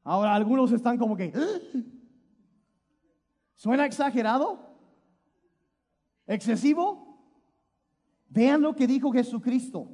Ahora 0.03 0.35
algunos 0.35 0.71
están 0.73 0.97
como 0.97 1.15
que, 1.15 1.31
¿Ah? 1.33 1.79
¿Suena 3.55 3.85
exagerado? 3.85 4.59
¿Excesivo? 6.27 7.19
Vean 8.29 8.61
lo 8.61 8.75
que 8.75 8.87
dijo 8.87 9.11
Jesucristo. 9.11 9.89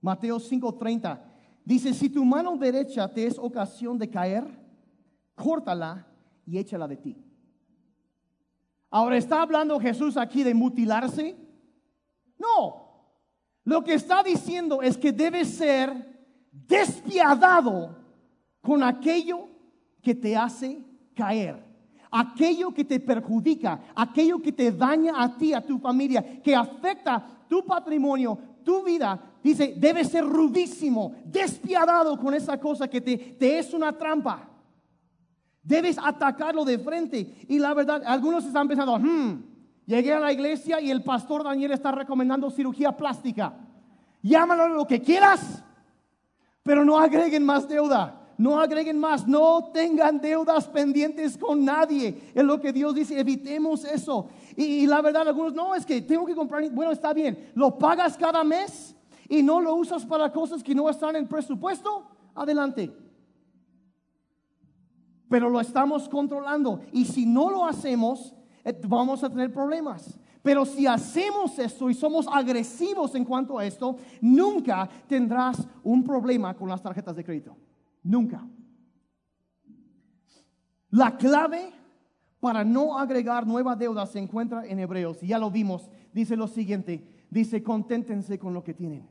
Mateo 0.00 0.38
5:30. 0.38 1.20
Dice, 1.64 1.92
si 1.92 2.08
tu 2.08 2.24
mano 2.24 2.56
derecha 2.56 3.12
te 3.12 3.26
es 3.26 3.38
ocasión 3.38 3.98
de 3.98 4.08
caer, 4.08 4.46
córtala 5.34 6.06
y 6.46 6.58
échala 6.58 6.86
de 6.86 6.96
ti. 6.96 7.16
Ahora, 8.88 9.16
¿está 9.16 9.42
hablando 9.42 9.80
Jesús 9.80 10.16
aquí 10.16 10.44
de 10.44 10.54
mutilarse? 10.54 11.36
No. 12.38 12.86
Lo 13.64 13.82
que 13.82 13.94
está 13.94 14.22
diciendo 14.22 14.80
es 14.80 14.96
que 14.96 15.10
debe 15.10 15.44
ser 15.44 15.90
despiadado 16.52 17.96
con 18.60 18.82
aquello 18.84 19.48
que 20.00 20.14
te 20.14 20.36
hace 20.36 20.84
caer, 21.16 21.65
aquello 22.18 22.72
que 22.72 22.84
te 22.84 22.98
perjudica, 22.98 23.80
aquello 23.94 24.40
que 24.40 24.52
te 24.52 24.72
daña 24.72 25.22
a 25.22 25.36
ti, 25.36 25.52
a 25.52 25.60
tu 25.60 25.78
familia, 25.78 26.40
que 26.42 26.54
afecta 26.54 27.24
tu 27.48 27.64
patrimonio, 27.64 28.38
tu 28.64 28.82
vida, 28.82 29.20
dice, 29.42 29.74
debe 29.76 30.04
ser 30.04 30.24
rudísimo, 30.24 31.14
despiadado 31.24 32.18
con 32.18 32.34
esa 32.34 32.58
cosa 32.58 32.88
que 32.88 33.00
te, 33.00 33.16
te 33.16 33.58
es 33.58 33.72
una 33.74 33.92
trampa. 33.92 34.48
Debes 35.62 35.98
atacarlo 35.98 36.64
de 36.64 36.78
frente. 36.78 37.44
Y 37.48 37.58
la 37.58 37.74
verdad, 37.74 38.02
algunos 38.06 38.44
están 38.44 38.66
pensando, 38.66 38.98
hmm, 38.98 39.42
llegué 39.84 40.12
a 40.12 40.20
la 40.20 40.32
iglesia 40.32 40.80
y 40.80 40.90
el 40.90 41.02
pastor 41.04 41.44
Daniel 41.44 41.72
está 41.72 41.92
recomendando 41.92 42.50
cirugía 42.50 42.96
plástica. 42.96 43.52
Llámalo 44.22 44.68
lo 44.68 44.86
que 44.86 45.02
quieras, 45.02 45.62
pero 46.62 46.84
no 46.84 46.98
agreguen 46.98 47.44
más 47.44 47.68
deuda. 47.68 48.25
No 48.38 48.60
agreguen 48.60 48.98
más, 48.98 49.26
no 49.26 49.70
tengan 49.72 50.20
deudas 50.20 50.68
pendientes 50.68 51.38
con 51.38 51.64
nadie. 51.64 52.30
Es 52.34 52.44
lo 52.44 52.60
que 52.60 52.72
Dios 52.72 52.94
dice, 52.94 53.18
evitemos 53.18 53.84
eso. 53.84 54.28
Y, 54.56 54.86
la 54.86 55.00
verdad, 55.00 55.26
algunos, 55.28 55.54
no, 55.54 55.74
es 55.74 55.86
que 55.86 56.02
tengo 56.02 56.26
que 56.26 56.34
comprar, 56.34 56.68
bueno, 56.70 56.92
está 56.92 57.14
bien, 57.14 57.50
lo 57.54 57.78
pagas 57.78 58.16
cada 58.16 58.44
mes 58.44 58.94
y 59.28 59.42
no 59.42 59.60
lo 59.60 59.74
usas 59.74 60.04
para 60.04 60.30
cosas 60.30 60.62
que 60.62 60.74
no 60.74 60.88
están 60.90 61.16
en 61.16 61.26
presupuesto, 61.26 62.06
adelante. 62.34 62.94
Pero 65.28 65.48
lo 65.48 65.60
estamos 65.60 66.08
controlando 66.08 66.80
y 66.92 67.06
si 67.06 67.26
no 67.26 67.50
lo 67.50 67.64
hacemos, 67.64 68.34
eh, 68.64 68.78
vamos 68.86 69.24
a 69.24 69.30
tener 69.30 69.52
problemas. 69.52 70.18
Pero 70.42 70.64
si 70.64 70.86
hacemos 70.86 71.58
esto 71.58 71.90
y 71.90 71.94
somos 71.94 72.28
agresivos 72.28 73.14
en 73.16 73.24
cuanto 73.24 73.58
a 73.58 73.66
esto, 73.66 73.96
nunca 74.20 74.88
tendrás 75.08 75.66
un 75.82 76.04
problema 76.04 76.54
con 76.54 76.68
las 76.68 76.80
tarjetas 76.80 77.16
de 77.16 77.24
crédito. 77.24 77.56
Nunca. 78.06 78.46
La 80.90 81.16
clave 81.16 81.72
para 82.38 82.64
no 82.64 82.96
agregar 82.96 83.46
nueva 83.46 83.74
deuda 83.74 84.06
se 84.06 84.20
encuentra 84.20 84.64
en 84.64 84.78
Hebreos. 84.78 85.22
Y 85.22 85.28
ya 85.28 85.38
lo 85.38 85.50
vimos. 85.50 85.90
Dice 86.12 86.36
lo 86.36 86.46
siguiente. 86.46 87.26
Dice, 87.30 87.62
conténtense 87.62 88.38
con 88.38 88.54
lo 88.54 88.62
que 88.62 88.74
tienen. 88.74 89.08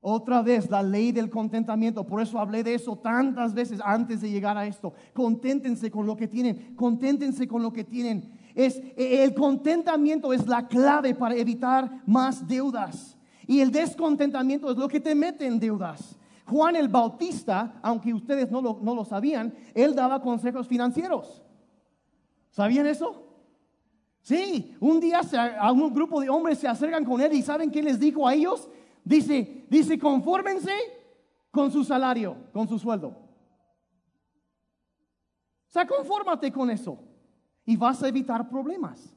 Otra 0.00 0.40
vez, 0.40 0.70
la 0.70 0.82
ley 0.82 1.12
del 1.12 1.28
contentamiento. 1.28 2.06
Por 2.06 2.22
eso 2.22 2.38
hablé 2.38 2.64
de 2.64 2.74
eso 2.74 2.96
tantas 2.96 3.52
veces 3.52 3.80
antes 3.84 4.22
de 4.22 4.30
llegar 4.30 4.56
a 4.56 4.66
esto. 4.66 4.94
Conténtense 5.12 5.90
con 5.90 6.06
lo 6.06 6.16
que 6.16 6.28
tienen. 6.28 6.74
Conténtense 6.74 7.46
con 7.46 7.62
lo 7.62 7.70
que 7.72 7.84
tienen. 7.84 8.32
Es, 8.54 8.80
el 8.96 9.34
contentamiento 9.34 10.32
es 10.32 10.46
la 10.46 10.66
clave 10.66 11.14
para 11.14 11.36
evitar 11.36 12.02
más 12.06 12.48
deudas. 12.48 13.18
Y 13.46 13.60
el 13.60 13.70
descontentamiento 13.70 14.70
es 14.70 14.78
lo 14.78 14.88
que 14.88 15.00
te 15.00 15.14
mete 15.14 15.46
en 15.46 15.60
deudas. 15.60 16.18
Juan 16.46 16.76
el 16.76 16.88
Bautista, 16.88 17.80
aunque 17.82 18.14
ustedes 18.14 18.50
no 18.50 18.60
lo, 18.60 18.78
no 18.80 18.94
lo 18.94 19.04
sabían, 19.04 19.54
él 19.74 19.94
daba 19.94 20.22
consejos 20.22 20.68
financieros. 20.68 21.42
¿Sabían 22.50 22.86
eso? 22.86 23.24
Sí, 24.20 24.76
un 24.80 25.00
día 25.00 25.20
a 25.60 25.72
un 25.72 25.92
grupo 25.92 26.20
de 26.20 26.28
hombres 26.28 26.58
se 26.58 26.68
acercan 26.68 27.04
con 27.04 27.20
él 27.20 27.32
y 27.32 27.42
¿saben 27.42 27.70
qué 27.70 27.82
les 27.82 27.98
dijo 27.98 28.26
a 28.26 28.34
ellos? 28.34 28.68
Dice, 29.04 29.66
dice, 29.68 29.98
confórmense 29.98 30.72
con 31.50 31.70
su 31.70 31.84
salario, 31.84 32.36
con 32.52 32.68
su 32.68 32.78
sueldo. 32.78 33.08
O 33.08 33.14
sea, 35.68 35.86
confórmate 35.86 36.50
con 36.50 36.70
eso 36.70 36.98
y 37.64 37.76
vas 37.76 38.02
a 38.02 38.08
evitar 38.08 38.48
problemas. 38.48 39.14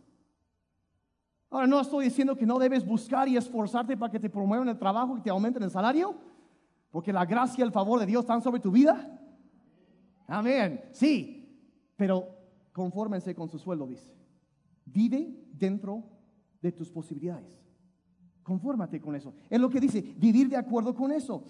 Ahora, 1.50 1.66
no 1.66 1.80
estoy 1.80 2.06
diciendo 2.06 2.36
que 2.36 2.46
no 2.46 2.60
debes 2.60 2.86
buscar 2.86 3.28
y 3.28 3.38
esforzarte 3.38 3.98
para 3.98 4.12
que 4.12 4.20
te 4.20 4.30
promuevan 4.30 4.70
el 4.70 4.78
trabajo 4.78 5.18
y 5.18 5.22
te 5.22 5.30
aumenten 5.30 5.64
el 5.64 5.72
salario, 5.72 6.16
porque 6.92 7.14
la 7.14 7.26
gracia 7.26 7.62
y 7.64 7.66
el 7.66 7.72
favor 7.72 8.00
de 8.00 8.06
Dios 8.06 8.22
están 8.22 8.42
sobre 8.42 8.60
tu 8.60 8.72
vida. 8.72 9.20
Amén. 10.28 10.82
Sí, 10.92 11.40
pero 11.96 12.28
confórmense 12.72 13.36
con 13.36 13.50
su 13.50 13.60
sueldo, 13.60 13.88
dice. 13.88 14.16
Vive 14.86 15.48
dentro 15.52 16.04
de 16.62 16.72
tus 16.72 16.90
posibilidades. 16.90 17.60
Confórmate 18.44 19.00
con 19.00 19.16
eso. 19.16 19.34
Es 19.50 19.60
lo 19.60 19.70
que 19.70 19.80
dice, 19.80 20.02
vivir 20.18 20.50
de 20.50 20.58
acuerdo 20.58 20.96
con 20.96 21.12
eso. 21.12 21.44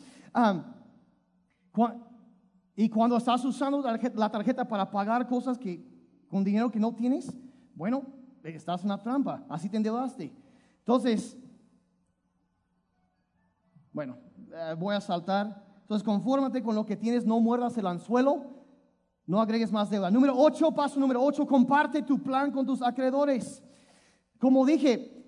y 2.75 2.89
cuando 2.89 3.17
estás 3.17 3.43
usando 3.45 3.81
la 3.81 4.29
tarjeta 4.29 4.67
para 4.67 4.89
pagar 4.89 5.27
cosas 5.27 5.57
que 5.57 5.87
con 6.27 6.43
dinero 6.43 6.69
que 6.69 6.79
no 6.79 6.93
tienes, 6.93 7.33
bueno, 7.75 8.03
estás 8.43 8.81
en 8.81 8.87
una 8.87 9.01
trampa, 9.01 9.45
así 9.49 9.69
te 9.69 9.77
endeudaste. 9.77 10.31
Entonces, 10.79 11.37
bueno, 13.91 14.17
eh, 14.53 14.75
voy 14.77 14.95
a 14.95 15.01
saltar. 15.01 15.63
Entonces, 15.81 16.05
confórmate 16.05 16.61
con 16.61 16.75
lo 16.75 16.85
que 16.85 16.95
tienes, 16.95 17.25
no 17.25 17.39
muerdas 17.39 17.77
el 17.77 17.87
anzuelo 17.87 18.59
no 19.29 19.39
agregues 19.39 19.71
más 19.71 19.91
deuda. 19.91 20.09
Número 20.09 20.33
8, 20.35 20.71
paso 20.71 20.99
número 20.99 21.21
8, 21.21 21.45
comparte 21.45 22.01
tu 22.01 22.17
plan 22.17 22.49
con 22.49 22.65
tus 22.65 22.81
acreedores. 22.81 23.61
Como 24.39 24.65
dije, 24.65 25.23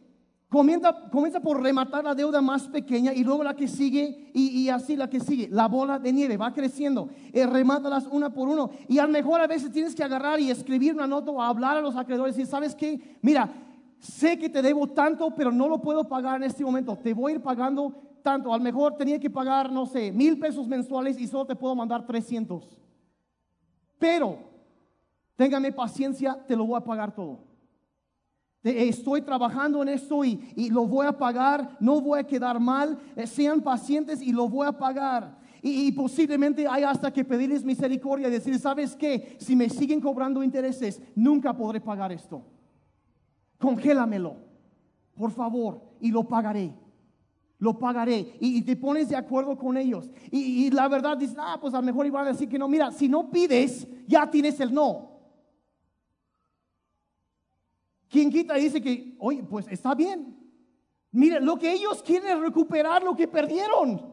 comienza, 0.50 1.08
comienza 1.12 1.40
por 1.40 1.62
rematar 1.62 2.04
la 2.04 2.16
deuda 2.16 2.42
más 2.42 2.68
pequeña 2.68 3.14
y 3.14 3.24
luego 3.24 3.44
la 3.44 3.56
que 3.56 3.68
sigue 3.68 4.32
y, 4.34 4.68
así 4.70 4.96
la 4.96 5.08
que 5.08 5.20
sigue. 5.20 5.50
La 5.52 5.68
bola 5.68 6.00
de 6.00 6.12
nieve 6.12 6.36
va 6.36 6.52
creciendo. 6.52 7.10
Eh, 7.32 7.46
remátalas 7.46 8.08
una 8.08 8.34
por 8.34 8.50
uno. 8.50 8.72
Y 8.88 8.98
a 8.98 9.06
lo 9.06 9.12
mejor 9.12 9.40
a 9.40 9.46
veces 9.46 9.72
tienes 9.72 9.94
que 9.94 10.04
agarrar 10.04 10.40
y 10.40 10.50
escribir 10.50 10.96
una 10.96 11.06
nota 11.06 11.30
o 11.30 11.40
hablar 11.40 11.78
a 11.78 11.82
los 11.82 11.96
acreedores 11.96 12.36
y 12.40 12.48
sabes 12.48 12.74
qué, 12.74 13.20
mira, 13.22 13.54
sé 14.00 14.40
que 14.40 14.50
te 14.50 14.64
debo 14.64 14.88
tanto, 14.88 15.36
pero 15.36 15.52
no 15.52 15.68
lo 15.68 15.80
puedo 15.80 16.08
pagar 16.08 16.38
en 16.38 16.50
este 16.50 16.66
momento. 16.66 16.98
Te 16.98 17.14
voy 17.14 17.34
a 17.34 17.36
ir 17.36 17.42
pagando 17.44 18.02
tanto. 18.22 18.54
A 18.54 18.58
lo 18.58 18.64
mejor 18.64 18.96
tenía 18.96 19.20
que 19.20 19.30
pagar, 19.30 19.72
no 19.72 19.86
sé, 19.86 20.12
mil 20.12 20.40
pesos 20.40 20.68
mensuales 20.68 21.20
y 21.20 21.28
solo 21.28 21.46
te 21.46 21.56
puedo 21.56 21.76
mandar 21.76 22.06
300. 22.06 22.78
Pero, 24.00 24.40
téngame 25.36 25.72
paciencia, 25.72 26.38
te 26.48 26.56
lo 26.56 26.66
voy 26.66 26.78
a 26.78 26.84
pagar 26.84 27.14
todo. 27.14 27.40
Estoy 28.64 29.24
trabajando 29.24 29.82
en 29.82 29.90
esto 29.90 30.24
y, 30.24 30.70
lo 30.70 30.86
voy 30.86 31.08
a 31.08 31.18
pagar, 31.18 31.78
no 31.80 32.00
voy 32.00 32.20
a 32.20 32.24
quedar 32.24 32.60
mal. 32.60 33.00
Eh, 33.16 33.26
sean 33.26 33.62
pacientes 33.62 34.22
y 34.22 34.32
lo 34.32 34.48
voy 34.48 34.68
a 34.68 34.72
pagar. 34.72 35.40
Y, 35.64 35.88
y 35.88 35.92
posiblemente 35.92 36.68
hay 36.68 36.84
hasta 36.84 37.12
que 37.12 37.26
pedirles 37.26 37.64
misericordia 37.64 38.28
y 38.28 38.32
decir, 38.32 38.58
¿sabes 38.60 38.96
qué? 38.96 39.36
Si 39.40 39.56
me 39.56 39.70
siguen 39.70 40.00
cobrando 40.00 40.44
intereses, 40.44 41.02
nunca 41.16 41.56
podré 41.56 41.82
pagar 41.82 42.12
esto. 42.12 42.44
Congélamelo, 43.58 44.36
por 45.16 45.32
favor, 45.32 45.82
y 46.00 46.12
lo 46.12 46.24
pagaré. 46.24 46.74
Lo 47.62 47.78
pagaré. 47.78 48.38
Y, 48.40 48.64
te 48.64 48.76
pones 48.76 49.08
de 49.08 49.16
acuerdo 49.16 49.56
con 49.56 49.78
ellos. 49.78 50.10
Y, 50.32 50.72
la 50.72 50.88
verdad 50.88 51.16
dices, 51.16 51.38
ah, 51.40 51.60
pues 51.62 51.76
a 51.76 51.78
lo 51.78 51.84
mejor 51.84 52.08
iban 52.08 52.26
a 52.26 52.32
decir 52.32 52.50
que 52.50 52.58
no. 52.58 52.68
Mira, 52.68 52.90
si 52.90 53.08
no 53.08 53.30
pides, 53.30 53.88
ya 54.08 54.30
tienes 54.30 54.60
el 54.60 54.74
no. 54.74 55.12
¿Quién 58.10 58.32
quita 58.32 58.58
y 58.58 58.64
dice 58.64 58.82
que, 58.82 59.16
oye, 59.20 59.44
pues 59.44 59.68
está 59.70 59.94
bien? 59.94 60.36
Mire, 61.12 61.40
lo 61.40 61.60
que 61.60 61.72
ellos 61.72 62.02
quieren 62.02 62.36
es 62.36 62.40
recuperar 62.40 63.04
lo 63.04 63.16
que 63.16 63.28
perdieron. 63.28 64.12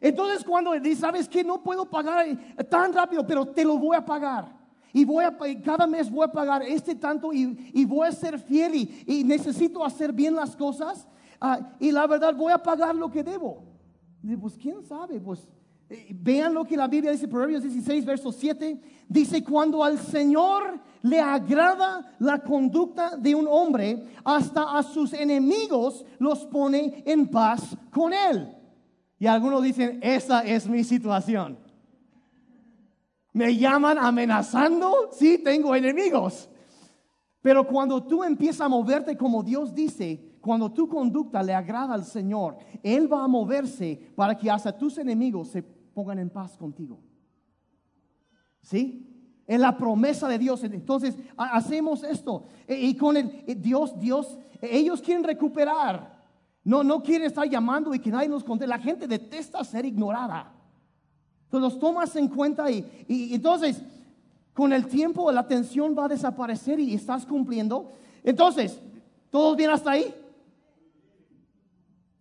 Entonces 0.00 0.42
cuando 0.42 0.72
dice, 0.72 1.02
¿sabes 1.02 1.28
qué? 1.28 1.44
No 1.44 1.62
puedo 1.62 1.84
pagar 1.84 2.26
tan 2.70 2.94
rápido, 2.94 3.26
pero 3.26 3.44
te 3.44 3.62
lo 3.62 3.76
voy 3.76 3.94
a 3.94 4.04
pagar. 4.06 4.64
Y 4.90 5.04
voy 5.04 5.22
a, 5.22 5.36
cada 5.62 5.86
mes 5.86 6.10
voy 6.10 6.24
a 6.24 6.32
pagar 6.32 6.62
este 6.62 6.94
tanto 6.94 7.30
y, 7.30 7.84
voy 7.84 8.08
a 8.08 8.12
ser 8.12 8.38
fiel 8.38 8.74
y, 9.06 9.22
necesito 9.22 9.84
hacer 9.84 10.14
bien 10.14 10.34
las 10.34 10.56
cosas. 10.56 11.06
Uh, 11.44 11.62
y 11.78 11.92
la 11.92 12.06
verdad 12.06 12.34
voy 12.34 12.52
a 12.52 12.62
pagar 12.62 12.94
lo 12.94 13.10
que 13.10 13.22
debo. 13.22 13.62
Pues 14.40 14.56
quién 14.56 14.82
sabe, 14.82 15.20
pues 15.20 15.46
eh, 15.90 16.08
vean 16.14 16.54
lo 16.54 16.64
que 16.64 16.74
la 16.74 16.88
Biblia 16.88 17.12
dice, 17.12 17.28
Proverbios 17.28 17.62
16, 17.62 18.02
verso 18.06 18.32
7. 18.32 18.80
Dice, 19.06 19.44
cuando 19.44 19.84
al 19.84 19.98
Señor 19.98 20.80
le 21.02 21.20
agrada 21.20 22.16
la 22.18 22.38
conducta 22.38 23.18
de 23.18 23.34
un 23.34 23.46
hombre, 23.46 24.06
hasta 24.24 24.78
a 24.78 24.82
sus 24.82 25.12
enemigos 25.12 26.06
los 26.18 26.46
pone 26.46 27.02
en 27.04 27.28
paz 27.28 27.76
con 27.90 28.14
él. 28.14 28.56
Y 29.18 29.26
algunos 29.26 29.62
dicen, 29.62 29.98
esa 30.02 30.40
es 30.40 30.66
mi 30.66 30.82
situación. 30.82 31.58
Me 33.34 33.54
llaman 33.54 33.98
amenazando, 33.98 35.10
sí, 35.12 35.36
tengo 35.36 35.74
enemigos. 35.74 36.48
Pero 37.42 37.66
cuando 37.66 38.02
tú 38.02 38.24
empiezas 38.24 38.62
a 38.62 38.68
moverte 38.68 39.18
como 39.18 39.42
Dios 39.42 39.74
dice, 39.74 40.33
cuando 40.44 40.70
tu 40.70 40.86
conducta 40.86 41.42
le 41.42 41.54
agrada 41.54 41.94
al 41.94 42.04
Señor, 42.04 42.58
Él 42.82 43.10
va 43.10 43.24
a 43.24 43.28
moverse 43.28 44.12
para 44.14 44.36
que 44.36 44.50
hasta 44.50 44.76
tus 44.76 44.98
enemigos 44.98 45.48
se 45.48 45.62
pongan 45.62 46.18
en 46.18 46.28
paz 46.28 46.54
contigo. 46.58 47.00
¿Sí? 48.60 49.10
En 49.46 49.62
la 49.62 49.74
promesa 49.74 50.28
de 50.28 50.38
Dios. 50.38 50.62
Entonces, 50.62 51.16
hacemos 51.34 52.04
esto. 52.04 52.44
E, 52.68 52.74
y 52.78 52.94
con 52.94 53.16
el 53.16 53.42
e, 53.46 53.54
Dios, 53.54 53.98
Dios, 53.98 54.38
ellos 54.60 55.00
quieren 55.00 55.24
recuperar. 55.24 56.22
No, 56.62 56.84
no 56.84 57.02
quieren 57.02 57.26
estar 57.26 57.48
llamando 57.48 57.94
y 57.94 57.98
que 57.98 58.10
nadie 58.10 58.28
nos 58.28 58.44
conte. 58.44 58.66
La 58.66 58.78
gente 58.78 59.08
detesta 59.08 59.64
ser 59.64 59.86
ignorada. 59.86 60.52
Entonces 61.44 61.72
los 61.72 61.80
tomas 61.80 62.14
en 62.16 62.28
cuenta 62.28 62.70
y, 62.70 63.06
y 63.08 63.34
entonces 63.34 63.82
con 64.52 64.74
el 64.74 64.88
tiempo 64.88 65.32
la 65.32 65.40
atención 65.40 65.94
va 65.98 66.04
a 66.04 66.08
desaparecer 66.08 66.78
y 66.80 66.92
estás 66.92 67.24
cumpliendo. 67.24 67.92
Entonces, 68.22 68.78
¿todos 69.30 69.56
bien 69.56 69.70
hasta 69.70 69.92
ahí? 69.92 70.14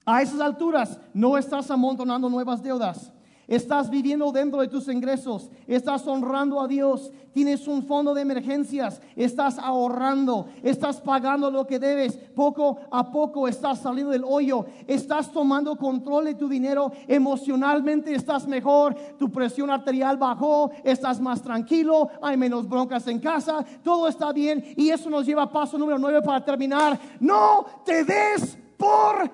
A 0.06 0.22
esas 0.22 0.41
alturas 0.41 0.99
no 1.14 1.38
estás 1.38 1.72
amontonando 1.72 2.30
nuevas 2.30 2.62
deudas. 2.62 3.12
Estás 3.45 3.89
viviendo 3.89 4.32
dentro 4.32 4.62
de 4.62 4.70
tus 4.70 4.88
ingresos, 4.88 5.49
estás 5.68 6.08
honrando 6.08 6.62
a 6.62 6.68
Dios, 6.68 7.12
tienes 7.34 7.68
un 7.68 7.84
fondo 7.84 8.14
de 8.14 8.22
emergencias, 8.22 9.01
estás 9.18 9.60
ahorrando, 9.60 10.47
estás 10.64 11.01
pagando 11.01 11.51
lo 11.51 11.68
que 11.68 11.78
debes, 11.78 12.16
poco 12.16 12.80
a 12.89 13.12
poco 13.12 13.49
estás 13.49 13.80
saliendo 13.80 14.14
del 14.14 14.24
hoyo, 14.24 14.66
estás 14.88 15.30
tomando 15.30 15.76
control 15.76 16.24
de 16.26 16.36
tu 16.36 16.47
dinero, 16.47 16.93
emocionalmente 17.06 18.16
estás 18.16 18.47
mejor, 18.47 18.95
tu 19.20 19.30
presión 19.30 19.70
arterial 19.70 20.16
bajó, 20.16 20.72
estás 20.82 21.20
más 21.20 21.41
tranquilo, 21.41 22.08
hay 22.22 22.38
menos 22.38 22.68
broncas 22.68 23.06
en 23.08 23.20
casa, 23.20 23.66
todo 23.84 24.08
está 24.08 24.32
bien. 24.32 24.64
Y 24.78 24.89
eso 24.89 25.10
nos 25.10 25.26
lleva 25.26 25.43
a 25.43 25.51
paso 25.51 25.78
número 25.78 25.99
nueve 25.99 26.22
para 26.22 26.43
terminar. 26.45 26.97
No 27.20 27.66
te 27.84 28.06
des 28.06 28.58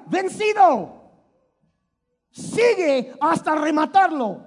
vencido. 0.07 0.99
Sigue 2.31 3.13
hasta 3.19 3.55
rematarlo. 3.55 4.45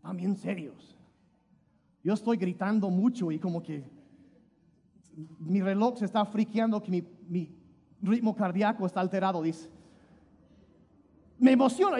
También 0.00 0.36
serios. 0.36 0.96
Yo 2.02 2.12
estoy 2.12 2.36
gritando 2.36 2.90
mucho 2.90 3.32
y 3.32 3.38
como 3.38 3.62
que 3.62 3.90
mi 5.38 5.60
reloj 5.60 5.98
se 5.98 6.04
está 6.04 6.24
friqueando 6.24 6.82
que 6.82 6.90
mi, 6.90 7.02
mi 7.28 7.50
ritmo 8.02 8.34
cardíaco 8.34 8.84
está 8.86 9.00
alterado, 9.00 9.42
dice. 9.42 9.70
Me 11.38 11.52
emociona. 11.52 11.98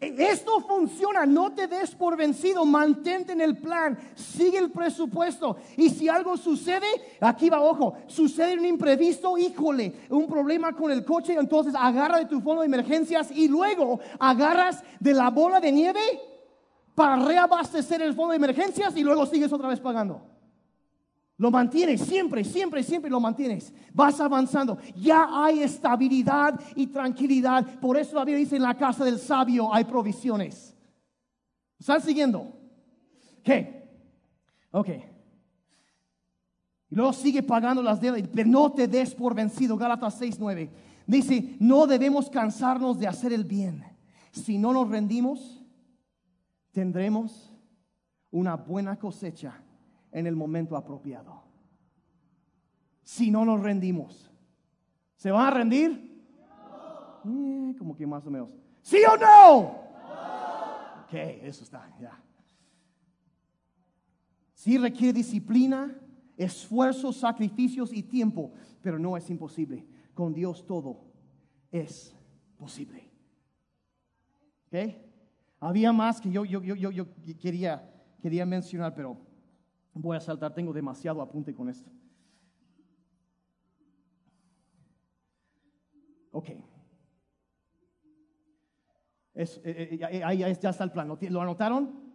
Esto 0.00 0.60
funciona, 0.60 1.24
no 1.24 1.52
te 1.52 1.66
des 1.66 1.94
por 1.94 2.16
vencido, 2.16 2.64
mantente 2.64 3.32
en 3.32 3.40
el 3.40 3.56
plan, 3.56 3.98
sigue 4.14 4.58
el 4.58 4.70
presupuesto. 4.70 5.56
Y 5.76 5.90
si 5.90 6.08
algo 6.08 6.36
sucede, 6.36 6.86
aquí 7.20 7.48
va, 7.48 7.60
ojo, 7.60 7.94
sucede 8.06 8.58
un 8.58 8.66
imprevisto, 8.66 9.38
híjole, 9.38 9.94
un 10.10 10.26
problema 10.26 10.72
con 10.72 10.90
el 10.90 11.04
coche, 11.04 11.34
entonces 11.38 11.74
agarra 11.76 12.18
de 12.18 12.26
tu 12.26 12.40
fondo 12.40 12.60
de 12.60 12.66
emergencias 12.66 13.30
y 13.30 13.48
luego 13.48 14.00
agarras 14.18 14.82
de 15.00 15.14
la 15.14 15.30
bola 15.30 15.60
de 15.60 15.72
nieve 15.72 16.00
para 16.94 17.16
reabastecer 17.16 18.02
el 18.02 18.14
fondo 18.14 18.32
de 18.32 18.36
emergencias 18.36 18.96
y 18.96 19.02
luego 19.02 19.26
sigues 19.26 19.52
otra 19.52 19.68
vez 19.68 19.80
pagando. 19.80 20.33
Lo 21.36 21.50
mantienes 21.50 22.00
siempre, 22.02 22.44
siempre, 22.44 22.82
siempre 22.82 23.10
lo 23.10 23.18
mantienes. 23.18 23.72
Vas 23.92 24.20
avanzando. 24.20 24.78
Ya 24.94 25.26
hay 25.30 25.60
estabilidad 25.60 26.60
y 26.76 26.86
tranquilidad. 26.86 27.80
Por 27.80 27.96
eso 27.96 28.14
la 28.14 28.24
Biblia 28.24 28.38
dice, 28.38 28.56
en 28.56 28.62
la 28.62 28.76
casa 28.76 29.04
del 29.04 29.18
sabio 29.18 29.72
hay 29.74 29.84
provisiones. 29.84 30.76
¿Están 31.78 32.00
siguiendo? 32.00 32.52
¿Qué? 33.42 33.90
Ok. 34.70 34.88
Y 36.88 36.94
luego 36.94 37.12
sigue 37.12 37.42
pagando 37.42 37.82
las 37.82 38.00
deudas, 38.00 38.22
pero 38.32 38.48
no 38.48 38.70
te 38.70 38.86
des 38.86 39.12
por 39.12 39.34
vencido. 39.34 39.76
Gálatas 39.76 40.14
6, 40.18 40.36
9. 40.38 40.70
Dice, 41.06 41.56
no 41.58 41.88
debemos 41.88 42.30
cansarnos 42.30 42.98
de 43.00 43.08
hacer 43.08 43.32
el 43.32 43.44
bien. 43.44 43.82
Si 44.30 44.56
no 44.56 44.72
nos 44.72 44.88
rendimos, 44.88 45.60
tendremos 46.70 47.52
una 48.30 48.54
buena 48.54 48.96
cosecha 48.96 49.63
en 50.14 50.28
el 50.28 50.36
momento 50.36 50.76
apropiado. 50.76 51.42
Si 53.02 53.30
no 53.30 53.44
nos 53.44 53.60
rendimos, 53.60 54.30
¿se 55.16 55.30
van 55.30 55.46
a 55.46 55.50
rendir? 55.50 55.90
Eh, 57.26 57.74
como 57.76 57.96
que 57.96 58.06
más 58.06 58.24
o 58.26 58.30
menos. 58.30 58.48
¿Sí 58.80 58.98
o 59.10 59.16
no? 59.16 59.60
Ok, 61.02 61.12
eso 61.42 61.64
está, 61.64 61.92
ya. 62.00 62.22
Sí 64.54 64.78
requiere 64.78 65.12
disciplina, 65.12 65.94
esfuerzo, 66.36 67.12
sacrificios 67.12 67.92
y 67.92 68.04
tiempo, 68.04 68.52
pero 68.80 68.98
no 68.98 69.16
es 69.16 69.28
imposible. 69.28 69.84
Con 70.14 70.32
Dios 70.32 70.64
todo 70.64 71.12
es 71.72 72.14
posible. 72.56 73.10
¿Ok? 74.68 74.94
Había 75.58 75.92
más 75.92 76.20
que 76.20 76.30
yo, 76.30 76.44
yo, 76.44 76.62
yo, 76.62 76.76
yo, 76.76 76.90
yo 76.92 77.06
quería, 77.40 77.90
quería 78.22 78.46
mencionar, 78.46 78.94
pero 78.94 79.33
Voy 79.94 80.16
a 80.16 80.20
saltar, 80.20 80.52
tengo 80.52 80.72
demasiado 80.72 81.22
apunte 81.22 81.54
con 81.54 81.68
esto. 81.68 81.90
Ok. 86.32 86.50
Es, 89.34 89.60
eh, 89.64 89.98
eh, 90.00 90.24
ahí 90.24 90.38
ya 90.38 90.48
está 90.48 90.82
el 90.82 90.90
plan. 90.90 91.08
¿Lo 91.08 91.40
anotaron? 91.40 92.12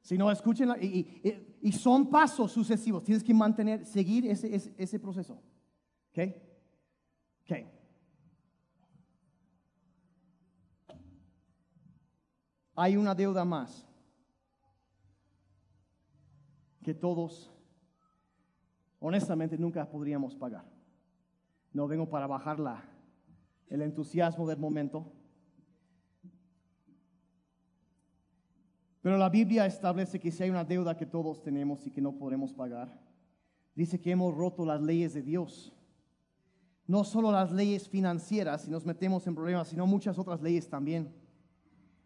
Si 0.00 0.16
no, 0.16 0.30
escuchen. 0.30 0.70
Y, 0.80 1.72
son 1.72 2.08
pasos 2.08 2.52
sucesivos. 2.52 3.02
Tienes 3.02 3.24
que 3.24 3.34
mantener, 3.34 3.84
seguir 3.84 4.26
ese, 4.28 4.54
ese, 4.54 4.72
ese 4.78 5.00
proceso. 5.00 5.42
¿Ok? 6.12 6.32
Ok. 7.42 7.56
Hay 12.76 12.96
una 12.96 13.14
deuda 13.14 13.44
más 13.44 13.85
que 16.86 16.94
todos, 16.94 17.52
honestamente, 19.00 19.58
nunca 19.58 19.90
podríamos 19.90 20.36
pagar. 20.36 20.64
No 21.72 21.88
vengo 21.88 22.08
para 22.08 22.28
bajar 22.28 22.60
la, 22.60 22.84
el 23.68 23.82
entusiasmo 23.82 24.46
del 24.46 24.58
momento. 24.58 25.12
Pero 29.02 29.18
la 29.18 29.28
Biblia 29.28 29.66
establece 29.66 30.20
que 30.20 30.30
si 30.30 30.44
hay 30.44 30.50
una 30.50 30.62
deuda 30.62 30.96
que 30.96 31.06
todos 31.06 31.42
tenemos 31.42 31.84
y 31.88 31.90
que 31.90 32.00
no 32.00 32.12
podemos 32.12 32.52
pagar, 32.52 32.96
dice 33.74 34.00
que 34.00 34.12
hemos 34.12 34.32
roto 34.32 34.64
las 34.64 34.80
leyes 34.80 35.12
de 35.12 35.22
Dios. 35.22 35.72
No 36.86 37.02
solo 37.02 37.32
las 37.32 37.50
leyes 37.50 37.88
financieras, 37.88 38.62
si 38.62 38.70
nos 38.70 38.86
metemos 38.86 39.26
en 39.26 39.34
problemas, 39.34 39.66
sino 39.66 39.88
muchas 39.88 40.20
otras 40.20 40.40
leyes 40.40 40.70
también. 40.70 41.12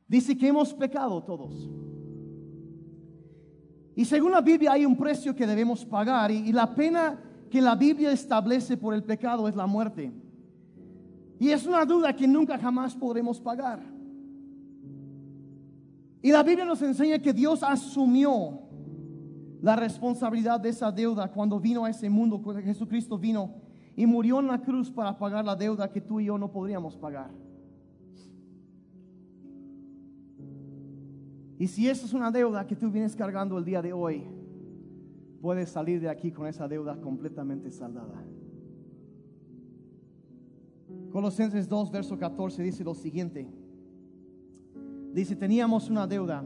Dice 0.09 0.39
que 0.39 0.49
hemos 0.49 0.73
pecado 0.73 1.23
todos. 1.23 1.69
Y 3.95 4.05
según 4.05 4.33
la 4.33 4.41
Biblia 4.41 4.73
hay 4.73 4.87
un 4.87 4.97
precio 4.97 5.35
que 5.35 5.47
debemos 5.47 5.85
pagar 5.85 6.31
y, 6.31 6.53
la 6.53 6.75
pena 6.75 7.19
que 7.51 7.61
la 7.61 7.75
Biblia 7.75 8.13
establece 8.13 8.77
por 8.77 8.95
el 8.95 9.03
pecado 9.03 9.49
es 9.49 9.57
la 9.57 9.67
muerte. 9.67 10.13
Y 11.39 11.51
es 11.51 11.67
una 11.67 11.85
duda 11.85 12.15
que 12.15 12.29
nunca 12.29 12.59
jamás 12.59 12.95
podremos 12.95 13.41
pagar. 13.41 13.81
Y 16.23 16.31
la 16.31 16.43
Biblia 16.43 16.65
nos 16.65 16.83
enseña 16.83 17.19
que 17.19 17.33
Dios 17.33 17.63
asumió 17.63 18.61
la 19.63 19.75
responsabilidad 19.75 20.61
de 20.61 20.69
esa 20.69 20.93
deuda 20.93 21.31
cuando 21.31 21.59
vino 21.59 21.85
a 21.85 21.91
ese 21.91 22.09
mundo, 22.09 22.41
cuando 22.43 22.63
Jesucristo 22.63 23.19
vino 23.19 23.55
y 23.97 24.07
murió 24.07 24.41
en 24.41 24.47
la 24.47 24.61
cruz 24.61 24.91
para 24.91 25.19
pagar 25.19 25.45
la 25.45 25.57
deuda 25.57 25.91
que 25.91 26.01
tú 26.01 26.21
y 26.21 26.27
yo 26.27 26.39
no 26.39 26.51
podríamos 26.51 26.97
pagar. 26.97 27.31
Y 31.61 31.69
si 31.69 31.87
esa 31.91 32.07
es 32.07 32.15
una 32.15 32.31
deuda 32.31 32.67
que 32.67 32.75
tú 32.75 32.91
vienes 32.91 33.15
cargando 33.15 33.59
el 33.59 33.67
día 33.67 33.83
de 33.83 33.93
hoy, 33.93 34.25
puedes 35.43 35.69
salir 35.69 36.01
de 36.01 36.09
aquí 36.09 36.33
con 36.33 36.47
esa 36.47 36.67
deuda 36.67 36.99
completamente 36.99 37.71
saldada. 37.71 38.25
Colosenses 41.13 41.69
2, 41.69 41.91
verso 41.91 42.19
14 42.19 42.63
dice 42.63 42.83
lo 42.83 42.95
siguiente. 42.95 43.47
Dice, 45.13 45.37
teníamos 45.37 45.91
una 45.91 46.07
deuda 46.07 46.43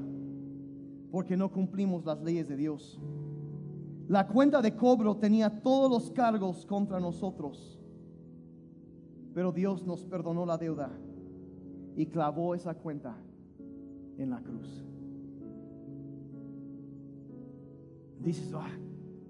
porque 1.12 1.36
no 1.36 1.48
cumplimos 1.48 2.04
las 2.04 2.20
leyes 2.20 2.48
de 2.48 2.56
Dios. 2.56 3.00
La 4.08 4.26
cuenta 4.26 4.60
de 4.60 4.74
cobro 4.74 5.16
tenía 5.16 5.62
todos 5.62 5.88
los 5.88 6.10
cargos 6.10 6.66
contra 6.66 6.98
nosotros, 6.98 7.78
pero 9.32 9.52
Dios 9.52 9.86
nos 9.86 10.04
perdonó 10.04 10.44
la 10.44 10.58
deuda 10.58 10.90
y 11.94 12.06
clavó 12.06 12.56
esa 12.56 12.74
cuenta 12.74 13.16
en 14.18 14.30
la 14.30 14.40
cruz. 14.40 14.84
Dices, 18.24 18.52
ah, 18.54 18.70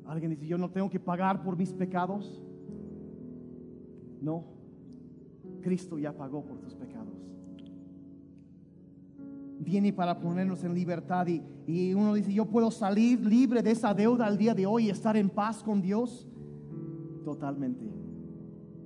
alguien 0.06 0.30
dice, 0.30 0.46
yo 0.46 0.56
no 0.56 0.70
tengo 0.70 0.88
que 0.88 1.00
pagar 1.00 1.42
por 1.42 1.56
mis 1.56 1.72
pecados. 1.72 2.40
No, 4.20 4.44
Cristo 5.60 5.98
ya 5.98 6.12
pagó 6.12 6.44
por 6.44 6.58
tus 6.60 6.74
pecados. 6.74 7.12
Viene 9.58 9.92
para 9.92 10.18
ponernos 10.20 10.62
en 10.62 10.74
libertad 10.74 11.26
y, 11.26 11.42
y 11.66 11.94
uno 11.94 12.14
dice, 12.14 12.32
yo 12.32 12.46
puedo 12.46 12.70
salir 12.70 13.24
libre 13.24 13.62
de 13.62 13.72
esa 13.72 13.92
deuda 13.94 14.26
al 14.26 14.38
día 14.38 14.54
de 14.54 14.66
hoy 14.66 14.86
y 14.86 14.90
estar 14.90 15.16
en 15.16 15.30
paz 15.30 15.62
con 15.62 15.80
Dios. 15.80 16.28
Totalmente. 17.24 17.84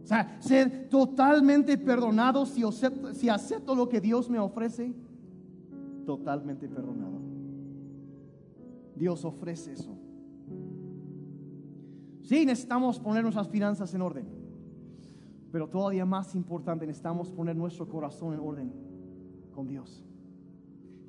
O 0.02 0.06
sea, 0.06 0.40
ser 0.40 0.88
totalmente 0.88 1.76
perdonado 1.76 2.46
si 2.46 2.62
acepto, 2.62 3.12
si 3.12 3.28
acepto 3.28 3.74
lo 3.74 3.88
que 3.90 4.00
Dios 4.00 4.30
me 4.30 4.38
ofrece. 4.38 4.94
Totalmente 6.06 6.66
perdonado. 6.66 7.27
Dios 8.98 9.24
ofrece 9.24 9.72
eso. 9.72 9.96
Sí, 12.22 12.44
necesitamos 12.44 13.00
poner 13.00 13.22
nuestras 13.22 13.48
finanzas 13.48 13.94
en 13.94 14.02
orden. 14.02 14.26
Pero 15.50 15.68
todavía 15.68 16.04
más 16.04 16.34
importante, 16.34 16.86
necesitamos 16.86 17.32
poner 17.32 17.56
nuestro 17.56 17.88
corazón 17.88 18.34
en 18.34 18.40
orden 18.40 18.72
con 19.54 19.66
Dios. 19.66 20.04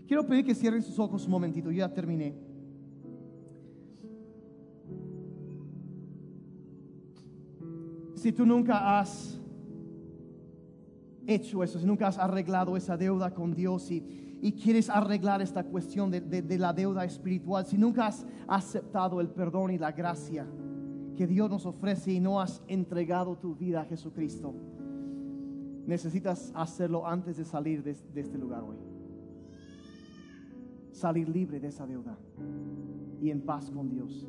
Quiero 0.08 0.26
pedir 0.26 0.46
que 0.46 0.56
cierren 0.56 0.82
sus 0.82 0.98
ojos 0.98 1.26
un 1.26 1.32
momentito, 1.32 1.70
yo 1.72 1.80
ya 1.80 1.94
terminé. 1.94 2.36
Si 8.16 8.32
tú 8.32 8.46
nunca 8.46 9.00
has 9.00 9.40
hecho 11.28 11.64
eso, 11.64 11.80
si 11.80 11.86
nunca 11.86 12.08
has 12.08 12.18
arreglado 12.18 12.76
esa 12.76 12.98
deuda 12.98 13.34
con 13.34 13.54
Dios 13.54 13.92
y, 13.92 14.29
y 14.42 14.54
quieres 14.54 14.90
arreglar 14.90 15.42
esta 15.42 15.64
cuestión 15.64 16.10
de, 16.10 16.22
de, 16.22 16.58
la 16.58 16.72
deuda 16.72 17.04
espiritual, 17.04 17.66
si 17.66 17.78
nunca 17.78 18.08
has 18.08 18.26
aceptado 18.48 19.20
el 19.20 19.30
perdón 19.30 19.72
y 19.72 19.78
la 19.78 19.92
gracia, 19.92 20.48
que 21.18 21.28
Dios 21.28 21.50
nos 21.50 21.66
ofrece 21.66 22.14
y 22.14 22.20
no 22.22 22.40
has 22.40 22.64
entregado 22.68 23.38
tu 23.38 23.56
vida 23.56 23.82
a 23.82 23.86
Jesucristo, 23.86 24.54
necesitas 25.86 26.52
hacerlo 26.56 27.06
antes 27.06 27.36
de 27.36 27.44
salir 27.44 27.84
de, 27.84 27.98
de, 28.14 28.22
este 28.22 28.38
lugar 28.38 28.64
hoy. 28.64 28.78
Salir 30.92 31.28
libre 31.28 31.60
de 31.60 31.68
esa 31.68 31.86
deuda 31.86 32.18
y 33.22 33.30
en 33.32 33.42
paz 33.42 33.70
con 33.70 33.90
Dios. 33.90 34.26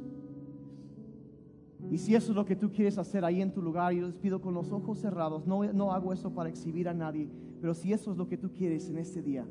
Y 1.91 1.99
si 1.99 2.15
eso 2.15 2.33
es 2.33 2.37
lo 2.37 2.45
que 2.45 2.57
tú 2.57 2.71
quieres 2.71 2.99
hacer 2.99 3.25
ahí 3.25 3.41
en 3.41 3.53
tu 3.53 3.63
lugar, 3.63 3.93
yo 3.93 4.07
les 4.07 4.17
pido 4.17 4.41
con 4.41 4.55
los 4.55 4.73
ojos 4.73 4.99
cerrados, 4.99 5.47
no, 5.47 5.73
no 5.73 5.93
hago 5.93 6.13
eso 6.13 6.35
para 6.35 6.49
exhibir 6.49 6.89
a 6.89 6.95
nadie, 6.95 7.29
pero 7.61 7.75
si 7.75 7.93
eso 7.93 8.11
es 8.11 8.19
lo 8.19 8.29
que 8.29 8.37
tú 8.37 8.53
quieres 8.53 8.89
en 8.89 8.99
este 8.99 9.23
día, 9.23 9.47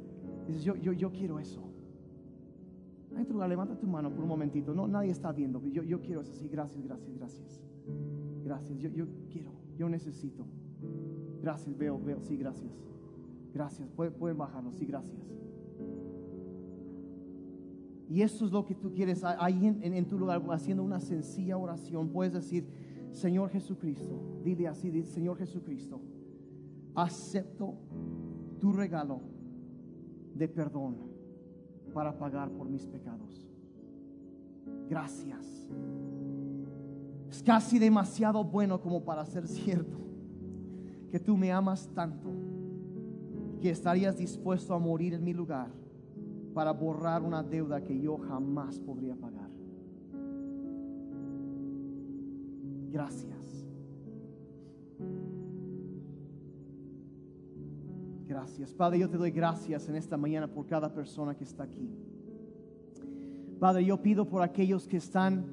dices, 0.49 0.63
yo, 0.63 0.75
yo, 0.75 0.93
yo 0.93 1.11
quiero 1.11 1.39
eso. 1.39 1.61
En 3.15 3.25
tu 3.25 3.33
lugar, 3.33 3.49
levanta 3.49 3.75
tu 3.77 3.87
mano 3.87 4.11
por 4.11 4.23
un 4.23 4.29
momentito. 4.29 4.73
No, 4.73 4.87
nadie 4.87 5.11
está 5.11 5.31
viendo. 5.31 5.61
Yo, 5.67 5.83
yo 5.83 5.99
quiero 5.99 6.21
eso. 6.21 6.33
Sí, 6.33 6.47
gracias, 6.47 6.83
gracias, 6.83 7.15
gracias. 7.17 7.61
Gracias. 8.43 8.77
Yo, 8.79 8.89
yo 8.89 9.05
quiero. 9.29 9.51
Yo 9.77 9.89
necesito. 9.89 10.45
Gracias, 11.41 11.77
veo, 11.77 11.99
veo. 11.99 12.21
Sí, 12.21 12.37
gracias. 12.37 12.71
Gracias. 13.53 13.89
Pueden, 13.89 14.13
pueden 14.13 14.37
bajarlo. 14.37 14.71
Sí, 14.71 14.85
gracias. 14.85 15.29
Y 18.09 18.23
eso 18.23 18.45
es 18.45 18.51
lo 18.51 18.65
que 18.65 18.73
tú 18.73 18.91
quieres 18.91 19.23
ahí 19.23 19.67
en, 19.67 20.07
tu 20.07 20.17
lugar, 20.17 20.41
haciendo 20.49 20.83
una 20.83 20.99
sencilla 20.99 21.57
oración. 21.57 22.09
Puedes 22.09 22.33
decir, 22.33 22.67
Señor 23.11 23.49
Jesucristo, 23.51 24.41
dile 24.43 24.67
así, 24.67 25.03
Señor 25.03 25.37
Jesucristo, 25.37 26.01
acepto 26.95 27.75
tu 28.59 28.73
regalo 28.73 29.21
de 30.39 30.47
perdón 30.47 30.95
para 31.93 32.17
pagar 32.17 32.49
por 32.49 32.67
mis 32.67 32.87
pecados. 32.87 33.45
Gracias. 34.89 35.67
Es 37.29 37.43
casi 37.43 37.77
demasiado 37.77 38.43
bueno 38.43 38.81
como 38.81 39.03
para 39.03 39.25
ser 39.25 39.47
cierto 39.47 39.99
que 41.11 41.19
tú 41.19 41.37
me 41.37 41.51
amas 41.51 41.89
tanto 41.93 42.29
que 43.61 43.69
estarías 43.69 44.17
dispuesto 44.17 44.73
a 44.73 44.79
morir 44.79 45.13
en 45.13 45.23
mi 45.23 45.33
lugar 45.33 45.71
para 46.53 46.71
borrar 46.71 47.21
una 47.21 47.43
deuda 47.43 47.83
que 47.83 47.99
yo 47.99 48.17
jamás 48.17 48.79
podría 48.79 49.15
pagar. 49.15 49.49
Gracias. 52.91 53.65
Gracias. 58.30 58.75
Padre, 58.75 58.99
yo 58.99 59.09
te 59.09 59.17
doy 59.17 59.32
gracias 59.32 59.89
en 59.89 59.95
esta 59.95 60.15
mañana 60.15 60.47
por 60.47 60.67
cada 60.67 60.93
persona 60.93 61.34
que 61.34 61.43
está 61.43 61.63
aquí. 61.63 61.89
Padre, 63.59 63.84
yo 63.84 63.99
pido 64.03 64.23
por 64.30 64.43
aquellos 64.43 64.88
que 64.88 64.97
están, 64.97 65.47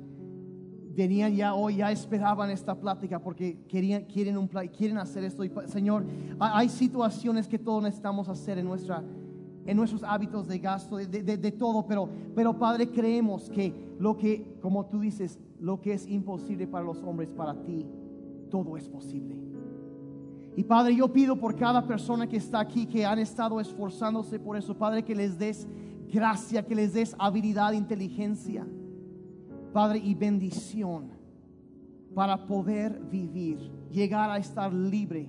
venían 0.95 1.35
ya 1.35 1.55
hoy, 1.55 1.77
ya 1.77 1.91
esperaban 1.91 2.51
esta 2.51 2.79
plática 2.79 3.18
porque 3.18 3.64
querían, 3.66 4.05
quieren, 4.05 4.37
un, 4.37 4.47
quieren 4.47 4.99
hacer 4.99 5.24
esto. 5.24 5.43
Señor, 5.68 6.05
hay 6.39 6.68
situaciones 6.68 7.49
que 7.49 7.59
todos 7.59 7.83
necesitamos 7.83 8.29
hacer 8.29 8.59
en, 8.59 8.66
nuestra, 8.66 9.03
en 9.64 9.74
nuestros 9.74 10.03
hábitos 10.03 10.47
de 10.47 10.59
gasto, 10.59 10.99
de, 10.99 11.07
de, 11.07 11.39
de 11.39 11.53
todo, 11.53 11.87
pero, 11.87 12.11
pero 12.35 12.59
Padre, 12.59 12.91
creemos 12.91 13.49
que 13.49 13.72
lo 13.99 14.18
que, 14.18 14.59
como 14.61 14.85
tú 14.85 15.01
dices, 15.01 15.39
lo 15.59 15.81
que 15.81 15.95
es 15.95 16.07
imposible 16.07 16.66
para 16.66 16.85
los 16.85 17.03
hombres, 17.03 17.33
para 17.33 17.55
ti, 17.55 17.87
todo 18.51 18.77
es 18.77 18.87
posible. 18.87 19.45
Y 20.57 20.65
Padre, 20.65 20.97
yo 20.97 21.13
pido 21.13 21.39
por 21.39 21.55
cada 21.55 21.87
persona 21.87 22.27
que 22.27 22.39
está 22.39 22.61
aquí, 22.61 22.87
que 22.87 23.05
han 23.05 23.19
estado 23.19 23.61
esforzándose 23.61 24.39
por 24.39 24.57
eso, 24.57 24.75
Padre, 24.75 25.05
que 25.05 25.15
les 25.15 25.39
des 25.39 25.69
gracia, 26.11 26.65
que 26.65 26.75
les 26.75 26.95
des 26.95 27.15
habilidad, 27.19 27.73
inteligencia, 27.73 28.67
Padre, 29.75 29.99
y 29.99 30.15
bendición 30.15 31.11
para 32.15 32.47
poder 32.47 32.99
vivir, 33.11 33.71
llegar 33.91 34.31
a 34.31 34.39
estar 34.39 34.73
libre 34.73 35.29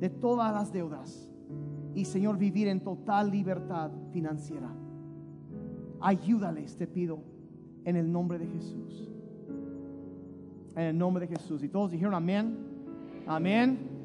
de 0.00 0.10
todas 0.10 0.52
las 0.52 0.72
deudas 0.72 1.30
y, 1.94 2.04
Señor, 2.04 2.36
vivir 2.36 2.66
en 2.66 2.80
total 2.80 3.30
libertad 3.30 3.92
financiera. 4.12 4.74
Ayúdales, 6.00 6.76
te 6.76 6.88
pido, 6.88 7.22
en 7.84 7.94
el 7.94 8.10
nombre 8.10 8.40
de 8.40 8.46
Jesús. 8.48 9.08
En 10.74 10.82
el 10.82 10.98
nombre 10.98 11.28
de 11.28 11.36
Jesús. 11.36 11.62
Y 11.62 11.68
todos 11.68 11.92
dijeron 11.92 12.14
amén. 12.14 12.58
Amén. 13.24 13.97